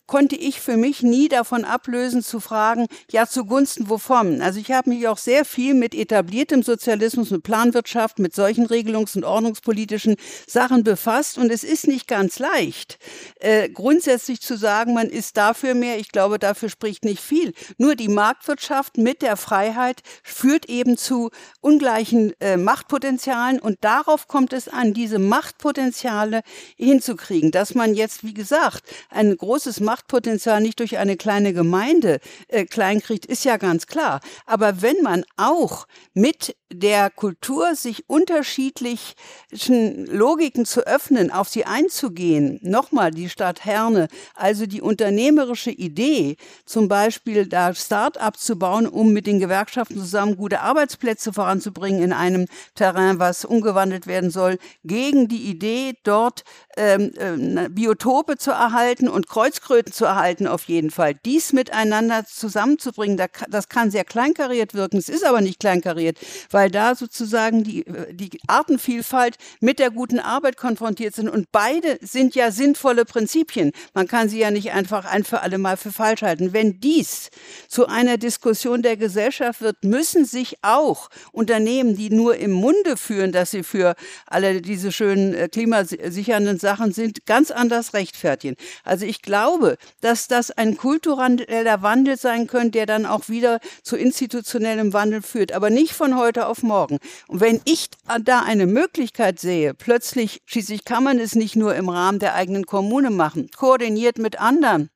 konnte 0.10 0.36
ich 0.36 0.60
für 0.60 0.76
mich 0.76 1.03
nie 1.03 1.30
davon 1.30 1.64
ablösen 1.64 2.24
zu 2.24 2.39
fragen, 2.39 2.88
ja 3.12 3.28
zugunsten 3.28 3.89
wovon. 3.89 4.41
Also 4.41 4.60
ich 4.60 4.72
habe 4.72 4.89
mich 4.89 5.07
auch 5.07 5.20
sehr 5.20 5.45
viel 5.45 5.76
mit 5.76 5.93
etabliertem 5.93 6.64
Sozialismus, 6.64 7.30
mit 7.30 7.43
Planwirtschaft, 7.43 8.18
mit 8.18 8.34
solchen 8.34 8.66
regelungs- 8.66 9.16
und 9.16 9.24
ordnungspolitischen 9.24 10.16
Sachen 10.47 10.84
befasst 10.84 11.38
und 11.38 11.51
es 11.51 11.64
ist 11.64 11.88
nicht 11.88 12.07
ganz 12.07 12.39
leicht, 12.39 12.97
äh, 13.39 13.70
grundsätzlich 13.70 14.41
zu 14.41 14.57
sagen, 14.57 14.95
man 14.95 15.10
ist 15.10 15.38
dafür 15.38 15.76
mehr. 15.76 15.99
Ich 15.99 16.10
glaube, 16.10 16.39
dafür 16.39 16.70
spricht 16.70 17.05
nicht 17.05 17.22
viel. 17.22 17.53
Nur 17.78 17.95
die 17.95 18.07
Marktwirtschaft 18.07 18.97
mit 18.97 19.22
der 19.22 19.38
Freiheit 19.38 20.01
führt 20.24 20.66
eben 20.66 20.97
zu 20.97 21.30
ungleichen 21.62 22.34
äh, 22.39 22.57
Machtpotenzialen 22.57 23.60
und 23.60 23.78
darauf 23.82 24.28
kommt 24.28 24.53
es 24.53 24.70
an, 24.70 24.95
diese 24.95 25.20
Machtpotenziale 25.20 26.41
hinzukriegen, 26.78 27.51
dass 27.51 27.76
man 27.76 27.93
jetzt, 27.93 28.24
wie 28.24 28.34
gesagt, 28.34 28.84
ein 29.12 29.38
großes 29.38 29.82
Macht 29.82 29.99
Machtpotenzial 30.00 30.62
nicht 30.62 30.80
durch 30.80 30.97
eine 30.97 31.18
kleine 31.18 31.54
Gemeinde 31.54 32.20
äh, 32.47 32.66
kleinkriegt, 32.66 33.26
ist 33.26 33.43
ja 33.43 33.58
ganz 33.58 33.86
klar. 33.86 34.22
Aber 34.45 34.82
wenn 34.82 35.02
man 35.04 35.26
auch 35.36 35.88
mit 36.14 36.56
der 36.72 37.09
Kultur 37.09 37.76
sich 37.76 38.09
unterschiedlichen 38.09 40.05
Logiken 40.05 40.65
zu 40.65 40.86
öffnen, 40.86 41.32
auf 41.32 41.49
sie 41.49 41.65
einzugehen, 41.65 42.59
nochmal 42.61 43.11
die 43.11 43.30
Stadt 43.30 43.65
Herne, 43.65 44.07
also 44.36 44.65
die 44.65 44.82
unternehmerische 44.82 45.72
Idee, 45.72 46.38
zum 46.65 46.88
Beispiel 46.88 47.47
da 47.47 47.74
Start-ups 47.74 48.41
zu 48.41 48.57
bauen, 48.57 48.88
um 48.88 49.13
mit 49.13 49.26
den 49.26 49.39
Gewerkschaften 49.39 49.97
zusammen 49.97 50.38
gute 50.38 50.61
Arbeitsplätze 50.61 51.34
voranzubringen 51.34 52.03
in 52.03 52.13
einem 52.13 52.45
Terrain, 52.76 53.20
was 53.20 53.45
umgewandelt 53.45 54.05
werden 54.05 54.30
soll, 54.30 54.57
gegen 54.84 55.28
die 55.28 55.49
Idee, 55.49 55.93
dort 56.03 56.43
ähm, 56.78 57.11
äh, 57.17 57.70
Biotope 57.70 58.38
zu 58.38 58.51
erhalten 58.51 59.09
und 59.09 59.28
Kreuzkröten 59.28 59.91
zu 59.91 60.05
erhalten 60.05 60.47
auf 60.47 60.63
jeden 60.65 60.91
Fall. 60.91 61.15
Dies 61.26 61.53
miteinander 61.53 62.26
zusammenzubringen, 62.26 63.22
das 63.49 63.70
kann 63.70 63.91
sehr 63.91 64.05
kleinkariert 64.05 64.74
wirken, 64.74 64.97
es 64.97 65.09
ist 65.09 65.26
aber 65.26 65.41
nicht 65.41 65.59
kleinkariert, 65.59 66.17
weil 66.51 66.59
weil 66.60 66.70
da 66.70 66.93
sozusagen 66.93 67.64
die, 67.64 67.86
die 68.12 68.38
Artenvielfalt 68.47 69.38
mit 69.62 69.80
der 69.80 69.91
guten 69.91 70.20
Arbeit 70.20 70.57
konfrontiert 70.57 71.16
sind. 71.16 71.30
Und 71.30 71.53
beide 71.53 71.97
sind 72.01 72.36
ja 72.36 72.51
sinnvolle 72.51 73.05
Prinzipien. 73.05 73.72
Man 73.93 74.10
kann 74.10 74.28
sie 74.28 74.39
ja 74.39 74.51
nicht 74.51 74.74
einfach 74.74 75.05
ein 75.05 75.24
für 75.24 75.39
alle 75.39 75.57
Mal 75.57 75.78
für 75.78 75.93
falsch 75.93 76.22
halten. 76.22 76.51
Wenn 76.51 76.82
dies 76.82 77.30
zu 77.70 77.88
einer 77.88 78.18
Diskussion 78.18 78.82
der 78.82 78.97
Gesellschaft 78.97 79.62
wird, 79.62 79.86
müssen 79.86 80.26
sich 80.26 80.57
auch 80.62 81.10
Unternehmen, 81.32 81.95
die 81.95 82.10
nur 82.10 82.36
im 82.36 82.51
Munde 82.51 82.97
führen, 82.97 83.32
dass 83.32 83.51
sie 83.51 83.64
für 83.64 83.95
alle 84.28 84.62
diese 84.62 84.91
schönen 84.91 85.34
äh, 85.34 85.47
klimasichernden 85.47 86.60
Sachen 86.60 86.91
sind, 86.91 87.26
ganz 87.26 87.51
anders 87.51 87.93
rechtfertigen. 87.93 88.57
Also 88.84 89.05
ich 89.05 89.22
glaube, 89.22 89.78
dass 90.01 90.28
das 90.28 90.51
ein 90.51 90.76
kultureller 90.76 91.82
Wandel 91.84 92.18
sein 92.18 92.47
könnte, 92.47 92.72
der 92.72 92.86
dann 92.86 93.05
auch 93.05 93.30
wieder 93.30 93.62
zu 93.82 93.95
institutionellem 93.95 94.91
Wandel 94.91 95.22
führt, 95.22 95.53
aber 95.53 95.70
nicht 95.70 95.93
von 95.93 96.18
heute 96.18 96.49
auf 96.50 96.64
morgen. 96.64 97.00
Und 97.28 97.39
wenn 97.39 97.62
ich 97.66 97.89
da 98.24 98.41
eine 98.41 98.66
Möglichkeit 98.66 99.39
sehe, 99.39 99.74
plötzlich, 99.74 100.41
schließlich 100.45 100.84
kann 100.84 101.04
man 101.04 101.20
es 101.20 101.36
nicht 101.36 101.56
nur 101.56 101.76
im 101.76 101.89
Rahmen 101.89 102.20
der 102.20 102.36
eigenen 102.36 102.66
Kommune 102.66 103.10
machen, 103.10 103.50
koordiniert 103.56 104.18
mit 104.18 104.39
anderen, 104.39 104.89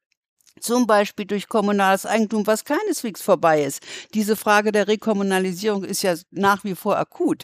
zum 0.63 0.87
Beispiel 0.87 1.25
durch 1.25 1.47
kommunales 1.47 2.05
Eigentum, 2.05 2.47
was 2.47 2.63
keineswegs 2.63 3.21
vorbei 3.21 3.63
ist. 3.63 3.81
Diese 4.13 4.35
Frage 4.35 4.71
der 4.71 4.87
Rekommunalisierung 4.87 5.83
ist 5.83 6.03
ja 6.03 6.15
nach 6.31 6.63
wie 6.63 6.75
vor 6.75 6.97
akut. 6.97 7.43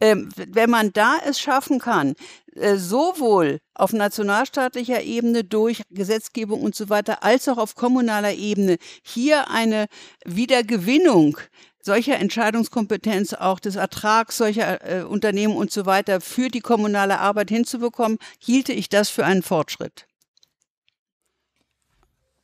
Ähm, 0.00 0.28
wenn 0.36 0.70
man 0.70 0.92
da 0.92 1.16
es 1.26 1.40
schaffen 1.40 1.78
kann, 1.78 2.14
äh, 2.54 2.76
sowohl 2.76 3.58
auf 3.74 3.92
nationalstaatlicher 3.92 5.02
Ebene 5.02 5.44
durch 5.44 5.82
Gesetzgebung 5.90 6.62
und 6.62 6.74
so 6.74 6.88
weiter, 6.88 7.22
als 7.22 7.48
auch 7.48 7.58
auf 7.58 7.74
kommunaler 7.74 8.34
Ebene 8.34 8.76
hier 9.02 9.50
eine 9.50 9.86
Wiedergewinnung 10.24 11.38
solcher 11.82 12.18
Entscheidungskompetenz, 12.18 13.34
auch 13.34 13.60
des 13.60 13.76
Ertrags 13.76 14.36
solcher 14.36 14.84
äh, 14.86 15.02
Unternehmen 15.02 15.56
und 15.56 15.70
so 15.70 15.86
weiter 15.86 16.20
für 16.20 16.48
die 16.48 16.60
kommunale 16.60 17.20
Arbeit 17.20 17.50
hinzubekommen, 17.50 18.18
hielte 18.38 18.72
ich 18.72 18.88
das 18.88 19.08
für 19.08 19.24
einen 19.24 19.42
Fortschritt. 19.42 20.06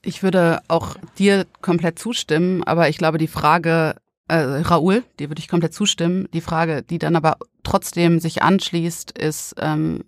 Ich 0.02 0.22
würde 0.22 0.60
auch 0.68 0.96
dir 1.18 1.46
komplett 1.62 1.98
zustimmen, 1.98 2.62
aber 2.62 2.88
ich 2.88 2.96
glaube, 2.96 3.18
die 3.18 3.26
Frage, 3.26 3.96
äh, 4.28 4.36
Raoul, 4.36 5.02
dir 5.18 5.28
würde 5.28 5.40
ich 5.40 5.48
komplett 5.48 5.74
zustimmen. 5.74 6.28
Die 6.32 6.40
Frage, 6.40 6.82
die 6.82 6.98
dann 6.98 7.16
aber 7.16 7.38
trotzdem 7.64 8.20
sich 8.20 8.42
anschließt, 8.42 9.18
ist, 9.18 9.54
ähm, 9.58 10.04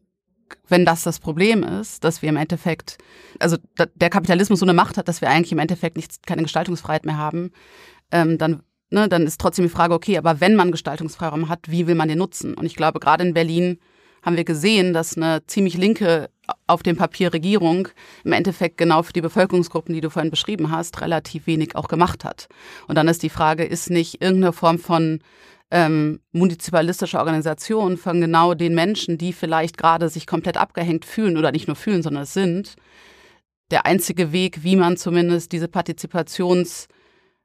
wenn 0.68 0.84
das 0.84 1.02
das 1.02 1.18
Problem 1.18 1.62
ist, 1.62 2.04
dass 2.04 2.22
wir 2.22 2.28
im 2.28 2.36
Endeffekt, 2.36 2.98
also 3.38 3.56
der 3.76 4.10
Kapitalismus 4.10 4.60
so 4.60 4.64
eine 4.64 4.72
Macht 4.72 4.96
hat, 4.96 5.08
dass 5.08 5.20
wir 5.20 5.28
eigentlich 5.28 5.52
im 5.52 5.58
Endeffekt 5.58 5.96
nicht, 5.96 6.26
keine 6.26 6.42
Gestaltungsfreiheit 6.42 7.04
mehr 7.04 7.18
haben, 7.18 7.52
ähm, 8.10 8.38
dann, 8.38 8.62
ne, 8.90 9.08
dann 9.08 9.26
ist 9.26 9.40
trotzdem 9.40 9.64
die 9.64 9.70
Frage, 9.70 9.94
okay, 9.94 10.18
aber 10.18 10.40
wenn 10.40 10.56
man 10.56 10.72
Gestaltungsfreiraum 10.72 11.48
hat, 11.48 11.70
wie 11.70 11.86
will 11.86 11.94
man 11.94 12.08
den 12.08 12.18
nutzen? 12.18 12.54
Und 12.54 12.66
ich 12.66 12.76
glaube, 12.76 13.00
gerade 13.00 13.24
in 13.24 13.34
Berlin 13.34 13.78
haben 14.22 14.36
wir 14.36 14.44
gesehen, 14.44 14.92
dass 14.92 15.16
eine 15.16 15.46
ziemlich 15.46 15.76
linke 15.76 16.30
auf 16.66 16.82
dem 16.82 16.96
Papier 16.96 17.32
Regierung 17.32 17.88
im 18.24 18.32
Endeffekt 18.32 18.76
genau 18.76 19.02
für 19.02 19.12
die 19.12 19.20
Bevölkerungsgruppen, 19.20 19.94
die 19.94 20.00
du 20.00 20.10
vorhin 20.10 20.30
beschrieben 20.30 20.70
hast, 20.70 21.00
relativ 21.00 21.46
wenig 21.46 21.76
auch 21.76 21.88
gemacht 21.88 22.24
hat. 22.24 22.48
Und 22.88 22.96
dann 22.96 23.08
ist 23.08 23.22
die 23.22 23.30
Frage, 23.30 23.64
ist 23.64 23.90
nicht 23.90 24.22
irgendeine 24.22 24.52
Form 24.52 24.78
von 24.78 25.20
ähm, 25.70 26.20
munizipalistischer 26.32 27.18
Organisation 27.18 27.96
von 27.98 28.20
genau 28.20 28.54
den 28.54 28.74
Menschen, 28.74 29.18
die 29.18 29.32
vielleicht 29.32 29.76
gerade 29.76 30.08
sich 30.08 30.26
komplett 30.26 30.56
abgehängt 30.56 31.04
fühlen 31.04 31.36
oder 31.36 31.52
nicht 31.52 31.66
nur 31.66 31.76
fühlen, 31.76 32.02
sondern 32.02 32.22
es 32.22 32.32
sind, 32.32 32.76
der 33.70 33.84
einzige 33.84 34.32
Weg, 34.32 34.64
wie 34.64 34.76
man 34.76 34.96
zumindest 34.96 35.52
diese 35.52 35.66
Partizipations- 35.66 36.88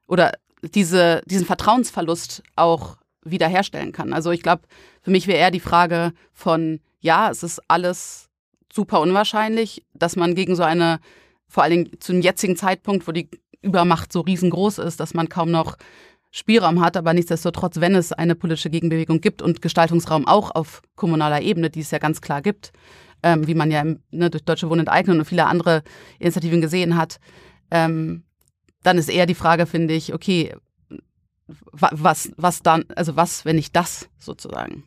oder 0.06 0.32
diese, 0.74 1.22
diesen 1.26 1.46
Vertrauensverlust 1.46 2.42
auch 2.56 2.96
wiederherstellen 3.24 3.92
kann. 3.92 4.12
Also 4.12 4.30
ich 4.30 4.42
glaube, 4.42 4.62
für 5.02 5.10
mich 5.10 5.26
wäre 5.26 5.38
eher 5.38 5.50
die 5.50 5.60
Frage 5.60 6.12
von, 6.32 6.80
ja, 7.00 7.30
es 7.30 7.42
ist 7.42 7.60
alles 7.68 8.28
super 8.72 9.00
unwahrscheinlich, 9.00 9.84
dass 9.94 10.16
man 10.16 10.34
gegen 10.34 10.56
so 10.56 10.62
eine, 10.62 10.98
vor 11.48 11.62
allen 11.62 11.70
Dingen 11.70 12.00
zu 12.00 12.12
dem 12.12 12.22
jetzigen 12.22 12.56
Zeitpunkt, 12.56 13.06
wo 13.06 13.12
die 13.12 13.28
Übermacht 13.62 14.12
so 14.12 14.20
riesengroß 14.20 14.78
ist, 14.78 15.00
dass 15.00 15.14
man 15.14 15.28
kaum 15.28 15.50
noch 15.50 15.76
Spielraum 16.30 16.80
hat, 16.80 16.96
aber 16.96 17.14
nichtsdestotrotz, 17.14 17.76
wenn 17.80 17.94
es 17.94 18.12
eine 18.12 18.34
politische 18.34 18.68
Gegenbewegung 18.68 19.20
gibt 19.20 19.40
und 19.40 19.62
Gestaltungsraum 19.62 20.26
auch 20.26 20.50
auf 20.50 20.82
kommunaler 20.96 21.42
Ebene, 21.42 21.70
die 21.70 21.80
es 21.80 21.92
ja 21.92 21.98
ganz 21.98 22.20
klar 22.20 22.42
gibt, 22.42 22.72
ähm, 23.22 23.46
wie 23.46 23.54
man 23.54 23.70
ja 23.70 23.80
im, 23.80 24.00
ne, 24.10 24.30
durch 24.30 24.44
Deutsche 24.44 24.68
Wohnen 24.68 24.80
enteignen 24.80 25.20
und 25.20 25.26
viele 25.26 25.46
andere 25.46 25.84
Initiativen 26.18 26.60
gesehen 26.60 26.96
hat, 26.96 27.20
ähm, 27.70 28.24
dann 28.84 28.98
ist 28.98 29.08
eher 29.08 29.26
die 29.26 29.34
Frage, 29.34 29.66
finde 29.66 29.94
ich, 29.94 30.14
okay, 30.14 30.54
was, 31.72 32.30
was 32.36 32.62
dann, 32.62 32.84
also 32.94 33.16
was, 33.16 33.44
wenn 33.44 33.56
nicht 33.56 33.74
das 33.74 34.08
sozusagen? 34.18 34.84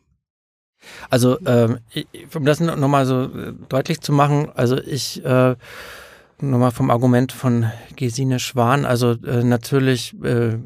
Also, 1.10 1.38
ähm, 1.44 1.78
um 2.34 2.44
das 2.44 2.60
nochmal 2.60 3.04
so 3.04 3.24
äh, 3.24 3.52
deutlich 3.68 4.00
zu 4.00 4.12
machen, 4.12 4.50
also 4.54 4.78
ich 4.78 5.24
äh, 5.24 5.56
nochmal 6.40 6.70
vom 6.70 6.90
Argument 6.90 7.32
von 7.32 7.66
Gesine 7.96 8.38
Schwan, 8.38 8.84
also 8.84 9.12
äh, 9.26 9.42
natürlich 9.42 10.14
äh, 10.22 10.58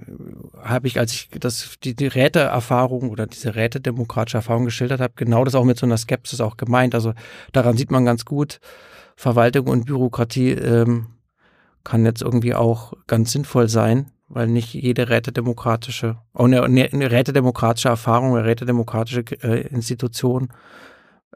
habe 0.62 0.86
ich, 0.86 0.98
als 0.98 1.14
ich 1.14 1.28
das 1.30 1.76
die, 1.82 1.94
die 1.94 2.08
Räteerfahrung 2.08 3.08
oder 3.10 3.26
diese 3.26 3.54
rätedemokratische 3.54 4.36
Erfahrung 4.36 4.66
geschildert 4.66 5.00
habe, 5.00 5.14
genau 5.16 5.44
das 5.44 5.54
auch 5.54 5.64
mit 5.64 5.78
so 5.78 5.86
einer 5.86 5.96
Skepsis 5.96 6.42
auch 6.42 6.58
gemeint. 6.58 6.94
Also 6.94 7.14
daran 7.52 7.78
sieht 7.78 7.90
man 7.90 8.04
ganz 8.04 8.26
gut, 8.26 8.60
Verwaltung 9.16 9.66
und 9.68 9.86
Bürokratie 9.86 10.50
ähm, 10.50 11.06
kann 11.84 12.04
jetzt 12.04 12.22
irgendwie 12.22 12.54
auch 12.54 12.92
ganz 13.06 13.32
sinnvoll 13.32 13.68
sein 13.68 14.12
weil 14.34 14.46
nicht 14.46 14.72
jede 14.72 15.10
rätedemokratische, 15.10 16.16
eine, 16.32 16.62
eine 16.62 17.10
rätedemokratische 17.10 17.90
Erfahrung, 17.90 18.34
eine 18.34 18.46
rätedemokratische 18.46 19.24
äh, 19.42 19.66
Institution 19.68 20.48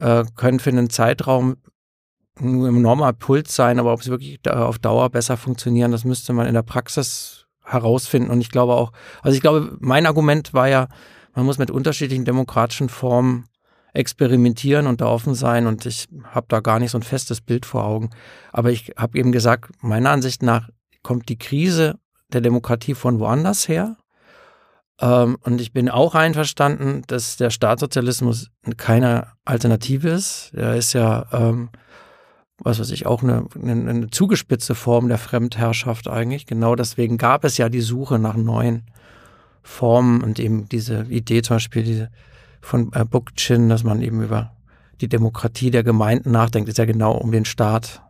äh, 0.00 0.24
können 0.34 0.60
für 0.60 0.70
einen 0.70 0.88
Zeitraum 0.88 1.56
nur 2.40 2.68
im 2.68 2.78
enormer 2.78 3.12
Puls 3.12 3.54
sein, 3.54 3.78
aber 3.78 3.92
ob 3.92 4.02
sie 4.02 4.10
wirklich 4.10 4.38
auf 4.48 4.78
Dauer 4.78 5.10
besser 5.10 5.36
funktionieren, 5.36 5.92
das 5.92 6.04
müsste 6.04 6.32
man 6.32 6.46
in 6.46 6.54
der 6.54 6.62
Praxis 6.62 7.46
herausfinden. 7.64 8.30
Und 8.30 8.40
ich 8.40 8.50
glaube 8.50 8.74
auch, 8.74 8.92
also 9.22 9.34
ich 9.34 9.40
glaube, 9.40 9.76
mein 9.80 10.06
Argument 10.06 10.52
war 10.52 10.68
ja, 10.68 10.88
man 11.34 11.46
muss 11.46 11.58
mit 11.58 11.70
unterschiedlichen 11.70 12.24
demokratischen 12.24 12.88
Formen 12.88 13.46
experimentieren 13.96 14.86
und 14.86 15.00
da 15.00 15.06
offen 15.06 15.34
sein. 15.34 15.66
Und 15.66 15.86
ich 15.86 16.06
habe 16.30 16.46
da 16.48 16.60
gar 16.60 16.78
nicht 16.78 16.90
so 16.90 16.98
ein 16.98 17.02
festes 17.02 17.40
Bild 17.40 17.66
vor 17.66 17.84
Augen. 17.84 18.10
Aber 18.52 18.70
ich 18.70 18.92
habe 18.96 19.18
eben 19.18 19.32
gesagt, 19.32 19.70
meiner 19.80 20.10
Ansicht 20.10 20.42
nach 20.42 20.68
kommt 21.02 21.28
die 21.28 21.38
Krise 21.38 21.98
der 22.32 22.40
Demokratie 22.40 22.94
von 22.94 23.20
woanders 23.20 23.68
her. 23.68 23.96
Ähm, 25.00 25.36
und 25.42 25.60
ich 25.60 25.72
bin 25.72 25.88
auch 25.88 26.14
einverstanden, 26.14 27.02
dass 27.06 27.36
der 27.36 27.50
Staatssozialismus 27.50 28.50
keine 28.76 29.28
Alternative 29.44 30.08
ist. 30.08 30.52
Er 30.54 30.76
ist 30.76 30.92
ja, 30.92 31.26
ähm, 31.32 31.70
was 32.58 32.80
weiß 32.80 32.90
ich, 32.90 33.06
auch 33.06 33.22
eine, 33.22 33.46
eine, 33.62 33.90
eine 33.90 34.10
zugespitzte 34.10 34.74
Form 34.74 35.08
der 35.08 35.18
Fremdherrschaft 35.18 36.08
eigentlich. 36.08 36.46
Genau 36.46 36.74
deswegen 36.74 37.18
gab 37.18 37.44
es 37.44 37.58
ja 37.58 37.68
die 37.68 37.82
Suche 37.82 38.18
nach 38.18 38.36
neuen 38.36 38.86
Formen 39.62 40.22
und 40.22 40.38
eben 40.38 40.68
diese 40.68 41.02
Idee 41.04 41.42
zum 41.42 41.56
Beispiel 41.56 41.82
diese 41.82 42.10
von 42.66 42.92
äh, 42.92 43.04
Bookchin, 43.04 43.68
dass 43.68 43.84
man 43.84 44.02
eben 44.02 44.22
über 44.22 44.52
die 45.00 45.08
Demokratie 45.08 45.70
der 45.70 45.84
Gemeinden 45.84 46.30
nachdenkt, 46.30 46.68
ist 46.68 46.78
ja 46.78 46.84
genau 46.84 47.12
um 47.12 47.30
den 47.30 47.44
Staat 47.44 48.02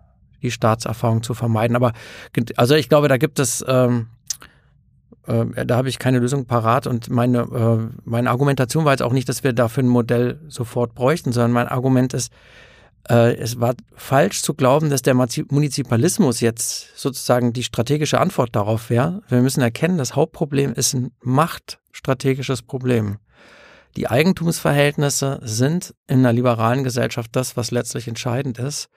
die 0.42 0.50
Staatserfahrung 0.50 1.22
zu 1.22 1.34
vermeiden. 1.34 1.76
Aber 1.76 1.92
also 2.57 2.74
ich 2.74 2.88
glaube, 2.88 3.09
da 3.09 3.16
gibt 3.16 3.38
es, 3.38 3.64
ähm, 3.66 4.09
äh, 5.26 5.66
da 5.66 5.76
habe 5.76 5.88
ich 5.88 5.98
keine 5.98 6.20
Lösung 6.20 6.46
parat 6.46 6.86
und 6.86 7.11
meine, 7.11 7.40
äh, 7.40 7.94
meine 8.04 8.30
Argumentation 8.30 8.84
war 8.84 8.92
jetzt 8.92 9.02
auch 9.02 9.12
nicht, 9.12 9.28
dass 9.28 9.44
wir 9.44 9.52
dafür 9.52 9.82
ein 9.82 9.88
Modell 9.88 10.40
sofort 10.48 10.94
bräuchten, 10.94 11.32
sondern 11.32 11.52
mein 11.52 11.68
Argument 11.68 12.14
ist, 12.14 12.32
äh, 13.09 13.34
es 13.36 13.61
war 13.61 13.74
falsch 13.94 14.42
zu 14.42 14.54
glauben, 14.54 14.90
dass 14.90 15.02
der 15.02 15.14
Munizipalismus 15.14 16.40
jetzt 16.40 16.96
sozusagen 16.98 17.52
die 17.52 17.62
strategische 17.62 18.20
Antwort 18.20 18.54
darauf 18.57 18.90
wäre. 18.90 19.22
Wir 19.28 19.42
müssen 19.42 19.61
erkennen, 19.61 19.98
das 19.98 20.16
Hauptproblem 20.16 20.72
ist 20.72 20.94
ein 20.94 21.11
machtstrategisches 21.22 22.62
Problem. 22.62 23.18
Die 23.97 24.09
Eigentumsverhältnisse 24.09 25.40
sind 25.42 25.94
in 26.07 26.18
einer 26.18 26.34
liberalen 26.34 26.84
Gesellschaft 26.84 27.30
das, 27.32 27.57
was 27.57 27.70
letztlich 27.70 28.09
entscheidend 28.09 28.59
ist. 28.59 28.88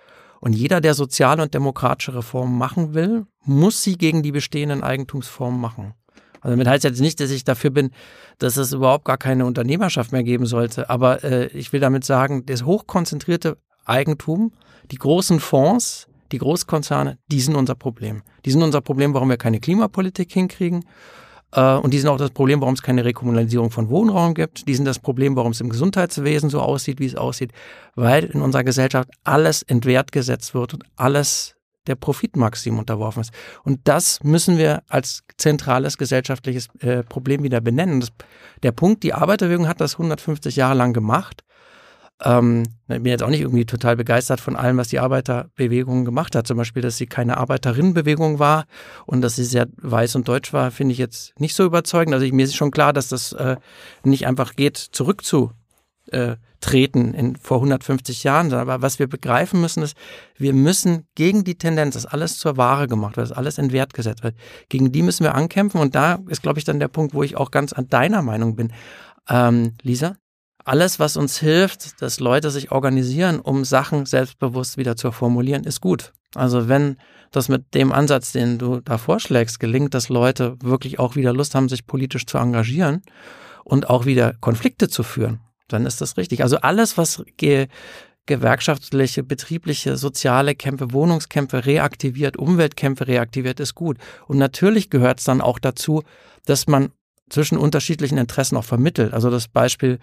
Und 0.42 0.54
jeder, 0.54 0.82
der 0.82 0.94
soziale 0.94 1.42
und 1.42 1.54
demokratische 1.54 2.16
Reformen 2.16 2.58
machen 2.58 2.94
will, 2.94 3.26
muss 3.44 3.82
sie 3.82 3.98
gegen 3.98 4.24
die 4.24 4.34
bestehenden 4.34 4.84
Eigentumsformen 4.84 5.60
machen. 5.60 5.94
Also 6.42 6.52
damit 6.52 6.68
heißt 6.68 6.84
jetzt 6.84 7.02
nicht, 7.02 7.20
dass 7.20 7.32
ich 7.32 7.44
dafür 7.46 7.70
bin, 7.70 7.92
dass 8.40 8.58
es 8.58 8.74
überhaupt 8.74 9.06
gar 9.06 9.18
keine 9.18 9.46
Unternehmerschaft 9.46 10.12
mehr 10.12 10.24
geben 10.24 10.46
sollte. 10.46 10.90
Aber 10.90 11.24
äh, 11.24 11.48
ich 11.48 11.72
will 11.74 11.80
damit 11.80 12.04
sagen, 12.04 12.46
das 12.46 12.64
hochkonzentrierte 12.64 13.58
Eigentum, 13.86 14.52
die 14.92 14.98
großen 14.98 15.40
Fonds, 15.40 16.08
die 16.32 16.38
Großkonzerne, 16.38 17.18
die 17.28 17.42
sind 17.42 17.56
unser 17.56 17.76
Problem. 17.76 18.22
Die 18.46 18.52
sind 18.52 18.64
unser 18.64 18.82
Problem, 18.82 19.14
warum 19.14 19.30
wir 19.30 19.38
keine 19.38 19.60
Klimapolitik 19.60 20.32
hinkriegen 20.32 20.86
und 21.56 21.94
die 21.94 22.00
sind 22.00 22.10
auch 22.10 22.18
das 22.18 22.32
Problem, 22.32 22.62
warum 22.62 22.76
es 22.76 22.82
keine 22.82 23.06
Rekommunalisierung 23.06 23.72
von 23.72 23.90
Wohnraum 23.90 24.34
gibt. 24.34 24.68
Die 24.68 24.76
sind 24.76 24.86
das 24.86 25.00
Problem, 25.00 25.36
warum 25.36 25.52
es 25.52 25.62
im 25.62 25.70
Gesundheitswesen 25.70 26.50
so 26.50 26.62
aussieht, 26.62 27.00
wie 27.00 27.08
es 27.08 27.16
aussieht, 27.16 27.52
weil 27.96 28.26
in 28.26 28.42
unserer 28.42 28.64
Gesellschaft 28.64 29.10
alles 29.24 29.64
entwert 29.64 30.12
gesetzt 30.12 30.54
wird 30.54 30.76
und 30.76 30.84
alles 30.96 31.56
der 31.88 31.96
Profitmaxim 31.96 32.78
unterworfen 32.78 33.22
ist. 33.22 33.34
Und 33.64 33.80
das 33.86 34.24
müssen 34.24 34.58
wir 34.58 34.84
als 34.88 35.24
zentrales 35.38 35.98
gesellschaftliches 35.98 36.68
äh, 36.80 37.04
Problem 37.04 37.44
wieder 37.44 37.62
benennen. 37.62 38.00
Das, 38.00 38.12
der 38.62 38.72
Punkt, 38.72 39.04
die 39.04 39.14
Arbeiterbewegung 39.14 39.68
hat 39.68 39.82
das 39.82 39.94
150 39.94 40.56
Jahre 40.56 40.76
lang 40.76 40.94
gemacht. 40.94 41.44
Ähm, 42.24 42.64
ich 42.88 42.96
bin 42.96 43.06
jetzt 43.06 43.24
auch 43.24 43.30
nicht 43.30 43.42
irgendwie 43.42 43.66
total 43.66 43.96
begeistert 43.96 44.42
von 44.42 44.56
allem, 44.56 44.78
was 44.78 44.90
die 44.90 45.00
Arbeiterbewegung 45.00 46.06
gemacht 46.06 46.36
hat. 46.36 46.48
Zum 46.48 46.58
Beispiel, 46.58 46.82
dass 46.82 46.98
sie 46.98 47.06
keine 47.06 47.38
Arbeiterinnenbewegung 47.38 48.40
war 48.40 48.66
und 49.06 49.22
dass 49.22 49.36
sie 49.36 49.46
sehr 49.46 49.68
weiß 49.78 50.16
und 50.16 50.28
deutsch 50.28 50.52
war, 50.52 50.72
finde 50.72 50.94
ich 50.94 50.98
jetzt 50.98 51.40
nicht 51.40 51.56
so 51.56 51.66
überzeugend. 51.66 52.14
Also 52.14 52.26
ich, 52.26 52.34
mir 52.34 52.44
ist 52.44 52.56
schon 52.56 52.72
klar, 52.72 52.94
dass 52.94 53.08
das 53.08 53.32
äh, 53.34 53.56
nicht 54.04 54.28
einfach 54.28 54.56
geht, 54.56 54.78
zurückzutreten 54.78 55.54
äh, 56.12 57.20
in, 57.20 57.36
vor 57.38 57.58
150 57.58 58.24
Jahren. 58.24 58.52
Aber 58.54 58.82
was 58.82 59.00
wir 59.00 59.08
begreifen 59.08 59.62
müssen, 59.62 59.84
ist, 59.84 59.96
wir 60.38 60.54
müssen 60.54 61.08
gegen 61.16 61.46
die 61.46 61.58
Tendenz, 61.58 61.94
dass 61.94 62.06
alles 62.06 62.38
zur 62.38 62.58
Ware 62.58 62.90
gemacht 62.90 63.16
wird, 63.16 63.30
dass 63.30 63.38
alles 63.38 63.58
in 63.58 63.72
Wert 63.72 63.94
gesetzt 63.94 64.24
wird, 64.24 64.36
gegen 64.68 64.92
die 64.92 65.04
müssen 65.04 65.24
wir 65.24 65.36
ankämpfen. 65.36 65.80
Und 65.80 65.96
da 65.96 66.20
ist, 66.28 66.42
glaube 66.42 66.60
ich, 66.60 66.66
dann 66.66 66.80
der 66.80 66.90
Punkt, 66.90 67.14
wo 67.14 67.24
ich 67.24 67.38
auch 67.38 67.52
ganz 67.52 67.72
an 67.72 67.88
deiner 67.88 68.22
Meinung 68.22 68.58
bin. 68.58 68.74
Ähm, 69.30 69.76
Lisa? 69.84 70.18
Alles, 70.66 71.00
was 71.00 71.18
uns 71.18 71.40
hilft, 71.40 72.02
dass 72.02 72.20
Leute 72.20 72.52
sich 72.52 72.72
organisieren, 72.72 73.40
um 73.40 73.66
Sachen 73.66 74.06
selbstbewusst 74.06 74.78
wieder 74.78 74.96
zu 74.96 75.12
formulieren, 75.12 75.64
ist 75.64 75.82
gut. 75.82 76.14
Also 76.36 76.68
wenn 76.68 76.98
das 77.32 77.50
mit 77.50 77.74
dem 77.74 77.92
Ansatz, 77.92 78.32
den 78.32 78.58
du 78.58 78.82
da 78.82 78.98
vorschlägst, 78.98 79.60
gelingt, 79.60 79.94
dass 79.94 80.10
Leute 80.10 80.58
wirklich 80.62 81.00
auch 81.00 81.16
wieder 81.16 81.34
Lust 81.34 81.56
haben, 81.56 81.70
sich 81.70 81.86
politisch 81.88 82.26
zu 82.26 82.38
engagieren 82.38 83.02
und 83.64 83.90
auch 83.90 84.06
wieder 84.06 84.34
Konflikte 84.40 84.90
zu 84.90 85.04
führen, 85.04 85.40
dann 85.68 85.86
ist 85.86 86.02
das 86.02 86.18
richtig. 86.18 86.44
Also 86.44 86.58
alles, 86.58 86.98
was 86.98 87.24
ge 87.38 87.68
gewerkschaftliche, 88.26 89.24
betriebliche, 89.24 89.98
soziale 89.98 90.54
Kämpfe, 90.54 90.94
Wohnungskämpfe 90.94 91.66
reaktiviert, 91.66 92.38
Umweltkämpfe 92.38 93.08
reaktiviert, 93.08 93.60
ist 93.60 93.74
gut. 93.74 93.98
Und 94.28 94.38
natürlich 94.38 94.92
gehört 94.92 95.18
es 95.18 95.26
dann 95.26 95.42
auch 95.42 95.58
dazu, 95.58 96.04
dass 96.46 96.68
man 96.68 96.92
zwischen 97.30 97.58
unterschiedlichen 97.58 98.20
Interessen 98.20 98.56
auch 98.56 98.64
vermittelt. 98.64 99.14
Also 99.14 99.32
das 99.32 99.48
Beispiel 99.48 99.98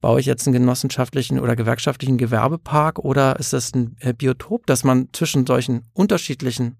baue 0.00 0.20
ich 0.20 0.26
jetzt 0.26 0.46
einen 0.46 0.54
genossenschaftlichen 0.54 1.40
oder 1.40 1.56
gewerkschaftlichen 1.56 2.18
Gewerbepark 2.18 2.98
oder 2.98 3.38
ist 3.38 3.52
das 3.52 3.74
ein 3.74 3.96
äh, 4.00 4.12
Biotop, 4.12 4.66
dass 4.66 4.84
man 4.84 5.08
zwischen 5.12 5.46
solchen 5.46 5.86
unterschiedlichen 5.92 6.78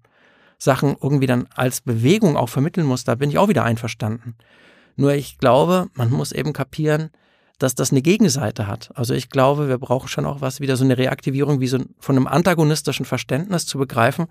Sachen 0.57 0.95
irgendwie 1.01 1.27
dann 1.27 1.47
als 1.55 1.81
Bewegung 1.81 2.37
auch 2.37 2.49
vermitteln 2.49 2.85
muss, 2.85 3.03
da 3.03 3.15
bin 3.15 3.29
ich 3.29 3.37
auch 3.37 3.47
wieder 3.47 3.63
einverstanden. 3.63 4.35
Nur 4.95 5.13
ich 5.13 5.37
glaube, 5.37 5.87
man 5.93 6.11
muss 6.11 6.33
eben 6.33 6.51
kapieren, 6.51 7.09
dass 7.57 7.75
das 7.75 7.91
eine 7.91 8.01
Gegenseite 8.01 8.67
hat. 8.67 8.91
Also 8.95 9.13
ich 9.13 9.29
glaube, 9.29 9.67
wir 9.67 9.77
brauchen 9.77 10.07
schon 10.07 10.25
auch 10.25 10.41
was, 10.41 10.59
wieder 10.59 10.77
so 10.77 10.83
eine 10.83 10.97
Reaktivierung, 10.97 11.59
wie 11.59 11.67
so 11.67 11.79
von 11.99 12.15
einem 12.15 12.27
antagonistischen 12.27 13.05
Verständnis 13.05 13.65
zu 13.65 13.77
begreifen. 13.77 14.27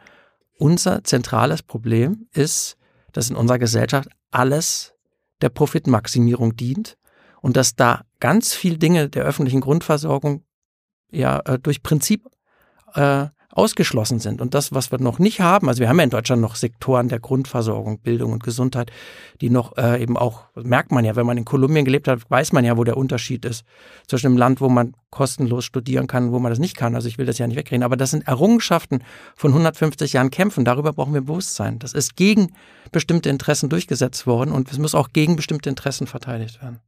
Unser 0.58 1.04
zentrales 1.04 1.62
Problem 1.62 2.26
ist, 2.32 2.76
dass 3.12 3.30
in 3.30 3.36
unserer 3.36 3.58
Gesellschaft 3.58 4.08
alles 4.30 4.94
der 5.40 5.50
Profitmaximierung 5.50 6.56
dient 6.56 6.98
und 7.40 7.56
dass 7.56 7.74
da 7.74 8.02
ganz 8.20 8.54
viel 8.54 8.78
Dinge 8.78 9.08
der 9.08 9.24
öffentlichen 9.24 9.60
Grundversorgung 9.60 10.44
ja 11.10 11.40
äh, 11.40 11.58
durch 11.58 11.82
Prinzip 11.82 12.26
äh, 12.94 13.26
ausgeschlossen 13.50 14.20
sind. 14.20 14.40
Und 14.40 14.54
das, 14.54 14.72
was 14.72 14.92
wir 14.92 15.00
noch 15.00 15.18
nicht 15.18 15.40
haben, 15.40 15.68
also 15.68 15.80
wir 15.80 15.88
haben 15.88 15.98
ja 15.98 16.04
in 16.04 16.10
Deutschland 16.10 16.40
noch 16.40 16.54
Sektoren 16.54 17.08
der 17.08 17.18
Grundversorgung, 17.18 17.98
Bildung 17.98 18.32
und 18.32 18.42
Gesundheit, 18.42 18.92
die 19.40 19.50
noch 19.50 19.76
äh, 19.76 20.00
eben 20.00 20.16
auch, 20.16 20.44
merkt 20.54 20.92
man 20.92 21.04
ja, 21.04 21.16
wenn 21.16 21.26
man 21.26 21.36
in 21.36 21.44
Kolumbien 21.44 21.84
gelebt 21.84 22.08
hat, 22.08 22.30
weiß 22.30 22.52
man 22.52 22.64
ja, 22.64 22.76
wo 22.76 22.84
der 22.84 22.96
Unterschied 22.96 23.44
ist 23.44 23.64
zwischen 24.06 24.28
einem 24.28 24.36
Land, 24.36 24.60
wo 24.60 24.68
man 24.68 24.94
kostenlos 25.10 25.64
studieren 25.64 26.06
kann, 26.06 26.30
wo 26.30 26.38
man 26.38 26.52
das 26.52 26.58
nicht 26.58 26.76
kann. 26.76 26.94
Also 26.94 27.08
ich 27.08 27.18
will 27.18 27.26
das 27.26 27.38
ja 27.38 27.46
nicht 27.46 27.56
wegreden, 27.56 27.82
aber 27.82 27.96
das 27.96 28.10
sind 28.12 28.28
Errungenschaften 28.28 29.02
von 29.34 29.50
150 29.50 30.12
Jahren 30.12 30.30
Kämpfen. 30.30 30.64
Darüber 30.64 30.92
brauchen 30.92 31.14
wir 31.14 31.22
Bewusstsein. 31.22 31.78
Das 31.78 31.94
ist 31.94 32.16
gegen 32.16 32.52
bestimmte 32.92 33.28
Interessen 33.28 33.68
durchgesetzt 33.68 34.26
worden 34.26 34.52
und 34.52 34.70
es 34.70 34.78
muss 34.78 34.94
auch 34.94 35.08
gegen 35.12 35.36
bestimmte 35.36 35.68
Interessen 35.68 36.06
verteidigt 36.06 36.62
werden. 36.62 36.80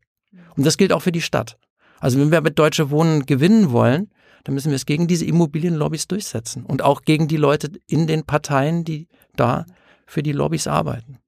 Und 0.56 0.66
das 0.66 0.76
gilt 0.76 0.92
auch 0.92 1.02
für 1.02 1.12
die 1.12 1.22
Stadt. 1.22 1.58
Also 1.98 2.18
wenn 2.18 2.30
wir 2.30 2.40
mit 2.40 2.58
Deutsche 2.58 2.90
Wohnen 2.90 3.26
gewinnen 3.26 3.72
wollen, 3.72 4.10
dann 4.44 4.54
müssen 4.54 4.70
wir 4.70 4.76
es 4.76 4.86
gegen 4.86 5.06
diese 5.06 5.26
Immobilienlobbys 5.26 6.08
durchsetzen 6.08 6.64
und 6.64 6.82
auch 6.82 7.02
gegen 7.02 7.28
die 7.28 7.36
Leute 7.36 7.70
in 7.86 8.06
den 8.06 8.24
Parteien, 8.24 8.84
die 8.84 9.06
da 9.36 9.66
für 10.06 10.22
die 10.22 10.32
Lobbys 10.32 10.66
arbeiten. 10.66 11.18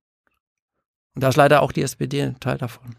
Und 1.15 1.23
da 1.23 1.29
ist 1.29 1.37
leider 1.37 1.63
auch 1.63 1.73
die 1.73 1.83
SPD 1.83 2.23
ein 2.23 2.41
Teil 2.41 2.59
davon. 2.59 2.97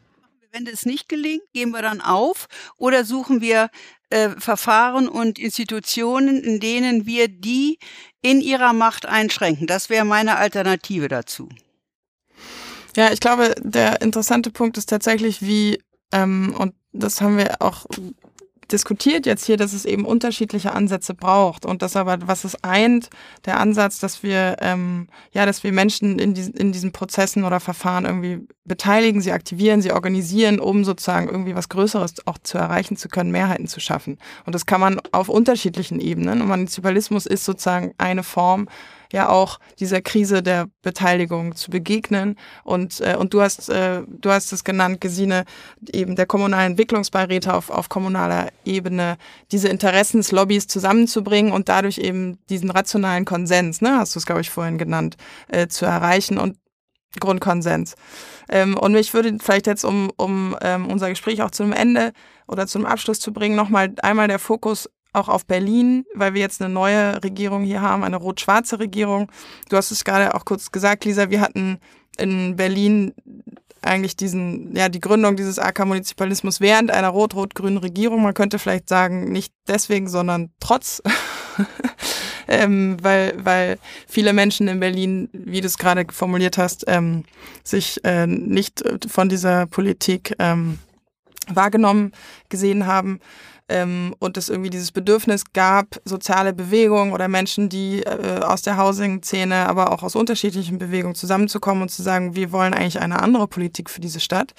Wenn 0.52 0.66
das 0.66 0.86
nicht 0.86 1.10
gelingt, 1.10 1.42
geben 1.52 1.72
wir 1.72 1.82
dann 1.82 2.00
auf 2.00 2.46
oder 2.78 3.06
suchen 3.06 3.42
wir 3.42 3.70
äh, 4.12 4.30
Verfahren 4.38 5.08
und 5.08 5.40
Institutionen, 5.40 6.44
in 6.44 6.60
denen 6.60 7.08
wir 7.08 7.28
die 7.28 7.80
in 8.22 8.40
ihrer 8.40 8.72
Macht 8.72 9.08
einschränken. 9.08 9.66
Das 9.66 9.90
wäre 9.90 10.06
meine 10.06 10.38
Alternative 10.38 11.08
dazu. 11.08 11.50
Ja, 12.96 13.12
ich 13.12 13.20
glaube, 13.20 13.56
der 13.64 14.02
interessante 14.02 14.52
Punkt 14.52 14.78
ist 14.78 14.90
tatsächlich, 14.90 15.42
wie 15.42 15.82
ähm, 16.14 16.56
und 16.58 16.74
das 16.94 17.20
haben 17.22 17.38
wir 17.38 17.62
auch 17.62 17.86
diskutiert 18.72 19.26
jetzt 19.26 19.46
hier, 19.46 19.58
dass 19.58 19.74
es 19.74 19.86
eben 19.86 20.06
unterschiedliche 20.06 20.74
Ansätze 20.74 21.14
braucht 21.14 21.66
und 21.66 21.82
das 21.82 21.96
aber, 21.96 22.18
was 22.26 22.44
es 22.44 22.64
eint, 22.64 23.10
der 23.46 23.60
Ansatz, 23.60 24.00
dass 24.00 24.24
wir, 24.24 24.58
ähm, 24.62 25.08
ja, 25.32 25.46
dass 25.46 25.64
wir 25.64 25.72
Menschen 25.72 26.20
in, 26.20 26.34
diesen, 26.34 26.54
in 26.56 26.72
diesen 26.72 26.92
Prozessen 26.92 27.44
oder 27.44 27.60
Verfahren 27.60 28.06
irgendwie 28.06 28.48
beteiligen, 28.66 29.22
sie 29.22 29.32
aktivieren, 29.32 29.82
sie 29.82 29.92
organisieren, 29.92 30.60
um 30.60 30.84
sozusagen 30.84 31.30
irgendwie 31.30 31.56
was 31.56 31.70
Größeres 31.70 32.26
auch 32.26 32.38
zu 32.40 32.58
erreichen 32.58 32.98
zu 32.98 33.10
können, 33.10 33.32
Mehrheiten 33.32 33.68
zu 33.68 33.80
schaffen. 33.80 34.18
Und 34.46 34.56
das 34.56 34.66
kann 34.66 34.82
man 34.82 35.00
auf 35.12 35.30
unterschiedlichen 35.30 36.00
Ebenen. 36.00 36.42
Und 36.42 36.48
Munizipalismus 36.48 37.26
ist 37.26 37.46
sozusagen 37.46 37.94
eine 37.98 38.24
Form, 38.24 38.68
ja 39.14 39.30
auch 39.30 39.60
dieser 39.80 40.02
Krise 40.02 40.44
der 40.44 40.68
Beteiligung 40.82 41.56
zu 41.56 41.72
begegnen. 41.72 42.36
Und, 42.64 43.00
äh, 43.00 43.16
und 43.16 43.34
du 43.34 43.42
hast, 43.42 43.70
äh, 43.70 44.02
du 44.08 44.32
hast 44.32 44.52
es 44.52 44.64
genannt, 44.64 45.00
Gesine, 45.00 45.46
eben 45.94 46.16
der 46.16 46.26
kommunalen 46.26 46.72
Entwicklungsbeiräte 46.72 47.54
auf, 47.54 47.70
auf 47.70 47.90
kommunaler 47.90 48.50
Ebene, 48.66 49.18
diese 49.52 49.70
Interessenslobbys 49.70 50.68
zusammenzubringen 50.68 51.54
und 51.54 51.70
dadurch 51.70 52.00
eben 52.00 52.40
diesen 52.50 52.72
rationalen 52.72 53.24
Konsens, 53.24 53.82
ne, 53.82 53.98
hast 54.00 54.16
du 54.16 54.20
es, 54.20 54.26
glaube 54.26 54.42
ich, 54.42 54.50
vorhin 54.50 54.80
genannt, 54.80 55.16
äh, 55.48 55.68
zu 55.68 55.86
erreichen 55.86 56.40
und 56.40 56.58
Grundkonsens. 57.20 57.96
Ähm, 58.50 58.76
und 58.78 58.94
mich 58.94 59.14
würde 59.14 59.38
vielleicht 59.40 59.68
jetzt, 59.68 59.86
um, 59.86 60.12
um 60.18 60.58
ähm, 60.62 60.88
unser 60.88 61.10
Gespräch 61.10 61.44
auch 61.44 61.52
zu 61.52 61.62
einem 61.62 61.74
Ende 61.74 62.14
oder 62.48 62.66
zum 62.66 62.86
Abschluss 62.86 63.20
zu 63.20 63.32
bringen, 63.32 63.56
nochmal 63.56 63.94
einmal 64.02 64.28
der 64.28 64.40
Fokus 64.40 64.90
auch 65.14 65.30
auf 65.30 65.46
Berlin, 65.46 66.06
weil 66.14 66.34
wir 66.34 66.42
jetzt 66.42 66.62
eine 66.62 66.74
neue 66.74 67.24
Regierung 67.24 67.64
hier 67.64 67.82
haben, 67.82 68.04
eine 68.04 68.18
rot-schwarze 68.18 68.80
Regierung. 68.80 69.32
Du 69.70 69.78
hast 69.78 69.92
es 69.92 70.04
gerade 70.04 70.34
auch 70.34 70.46
kurz 70.46 70.72
gesagt, 70.72 71.06
Lisa, 71.06 71.30
wir 71.30 71.42
hatten 71.42 71.80
in 72.18 72.56
Berlin 72.56 73.14
eigentlich 73.82 74.16
diesen, 74.16 74.76
ja, 74.76 74.90
die 74.90 75.02
Gründung 75.02 75.36
dieses 75.36 75.60
AK-Munizipalismus 75.60 76.62
während 76.62 76.90
einer 76.92 77.10
rot-rot-grünen 77.10 77.78
Regierung. 77.78 78.22
Man 78.22 78.34
könnte 78.34 78.60
vielleicht 78.60 78.90
sagen, 78.90 79.32
nicht 79.32 79.54
deswegen, 79.68 80.08
sondern 80.08 80.52
trotz. 80.60 81.02
ähm, 82.48 82.98
weil, 83.02 83.34
weil 83.44 83.78
viele 84.08 84.34
Menschen 84.34 84.68
in 84.68 84.80
Berlin, 84.80 85.30
wie 85.34 85.62
du 85.62 85.68
es 85.68 85.78
gerade 85.78 86.06
formuliert 86.12 86.58
hast, 86.58 86.86
ähm, 86.88 87.26
sich 87.64 88.04
äh, 88.06 88.26
nicht 88.26 88.84
von 89.08 89.30
dieser 89.30 89.68
Politik 89.68 90.34
ähm, 90.40 90.80
wahrgenommen 91.48 92.14
gesehen 92.50 92.88
haben 92.88 93.20
ähm, 93.74 94.14
und 94.20 94.38
es 94.38 94.50
irgendwie 94.50 94.70
dieses 94.70 94.92
Bedürfnis 94.92 95.46
gab, 95.52 96.00
soziale 96.06 96.54
Bewegungen 96.54 97.12
oder 97.12 97.28
Menschen, 97.28 97.70
die 97.70 98.04
äh, 98.04 98.40
aus 98.42 98.62
der 98.62 98.78
Housing-Szene, 98.78 99.68
aber 99.68 99.92
auch 99.92 100.04
aus 100.04 100.16
unterschiedlichen 100.16 100.78
Bewegungen 100.78 101.16
zusammenzukommen 101.16 101.82
und 101.82 101.90
zu 101.90 102.04
sagen, 102.04 102.36
wir 102.36 102.52
wollen 102.52 102.76
eigentlich 102.76 103.02
eine 103.02 103.20
andere 103.20 103.48
Politik 103.48 103.90
für 103.90 104.00
diese 104.00 104.20
Stadt. 104.20 104.54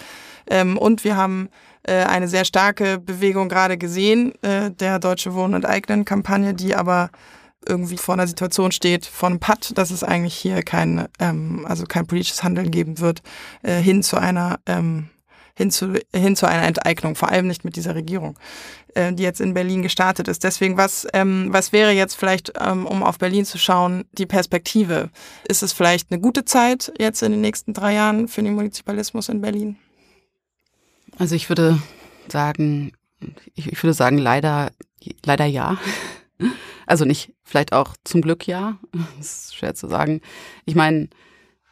Ähm, 0.50 0.76
und 0.76 1.04
wir 1.04 1.16
haben 1.16 1.48
äh, 1.84 2.02
eine 2.02 2.26
sehr 2.26 2.44
starke 2.44 2.98
Bewegung 2.98 3.48
gerade 3.48 3.78
gesehen, 3.78 4.32
äh, 4.42 4.72
der 4.72 4.98
Deutsche 4.98 5.32
Wohnen 5.34 5.54
und 5.54 5.64
Eignen-Kampagne, 5.64 6.52
die 6.52 6.74
aber 6.74 7.10
irgendwie 7.66 7.96
vor 7.96 8.14
einer 8.14 8.26
Situation 8.26 8.72
steht 8.72 9.06
von 9.06 9.38
Patt, 9.38 9.78
dass 9.78 9.92
es 9.92 10.02
eigentlich 10.02 10.34
hier 10.34 10.62
kein, 10.62 11.06
ähm, 11.20 11.64
also 11.68 11.84
kein 11.86 12.06
politisches 12.06 12.42
Handeln 12.42 12.72
geben 12.72 12.98
wird, 12.98 13.22
äh, 13.62 13.80
hin 13.80 14.02
zu 14.02 14.16
einer 14.16 14.58
ähm, 14.66 15.08
hin 15.56 15.70
zu, 15.70 15.94
hin 16.12 16.36
zu 16.36 16.46
einer 16.46 16.66
Enteignung, 16.66 17.14
vor 17.14 17.28
allem 17.28 17.46
nicht 17.46 17.64
mit 17.64 17.76
dieser 17.76 17.94
Regierung, 17.94 18.38
äh, 18.94 19.12
die 19.12 19.22
jetzt 19.22 19.40
in 19.40 19.54
Berlin 19.54 19.82
gestartet 19.82 20.28
ist. 20.28 20.44
Deswegen, 20.44 20.76
was, 20.76 21.06
ähm, 21.12 21.48
was 21.50 21.72
wäre 21.72 21.92
jetzt 21.92 22.14
vielleicht, 22.14 22.52
ähm, 22.60 22.86
um 22.86 23.02
auf 23.02 23.18
Berlin 23.18 23.44
zu 23.44 23.58
schauen, 23.58 24.04
die 24.12 24.26
Perspektive? 24.26 25.10
Ist 25.48 25.62
es 25.62 25.72
vielleicht 25.72 26.10
eine 26.10 26.20
gute 26.20 26.44
Zeit 26.44 26.92
jetzt 26.98 27.22
in 27.22 27.32
den 27.32 27.40
nächsten 27.40 27.72
drei 27.72 27.94
Jahren 27.94 28.28
für 28.28 28.42
den 28.42 28.54
Municipalismus 28.54 29.28
in 29.28 29.40
Berlin? 29.40 29.76
Also 31.18 31.36
ich 31.36 31.48
würde 31.48 31.80
sagen, 32.28 32.92
ich, 33.54 33.70
ich 33.70 33.82
würde 33.82 33.94
sagen, 33.94 34.18
leider, 34.18 34.72
leider 35.24 35.44
ja. 35.44 35.78
Also 36.86 37.04
nicht, 37.04 37.32
vielleicht 37.44 37.72
auch 37.72 37.94
zum 38.04 38.20
Glück 38.20 38.46
ja. 38.46 38.78
Das 39.16 39.46
ist 39.46 39.56
schwer 39.56 39.74
zu 39.74 39.86
sagen. 39.86 40.20
Ich 40.66 40.74
meine, 40.74 41.08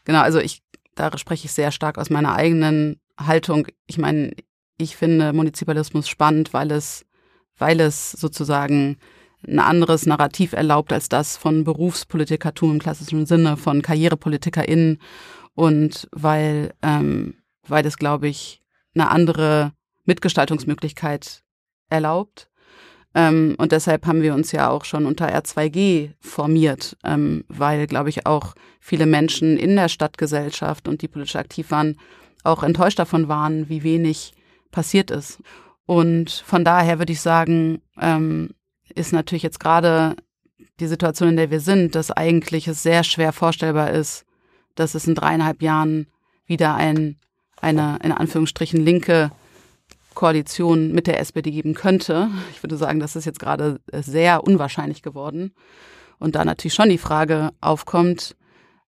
genau, 0.04 0.20
also 0.20 0.38
ich, 0.38 0.62
da 0.94 1.16
spreche 1.18 1.46
ich 1.46 1.52
sehr 1.52 1.72
stark 1.72 1.98
aus 1.98 2.10
meiner 2.10 2.34
eigenen 2.34 3.01
Haltung. 3.26 3.66
Ich 3.86 3.98
meine, 3.98 4.32
ich 4.78 4.96
finde 4.96 5.32
Munizipalismus 5.32 6.08
spannend, 6.08 6.52
weil 6.52 6.70
es, 6.70 7.04
weil 7.56 7.80
es 7.80 8.12
sozusagen 8.12 8.98
ein 9.46 9.58
anderes 9.58 10.06
Narrativ 10.06 10.52
erlaubt 10.52 10.92
als 10.92 11.08
das 11.08 11.36
von 11.36 11.64
Berufspolitikertum 11.64 12.72
im 12.72 12.78
klassischen 12.78 13.26
Sinne, 13.26 13.56
von 13.56 13.82
KarrierepolitikerInnen 13.82 14.98
und 15.54 16.08
weil, 16.12 16.74
ähm, 16.82 17.34
weil 17.66 17.82
das, 17.82 17.96
glaube 17.96 18.28
ich, 18.28 18.62
eine 18.94 19.10
andere 19.10 19.72
Mitgestaltungsmöglichkeit 20.04 21.42
erlaubt. 21.88 22.48
Ähm, 23.14 23.54
und 23.58 23.72
deshalb 23.72 24.06
haben 24.06 24.22
wir 24.22 24.34
uns 24.34 24.52
ja 24.52 24.70
auch 24.70 24.84
schon 24.84 25.06
unter 25.06 25.28
R2G 25.28 26.12
formiert, 26.20 26.96
ähm, 27.04 27.44
weil, 27.48 27.86
glaube 27.86 28.08
ich, 28.08 28.26
auch 28.26 28.54
viele 28.80 29.06
Menschen 29.06 29.58
in 29.58 29.76
der 29.76 29.88
Stadtgesellschaft 29.88 30.88
und 30.88 31.02
die 31.02 31.08
politisch 31.08 31.36
aktiv 31.36 31.70
waren, 31.70 31.98
auch 32.42 32.62
enttäuscht 32.62 32.98
davon 32.98 33.28
waren, 33.28 33.68
wie 33.68 33.82
wenig 33.82 34.32
passiert 34.70 35.10
ist. 35.10 35.40
Und 35.86 36.30
von 36.30 36.64
daher 36.64 36.98
würde 36.98 37.12
ich 37.12 37.20
sagen, 37.20 37.82
ähm, 38.00 38.50
ist 38.94 39.12
natürlich 39.12 39.42
jetzt 39.42 39.60
gerade 39.60 40.16
die 40.80 40.86
Situation, 40.86 41.30
in 41.30 41.36
der 41.36 41.50
wir 41.50 41.60
sind, 41.60 41.94
dass 41.94 42.10
eigentlich 42.10 42.68
es 42.68 42.82
sehr 42.82 43.04
schwer 43.04 43.32
vorstellbar 43.32 43.90
ist, 43.90 44.24
dass 44.74 44.94
es 44.94 45.06
in 45.06 45.14
dreieinhalb 45.14 45.62
Jahren 45.62 46.06
wieder 46.46 46.74
ein, 46.74 47.16
eine, 47.60 47.98
in 48.02 48.12
Anführungsstrichen, 48.12 48.80
linke 48.80 49.30
Koalition 50.14 50.92
mit 50.92 51.06
der 51.06 51.20
SPD 51.20 51.50
geben 51.50 51.74
könnte. 51.74 52.30
Ich 52.52 52.62
würde 52.62 52.76
sagen, 52.76 53.00
das 53.00 53.16
ist 53.16 53.24
jetzt 53.24 53.40
gerade 53.40 53.80
sehr 53.92 54.44
unwahrscheinlich 54.44 55.02
geworden. 55.02 55.54
Und 56.18 56.34
da 56.34 56.44
natürlich 56.44 56.74
schon 56.74 56.88
die 56.88 56.98
Frage 56.98 57.50
aufkommt 57.60 58.36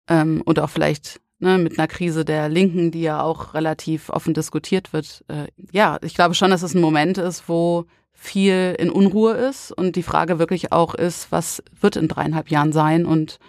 ähm, 0.08 0.42
und 0.46 0.60
auch 0.60 0.70
vielleicht 0.70 1.22
ne, 1.40 1.58
mit 1.58 1.78
einer 1.78 1.88
Krise 1.88 2.26
der 2.26 2.50
Linken, 2.50 2.92
die 2.92 3.02
ja 3.02 3.22
auch 3.22 3.54
relativ 3.54 4.10
offen 4.10 4.34
diskutiert 4.34 4.94
wird. 4.94 5.24
Äh, 5.28 5.48
ja, 5.72 5.98
ich 6.02 6.14
glaube 6.14 6.36
schon, 6.36 6.52
dass 6.52 6.62
es 6.62 6.76
ein 6.76 6.82
Moment 6.82 7.18
ist, 7.18 7.50
wo 7.50 7.86
viel 8.14 8.76
in 8.78 8.90
Unruhe 8.90 9.34
ist 9.34 9.72
und 9.72 9.96
die 9.96 10.04
Frage 10.04 10.40
wirklich 10.40 10.72
auch 10.74 10.94
ist, 10.94 11.32
was 11.32 11.64
wird 11.80 11.96
in 11.96 12.10
dreieinhalb 12.10 12.50
Jahren 12.52 12.74
sein? 12.74 13.06
Und 13.06 13.40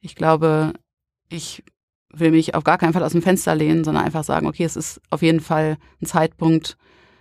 ich 0.00 0.14
glaube, 0.14 0.72
ich 1.28 1.64
will 2.12 2.30
mich 2.30 2.54
auf 2.54 2.62
gar 2.62 2.78
keinen 2.78 2.92
Fall 2.92 3.02
aus 3.02 3.12
dem 3.12 3.22
Fenster 3.22 3.54
lehnen, 3.54 3.84
sondern 3.84 4.04
einfach 4.04 4.22
sagen, 4.22 4.46
okay, 4.46 4.64
es 4.64 4.76
ist 4.76 5.00
auf 5.10 5.22
jeden 5.22 5.40
Fall 5.40 5.76
ein 6.00 6.06
Zeitpunkt, 6.06 6.76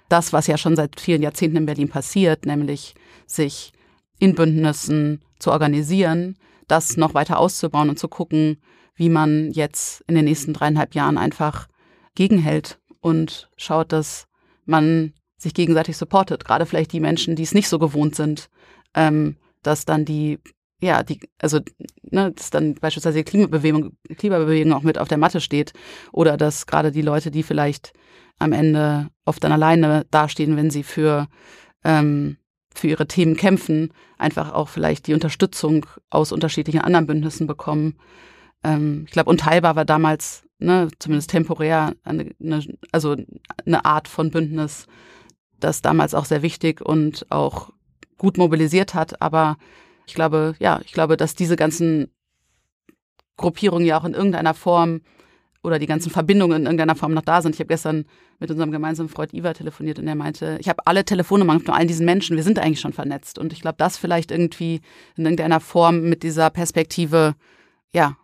das, 0.09 0.33
was 0.33 0.47
ja 0.47 0.57
schon 0.57 0.75
seit 0.75 0.99
vielen 0.99 1.21
Jahrzehnten 1.21 1.57
in 1.57 1.65
Berlin 1.65 1.89
passiert, 1.89 2.45
nämlich 2.45 2.93
sich 3.25 3.71
in 4.19 4.35
Bündnissen 4.35 5.21
zu 5.39 5.51
organisieren, 5.51 6.35
das 6.67 6.97
noch 6.97 7.13
weiter 7.13 7.39
auszubauen 7.39 7.89
und 7.89 7.97
zu 7.97 8.09
gucken, 8.09 8.57
wie 8.95 9.09
man 9.09 9.51
jetzt 9.51 10.03
in 10.07 10.15
den 10.15 10.25
nächsten 10.25 10.53
dreieinhalb 10.53 10.95
Jahren 10.95 11.17
einfach 11.17 11.67
gegenhält 12.15 12.79
und 12.99 13.49
schaut, 13.57 13.91
dass 13.91 14.27
man 14.65 15.13
sich 15.37 15.53
gegenseitig 15.53 15.97
supportet. 15.97 16.45
Gerade 16.45 16.65
vielleicht 16.65 16.93
die 16.93 16.99
Menschen, 16.99 17.35
die 17.35 17.43
es 17.43 17.53
nicht 17.53 17.67
so 17.67 17.79
gewohnt 17.79 18.15
sind, 18.15 18.49
ähm, 18.93 19.37
dass 19.63 19.85
dann 19.85 20.05
die, 20.05 20.39
ja, 20.79 21.03
die, 21.03 21.19
also, 21.39 21.59
ne, 22.03 22.31
dass 22.31 22.49
dann 22.51 22.75
beispielsweise 22.75 23.19
die 23.19 23.23
Klimabewegung, 23.23 23.97
Klimabewegung 24.17 24.73
auch 24.73 24.83
mit 24.83 24.97
auf 24.97 25.07
der 25.07 25.17
Matte 25.17 25.41
steht 25.41 25.73
oder 26.11 26.37
dass 26.37 26.67
gerade 26.67 26.91
die 26.91 27.01
Leute, 27.01 27.31
die 27.31 27.43
vielleicht 27.43 27.93
am 28.39 28.53
Ende 28.53 29.09
oft 29.25 29.43
dann 29.43 29.51
alleine 29.51 30.05
dastehen, 30.09 30.57
wenn 30.57 30.71
sie 30.71 30.83
für, 30.83 31.27
ähm, 31.83 32.37
für 32.73 32.87
ihre 32.87 33.07
Themen 33.07 33.35
kämpfen, 33.35 33.93
einfach 34.17 34.53
auch 34.53 34.69
vielleicht 34.69 35.07
die 35.07 35.13
Unterstützung 35.13 35.85
aus 36.09 36.31
unterschiedlichen 36.31 36.81
anderen 36.81 37.07
Bündnissen 37.07 37.47
bekommen. 37.47 37.97
Ähm, 38.63 39.05
ich 39.07 39.11
glaube, 39.11 39.29
unteilbar 39.29 39.75
war 39.75 39.85
damals, 39.85 40.43
ne, 40.59 40.89
zumindest 40.99 41.31
temporär, 41.31 41.93
eine, 42.03 42.31
eine, 42.39 42.63
also 42.91 43.15
eine 43.65 43.85
Art 43.85 44.07
von 44.07 44.31
Bündnis, 44.31 44.87
das 45.59 45.81
damals 45.81 46.13
auch 46.13 46.25
sehr 46.25 46.41
wichtig 46.41 46.81
und 46.81 47.25
auch 47.29 47.71
gut 48.17 48.37
mobilisiert 48.37 48.93
hat. 48.93 49.21
Aber 49.21 49.57
ich 50.05 50.13
glaube, 50.13 50.55
ja, 50.59 50.79
ich 50.83 50.91
glaube, 50.91 51.17
dass 51.17 51.35
diese 51.35 51.55
ganzen 51.55 52.11
Gruppierungen 53.37 53.85
ja 53.85 53.99
auch 53.99 54.05
in 54.05 54.13
irgendeiner 54.13 54.53
Form 54.53 55.01
oder 55.63 55.79
die 55.79 55.85
ganzen 55.85 56.09
Verbindungen 56.09 56.61
in 56.61 56.65
irgendeiner 56.65 56.95
Form 56.95 57.13
noch 57.13 57.21
da 57.21 57.41
sind. 57.41 57.55
Ich 57.55 57.59
habe 57.59 57.67
gestern 57.67 58.05
mit 58.39 58.49
unserem 58.49 58.71
gemeinsamen 58.71 59.09
Freund 59.09 59.33
Iva 59.33 59.53
telefoniert 59.53 59.99
und 59.99 60.07
er 60.07 60.15
meinte, 60.15 60.57
ich 60.59 60.67
habe 60.67 60.85
alle 60.87 61.05
Telefonnummern 61.05 61.59
von 61.59 61.75
all 61.75 61.85
diesen 61.85 62.05
Menschen, 62.05 62.35
wir 62.35 62.43
sind 62.43 62.57
eigentlich 62.57 62.79
schon 62.79 62.93
vernetzt. 62.93 63.37
Und 63.37 63.53
ich 63.53 63.61
glaube, 63.61 63.77
das 63.77 63.97
vielleicht 63.97 64.31
irgendwie 64.31 64.81
in 65.15 65.25
irgendeiner 65.25 65.59
Form 65.59 66.09
mit 66.09 66.23
dieser 66.23 66.49
Perspektive, 66.49 67.35
ja, 67.93 68.17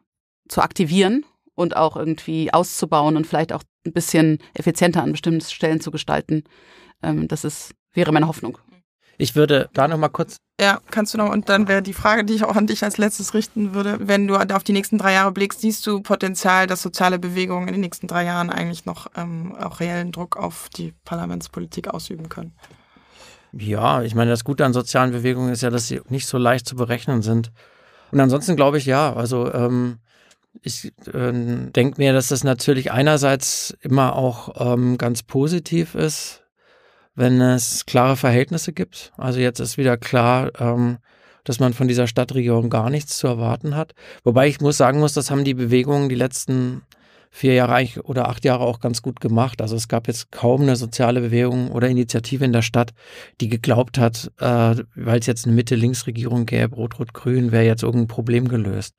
zu 0.48 0.62
aktivieren 0.62 1.26
und 1.56 1.76
auch 1.76 1.96
irgendwie 1.98 2.54
auszubauen 2.54 3.18
und 3.18 3.26
vielleicht 3.26 3.54
auch 3.54 3.64
ein 3.86 3.94
bisschen 3.94 4.40
effizienter 4.54 5.04
an 5.04 5.12
bestimmten 5.12 5.42
Stellen 5.42 5.82
zu 5.82 5.92
gestalten. 5.92 6.44
Ähm, 7.02 7.28
das 7.28 7.44
ist, 7.44 7.74
wäre 7.94 8.12
meine 8.12 8.28
Hoffnung. 8.28 8.58
Ich 9.20 9.36
würde 9.36 9.70
da 9.74 9.88
noch 9.88 9.98
mal 9.98 10.10
kurz. 10.10 10.38
Ja, 10.62 10.80
kannst 10.92 11.14
du 11.14 11.18
noch. 11.18 11.32
Und 11.32 11.50
dann 11.50 11.68
wäre 11.68 11.82
die 11.82 11.94
Frage, 11.94 12.24
die 12.24 12.34
ich 12.34 12.44
auch 12.44 12.56
an 12.56 12.68
dich 12.68 12.84
als 12.84 12.98
letztes 12.98 13.34
richten 13.34 13.74
würde. 13.74 13.98
Wenn 14.00 14.28
du 14.28 14.36
auf 14.36 14.64
die 14.64 14.74
nächsten 14.74 15.00
drei 15.00 15.14
Jahre 15.14 15.32
blickst, 15.32 15.62
siehst 15.62 15.86
du 15.88 16.02
Potenzial, 16.02 16.68
dass 16.68 16.84
soziale 16.84 17.18
Bewegungen 17.18 17.68
in 17.68 17.74
den 17.74 17.82
nächsten 17.82 18.08
drei 18.08 18.26
Jahren 18.26 18.52
eigentlich 18.52 18.86
noch 18.86 19.08
ähm, 19.16 19.56
auch 19.56 19.80
reellen 19.80 20.12
Druck 20.12 20.38
auf 20.38 20.70
die 20.70 20.94
Parlamentspolitik 21.04 21.88
ausüben 21.88 22.30
können? 22.30 22.54
Ja, 23.54 24.04
ich 24.04 24.14
meine, 24.14 24.30
das 24.30 24.44
Gute 24.44 24.66
an 24.66 24.74
sozialen 24.74 25.12
Bewegungen 25.12 25.52
ist 25.52 25.62
ja, 25.62 25.72
dass 25.72 25.88
sie 25.88 26.02
nicht 26.10 26.28
so 26.28 26.38
leicht 26.38 26.68
zu 26.68 26.76
berechnen 26.76 27.24
sind. 27.24 27.52
Und 28.12 28.20
ansonsten 28.20 28.56
glaube 28.56 28.78
ich 28.78 28.86
ja, 28.86 29.14
also 29.14 29.52
ähm, 29.52 29.98
ich 30.62 30.94
äh, 31.14 31.32
denke 31.72 31.96
mir, 31.98 32.14
dass 32.14 32.30
das 32.30 32.44
natürlich 32.44 32.92
einerseits 32.92 33.76
immer 33.82 34.16
auch 34.16 34.74
ähm, 34.74 34.98
ganz 34.98 35.24
positiv 35.24 35.96
ist, 35.96 36.44
wenn 37.16 37.42
es 37.42 37.86
klare 37.86 38.16
Verhältnisse 38.16 38.74
gibt. 38.74 39.12
Also 39.18 39.40
jetzt 39.40 39.60
ist 39.60 39.78
wieder 39.78 39.98
klar, 39.98 40.52
ähm, 40.60 40.98
dass 41.44 41.60
man 41.60 41.74
von 41.74 41.88
dieser 41.88 42.08
Stadtregierung 42.08 42.70
gar 42.70 42.90
nichts 42.90 43.18
zu 43.18 43.28
erwarten 43.28 43.76
hat. 43.76 43.94
Wobei 44.24 44.48
ich 44.48 44.60
muss 44.60 44.78
sagen 44.78 45.00
muss, 45.00 45.14
das 45.14 45.32
haben 45.32 45.46
die 45.46 45.54
Bewegungen 45.54 46.10
die 46.10 46.16
letzten 46.16 46.82
vier 47.30 47.54
Jahre 47.54 47.76
eigentlich 47.76 48.04
oder 48.04 48.28
acht 48.30 48.44
Jahre 48.46 48.64
auch 48.64 48.80
ganz 48.80 49.02
gut 49.02 49.20
gemacht. 49.22 49.62
Also 49.62 49.76
es 49.76 49.88
gab 49.88 50.08
jetzt 50.08 50.32
kaum 50.32 50.62
eine 50.64 50.76
soziale 50.76 51.22
Bewegung 51.22 51.72
oder 51.72 51.88
Initiative 51.88 52.44
in 52.44 52.54
der 52.54 52.62
Stadt, 52.62 52.94
die 53.42 53.48
geglaubt 53.48 53.98
hat, 53.98 54.32
äh, 54.40 54.76
weil 54.96 55.20
es 55.20 55.26
jetzt 55.26 55.46
eine 55.46 55.56
Mitte-Links-Regierung 55.56 56.46
gäbe, 56.46 56.76
Rot-Rot-Grün, 56.76 57.52
wäre 57.52 57.66
jetzt 57.66 57.84
irgendein 57.84 58.08
Problem 58.08 58.48
gelöst. 58.48 58.96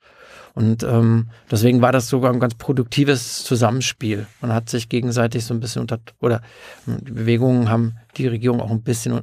Und 0.59 0.83
ähm, 0.83 1.29
deswegen 1.49 1.81
war 1.81 1.93
das 1.93 2.09
sogar 2.09 2.33
ein 2.33 2.41
ganz 2.41 2.53
produktives 2.53 3.45
Zusammenspiel. 3.45 4.27
Man 4.41 4.53
hat 4.53 4.69
sich 4.69 4.89
gegenseitig 4.89 5.45
so 5.45 5.53
ein 5.53 5.61
bisschen 5.61 5.79
unter, 5.79 5.99
oder 6.19 6.41
die 6.85 7.13
Bewegungen 7.13 7.69
haben 7.69 7.95
die 8.17 8.27
Regierung 8.27 8.59
auch 8.59 8.69
ein 8.69 8.83
bisschen 8.83 9.21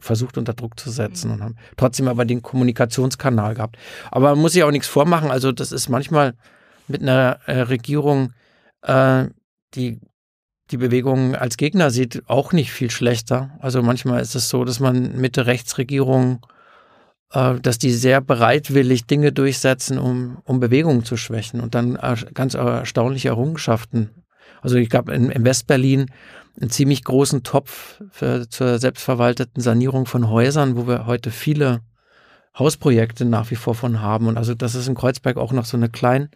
versucht 0.00 0.38
unter 0.38 0.54
Druck 0.54 0.80
zu 0.80 0.88
setzen 0.90 1.30
und 1.30 1.42
haben 1.42 1.56
trotzdem 1.76 2.08
aber 2.08 2.24
den 2.24 2.40
Kommunikationskanal 2.40 3.54
gehabt. 3.54 3.76
Aber 4.10 4.30
man 4.30 4.38
muss 4.38 4.52
sich 4.52 4.62
auch 4.62 4.70
nichts 4.70 4.88
vormachen. 4.88 5.30
Also 5.30 5.52
das 5.52 5.72
ist 5.72 5.90
manchmal 5.90 6.32
mit 6.86 7.02
einer 7.02 7.38
äh, 7.44 7.60
Regierung 7.60 8.32
äh, 8.80 9.26
die 9.74 10.00
die 10.70 10.78
Bewegung 10.78 11.34
als 11.34 11.58
Gegner 11.58 11.90
sieht, 11.90 12.22
auch 12.26 12.52
nicht 12.52 12.72
viel 12.72 12.90
schlechter. 12.90 13.50
Also 13.60 13.82
manchmal 13.82 14.20
ist 14.20 14.34
es 14.34 14.48
so, 14.48 14.64
dass 14.64 14.80
man 14.80 15.16
Mitte-Rechts-Regierungen, 15.16 16.40
dass 17.30 17.78
die 17.78 17.92
sehr 17.92 18.20
bereitwillig 18.20 19.06
Dinge 19.06 19.32
durchsetzen, 19.32 19.98
um, 19.98 20.38
um 20.44 20.60
Bewegungen 20.60 21.04
zu 21.04 21.16
schwächen 21.16 21.60
und 21.60 21.74
dann 21.74 21.98
ganz 22.32 22.54
erstaunliche 22.54 23.28
Errungenschaften. 23.28 24.10
Also 24.62 24.76
ich 24.76 24.88
glaube, 24.88 25.12
in, 25.12 25.30
in 25.30 25.44
Westberlin 25.44 26.06
einen 26.60 26.70
ziemlich 26.70 27.04
großen 27.04 27.42
Topf 27.42 28.02
für, 28.10 28.48
zur 28.48 28.78
selbstverwalteten 28.78 29.62
Sanierung 29.62 30.06
von 30.06 30.28
Häusern, 30.28 30.76
wo 30.76 30.88
wir 30.88 31.06
heute 31.06 31.30
viele 31.30 31.80
Hausprojekte 32.58 33.24
nach 33.24 33.50
wie 33.50 33.56
vor 33.56 33.74
von 33.74 34.00
haben. 34.00 34.26
Und 34.26 34.36
also 34.36 34.54
das 34.54 34.74
ist 34.74 34.88
in 34.88 34.94
Kreuzberg 34.94 35.36
auch 35.36 35.52
noch 35.52 35.64
so 35.64 35.76
eine 35.76 35.88
kleine 35.88 36.30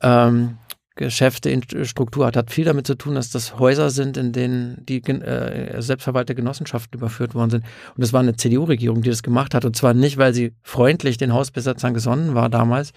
ähm, 0.00 0.58
Geschäftestruktur 0.96 2.26
hat, 2.26 2.36
hat 2.36 2.50
viel 2.50 2.64
damit 2.64 2.86
zu 2.86 2.94
tun, 2.94 3.14
dass 3.14 3.30
das 3.30 3.58
Häuser 3.58 3.90
sind, 3.90 4.16
in 4.16 4.32
denen 4.32 4.84
die 4.86 5.02
äh, 5.06 5.80
selbstverwaltete 5.80 6.34
Genossenschaften 6.34 6.98
überführt 6.98 7.34
worden 7.34 7.50
sind. 7.50 7.64
Und 7.96 8.02
es 8.02 8.12
war 8.12 8.20
eine 8.20 8.36
CDU-Regierung, 8.36 9.02
die 9.02 9.10
das 9.10 9.22
gemacht 9.22 9.54
hat. 9.54 9.64
Und 9.64 9.76
zwar 9.76 9.94
nicht, 9.94 10.16
weil 10.16 10.32
sie 10.32 10.54
freundlich 10.62 11.18
den 11.18 11.34
Hausbesetzern 11.34 11.92
gesonnen 11.92 12.34
war 12.34 12.48
damals, 12.48 12.92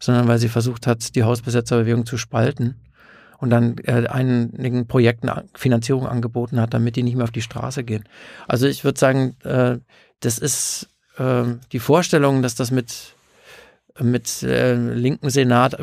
sondern 0.00 0.28
weil 0.28 0.38
sie 0.38 0.48
versucht 0.48 0.86
hat, 0.86 1.14
die 1.14 1.24
Hausbesetzerbewegung 1.24 2.06
zu 2.06 2.16
spalten 2.16 2.76
und 3.38 3.50
dann 3.50 3.76
äh, 3.84 4.06
einigen 4.06 4.86
Projekten 4.86 5.30
Finanzierung 5.54 6.06
angeboten 6.06 6.58
hat, 6.58 6.72
damit 6.72 6.96
die 6.96 7.02
nicht 7.02 7.16
mehr 7.16 7.24
auf 7.24 7.32
die 7.32 7.42
Straße 7.42 7.84
gehen. 7.84 8.04
Also 8.48 8.66
ich 8.66 8.82
würde 8.82 8.98
sagen, 8.98 9.36
äh, 9.44 9.78
das 10.20 10.38
ist 10.38 10.88
äh, 11.18 11.44
die 11.72 11.80
Vorstellung, 11.80 12.40
dass 12.40 12.54
das 12.54 12.70
mit 12.70 13.14
mit 14.00 14.42
äh, 14.42 14.74
linken 14.74 15.30
Senat 15.30 15.76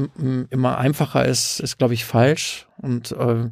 immer 0.49 0.77
einfacher 0.77 1.25
ist, 1.25 1.59
ist, 1.59 1.77
glaube 1.77 1.93
ich, 1.93 2.05
falsch. 2.05 2.67
Und 2.77 3.11
äh, 3.11 3.49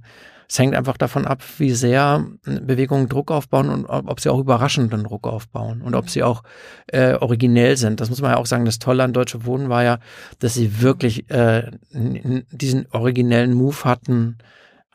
es 0.49 0.59
hängt 0.59 0.75
einfach 0.75 0.97
davon 0.97 1.25
ab, 1.25 1.43
wie 1.57 1.71
sehr 1.71 2.25
Bewegungen 2.43 3.09
Druck 3.09 3.31
aufbauen 3.31 3.69
und 3.69 3.85
ob 3.85 4.19
sie 4.19 4.29
auch 4.29 4.39
überraschenden 4.39 5.03
Druck 5.03 5.27
aufbauen 5.27 5.81
und 5.81 5.93
ob 5.93 6.09
sie 6.09 6.23
auch 6.23 6.43
äh, 6.87 7.15
originell 7.15 7.75
sind. 7.75 7.99
Das 7.99 8.09
muss 8.09 8.21
man 8.21 8.31
ja 8.31 8.37
auch 8.37 8.45
sagen. 8.45 8.63
Das 8.63 8.79
Tolle 8.79 9.03
an 9.03 9.13
Deutsche 9.13 9.45
Wohnen 9.45 9.67
war 9.67 9.83
ja, 9.83 9.99
dass 10.39 10.53
sie 10.53 10.81
wirklich 10.81 11.29
äh, 11.29 11.69
diesen 11.91 12.87
originellen 12.91 13.53
Move 13.53 13.83
hatten 13.83 14.37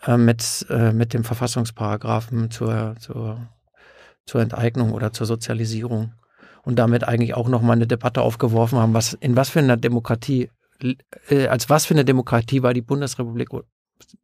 äh, 0.06 0.16
mit, 0.16 0.66
äh, 0.70 0.92
mit 0.92 1.12
dem 1.12 1.22
Verfassungsparagraphen 1.22 2.50
zur, 2.50 2.94
zur, 2.98 3.46
zur 4.24 4.40
Enteignung 4.40 4.92
oder 4.92 5.12
zur 5.12 5.26
Sozialisierung. 5.26 6.14
Und 6.62 6.76
damit 6.76 7.04
eigentlich 7.04 7.34
auch 7.34 7.48
nochmal 7.48 7.76
eine 7.76 7.86
Debatte 7.86 8.22
aufgeworfen 8.22 8.78
haben, 8.78 8.94
was 8.94 9.14
in 9.14 9.36
was 9.36 9.50
für 9.50 9.58
einer 9.58 9.76
Demokratie, 9.76 10.50
äh, 11.28 11.46
als 11.48 11.68
was 11.68 11.86
für 11.86 11.94
eine 11.94 12.04
Demokratie 12.04 12.62
war 12.62 12.72
die 12.72 12.82
Bundesrepublik 12.82 13.48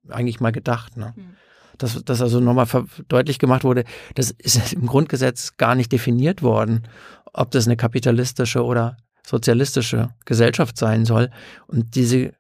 eigentlich 0.09 0.41
mal 0.41 0.53
gedacht. 0.53 0.97
Ne? 0.97 1.15
Mhm. 1.17 1.37
Dass, 1.77 2.03
dass 2.05 2.21
also 2.21 2.41
nochmal 2.41 2.67
deutlich 3.07 3.39
gemacht 3.39 3.63
wurde, 3.63 3.85
das 4.15 4.31
ist 4.31 4.73
im 4.73 4.87
Grundgesetz 4.87 5.57
gar 5.57 5.75
nicht 5.75 5.93
definiert 5.93 6.43
worden, 6.43 6.89
ob 7.33 7.51
das 7.51 7.67
eine 7.67 7.77
kapitalistische 7.77 8.65
oder 8.65 8.97
sozialistische 9.25 10.11
Gesellschaft 10.25 10.79
sein 10.79 11.05
soll. 11.05 11.31
Und 11.67 11.95
diese 11.95 12.33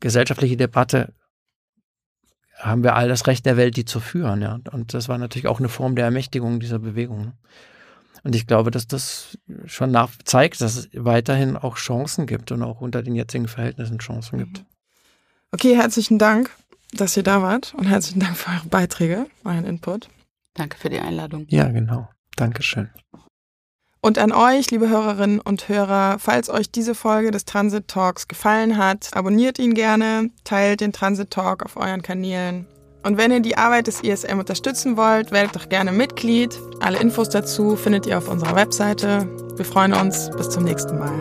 gesellschaftliche 0.00 0.56
Debatte 0.56 1.12
haben 2.58 2.84
wir 2.84 2.94
all 2.94 3.08
das 3.08 3.26
Recht 3.26 3.44
der 3.44 3.56
Welt, 3.56 3.76
die 3.76 3.84
zu 3.84 3.98
führen. 3.98 4.40
Ja. 4.40 4.58
Und 4.70 4.94
das 4.94 5.08
war 5.08 5.18
natürlich 5.18 5.48
auch 5.48 5.58
eine 5.58 5.68
Form 5.68 5.96
der 5.96 6.04
Ermächtigung 6.04 6.60
dieser 6.60 6.78
Bewegung. 6.78 7.32
Und 8.24 8.36
ich 8.36 8.46
glaube, 8.46 8.70
dass 8.70 8.86
das 8.86 9.38
schon 9.66 9.90
nach 9.90 10.10
zeigt, 10.24 10.60
dass 10.60 10.76
es 10.76 10.88
weiterhin 10.94 11.56
auch 11.56 11.76
Chancen 11.76 12.26
gibt 12.26 12.52
und 12.52 12.62
auch 12.62 12.80
unter 12.80 13.02
den 13.02 13.14
jetzigen 13.14 13.48
Verhältnissen 13.48 13.98
Chancen 13.98 14.38
gibt. 14.38 14.64
Okay, 15.50 15.76
herzlichen 15.76 16.18
Dank, 16.18 16.50
dass 16.92 17.16
ihr 17.16 17.22
da 17.22 17.42
wart 17.42 17.74
und 17.74 17.86
herzlichen 17.86 18.20
Dank 18.20 18.36
für 18.36 18.50
eure 18.50 18.66
Beiträge, 18.68 19.26
euren 19.44 19.66
Input. 19.66 20.08
Danke 20.54 20.78
für 20.78 20.88
die 20.88 21.00
Einladung. 21.00 21.46
Ja, 21.48 21.68
genau. 21.68 22.08
Dankeschön. 22.36 22.90
Und 24.00 24.18
an 24.18 24.32
euch, 24.32 24.70
liebe 24.70 24.88
Hörerinnen 24.88 25.40
und 25.40 25.68
Hörer, 25.68 26.18
falls 26.18 26.50
euch 26.50 26.70
diese 26.70 26.94
Folge 26.94 27.30
des 27.30 27.44
Transit 27.44 27.86
Talks 27.86 28.26
gefallen 28.26 28.76
hat, 28.76 29.10
abonniert 29.12 29.58
ihn 29.58 29.74
gerne, 29.74 30.30
teilt 30.42 30.80
den 30.80 30.92
Transit 30.92 31.30
Talk 31.30 31.64
auf 31.64 31.76
euren 31.76 32.02
Kanälen 32.02 32.66
und 33.02 33.16
wenn 33.16 33.30
ihr 33.32 33.40
die 33.40 33.56
Arbeit 33.56 33.86
des 33.86 34.02
ISM 34.02 34.38
unterstützen 34.38 34.96
wollt, 34.96 35.32
werdet 35.32 35.56
doch 35.56 35.68
gerne 35.68 35.92
Mitglied. 35.92 36.58
Alle 36.80 36.98
Infos 37.00 37.28
dazu 37.28 37.76
findet 37.76 38.06
ihr 38.06 38.18
auf 38.18 38.28
unserer 38.28 38.54
Webseite. 38.54 39.28
Wir 39.56 39.64
freuen 39.64 39.92
uns. 39.92 40.30
Bis 40.36 40.50
zum 40.50 40.64
nächsten 40.64 40.98
Mal. 40.98 41.12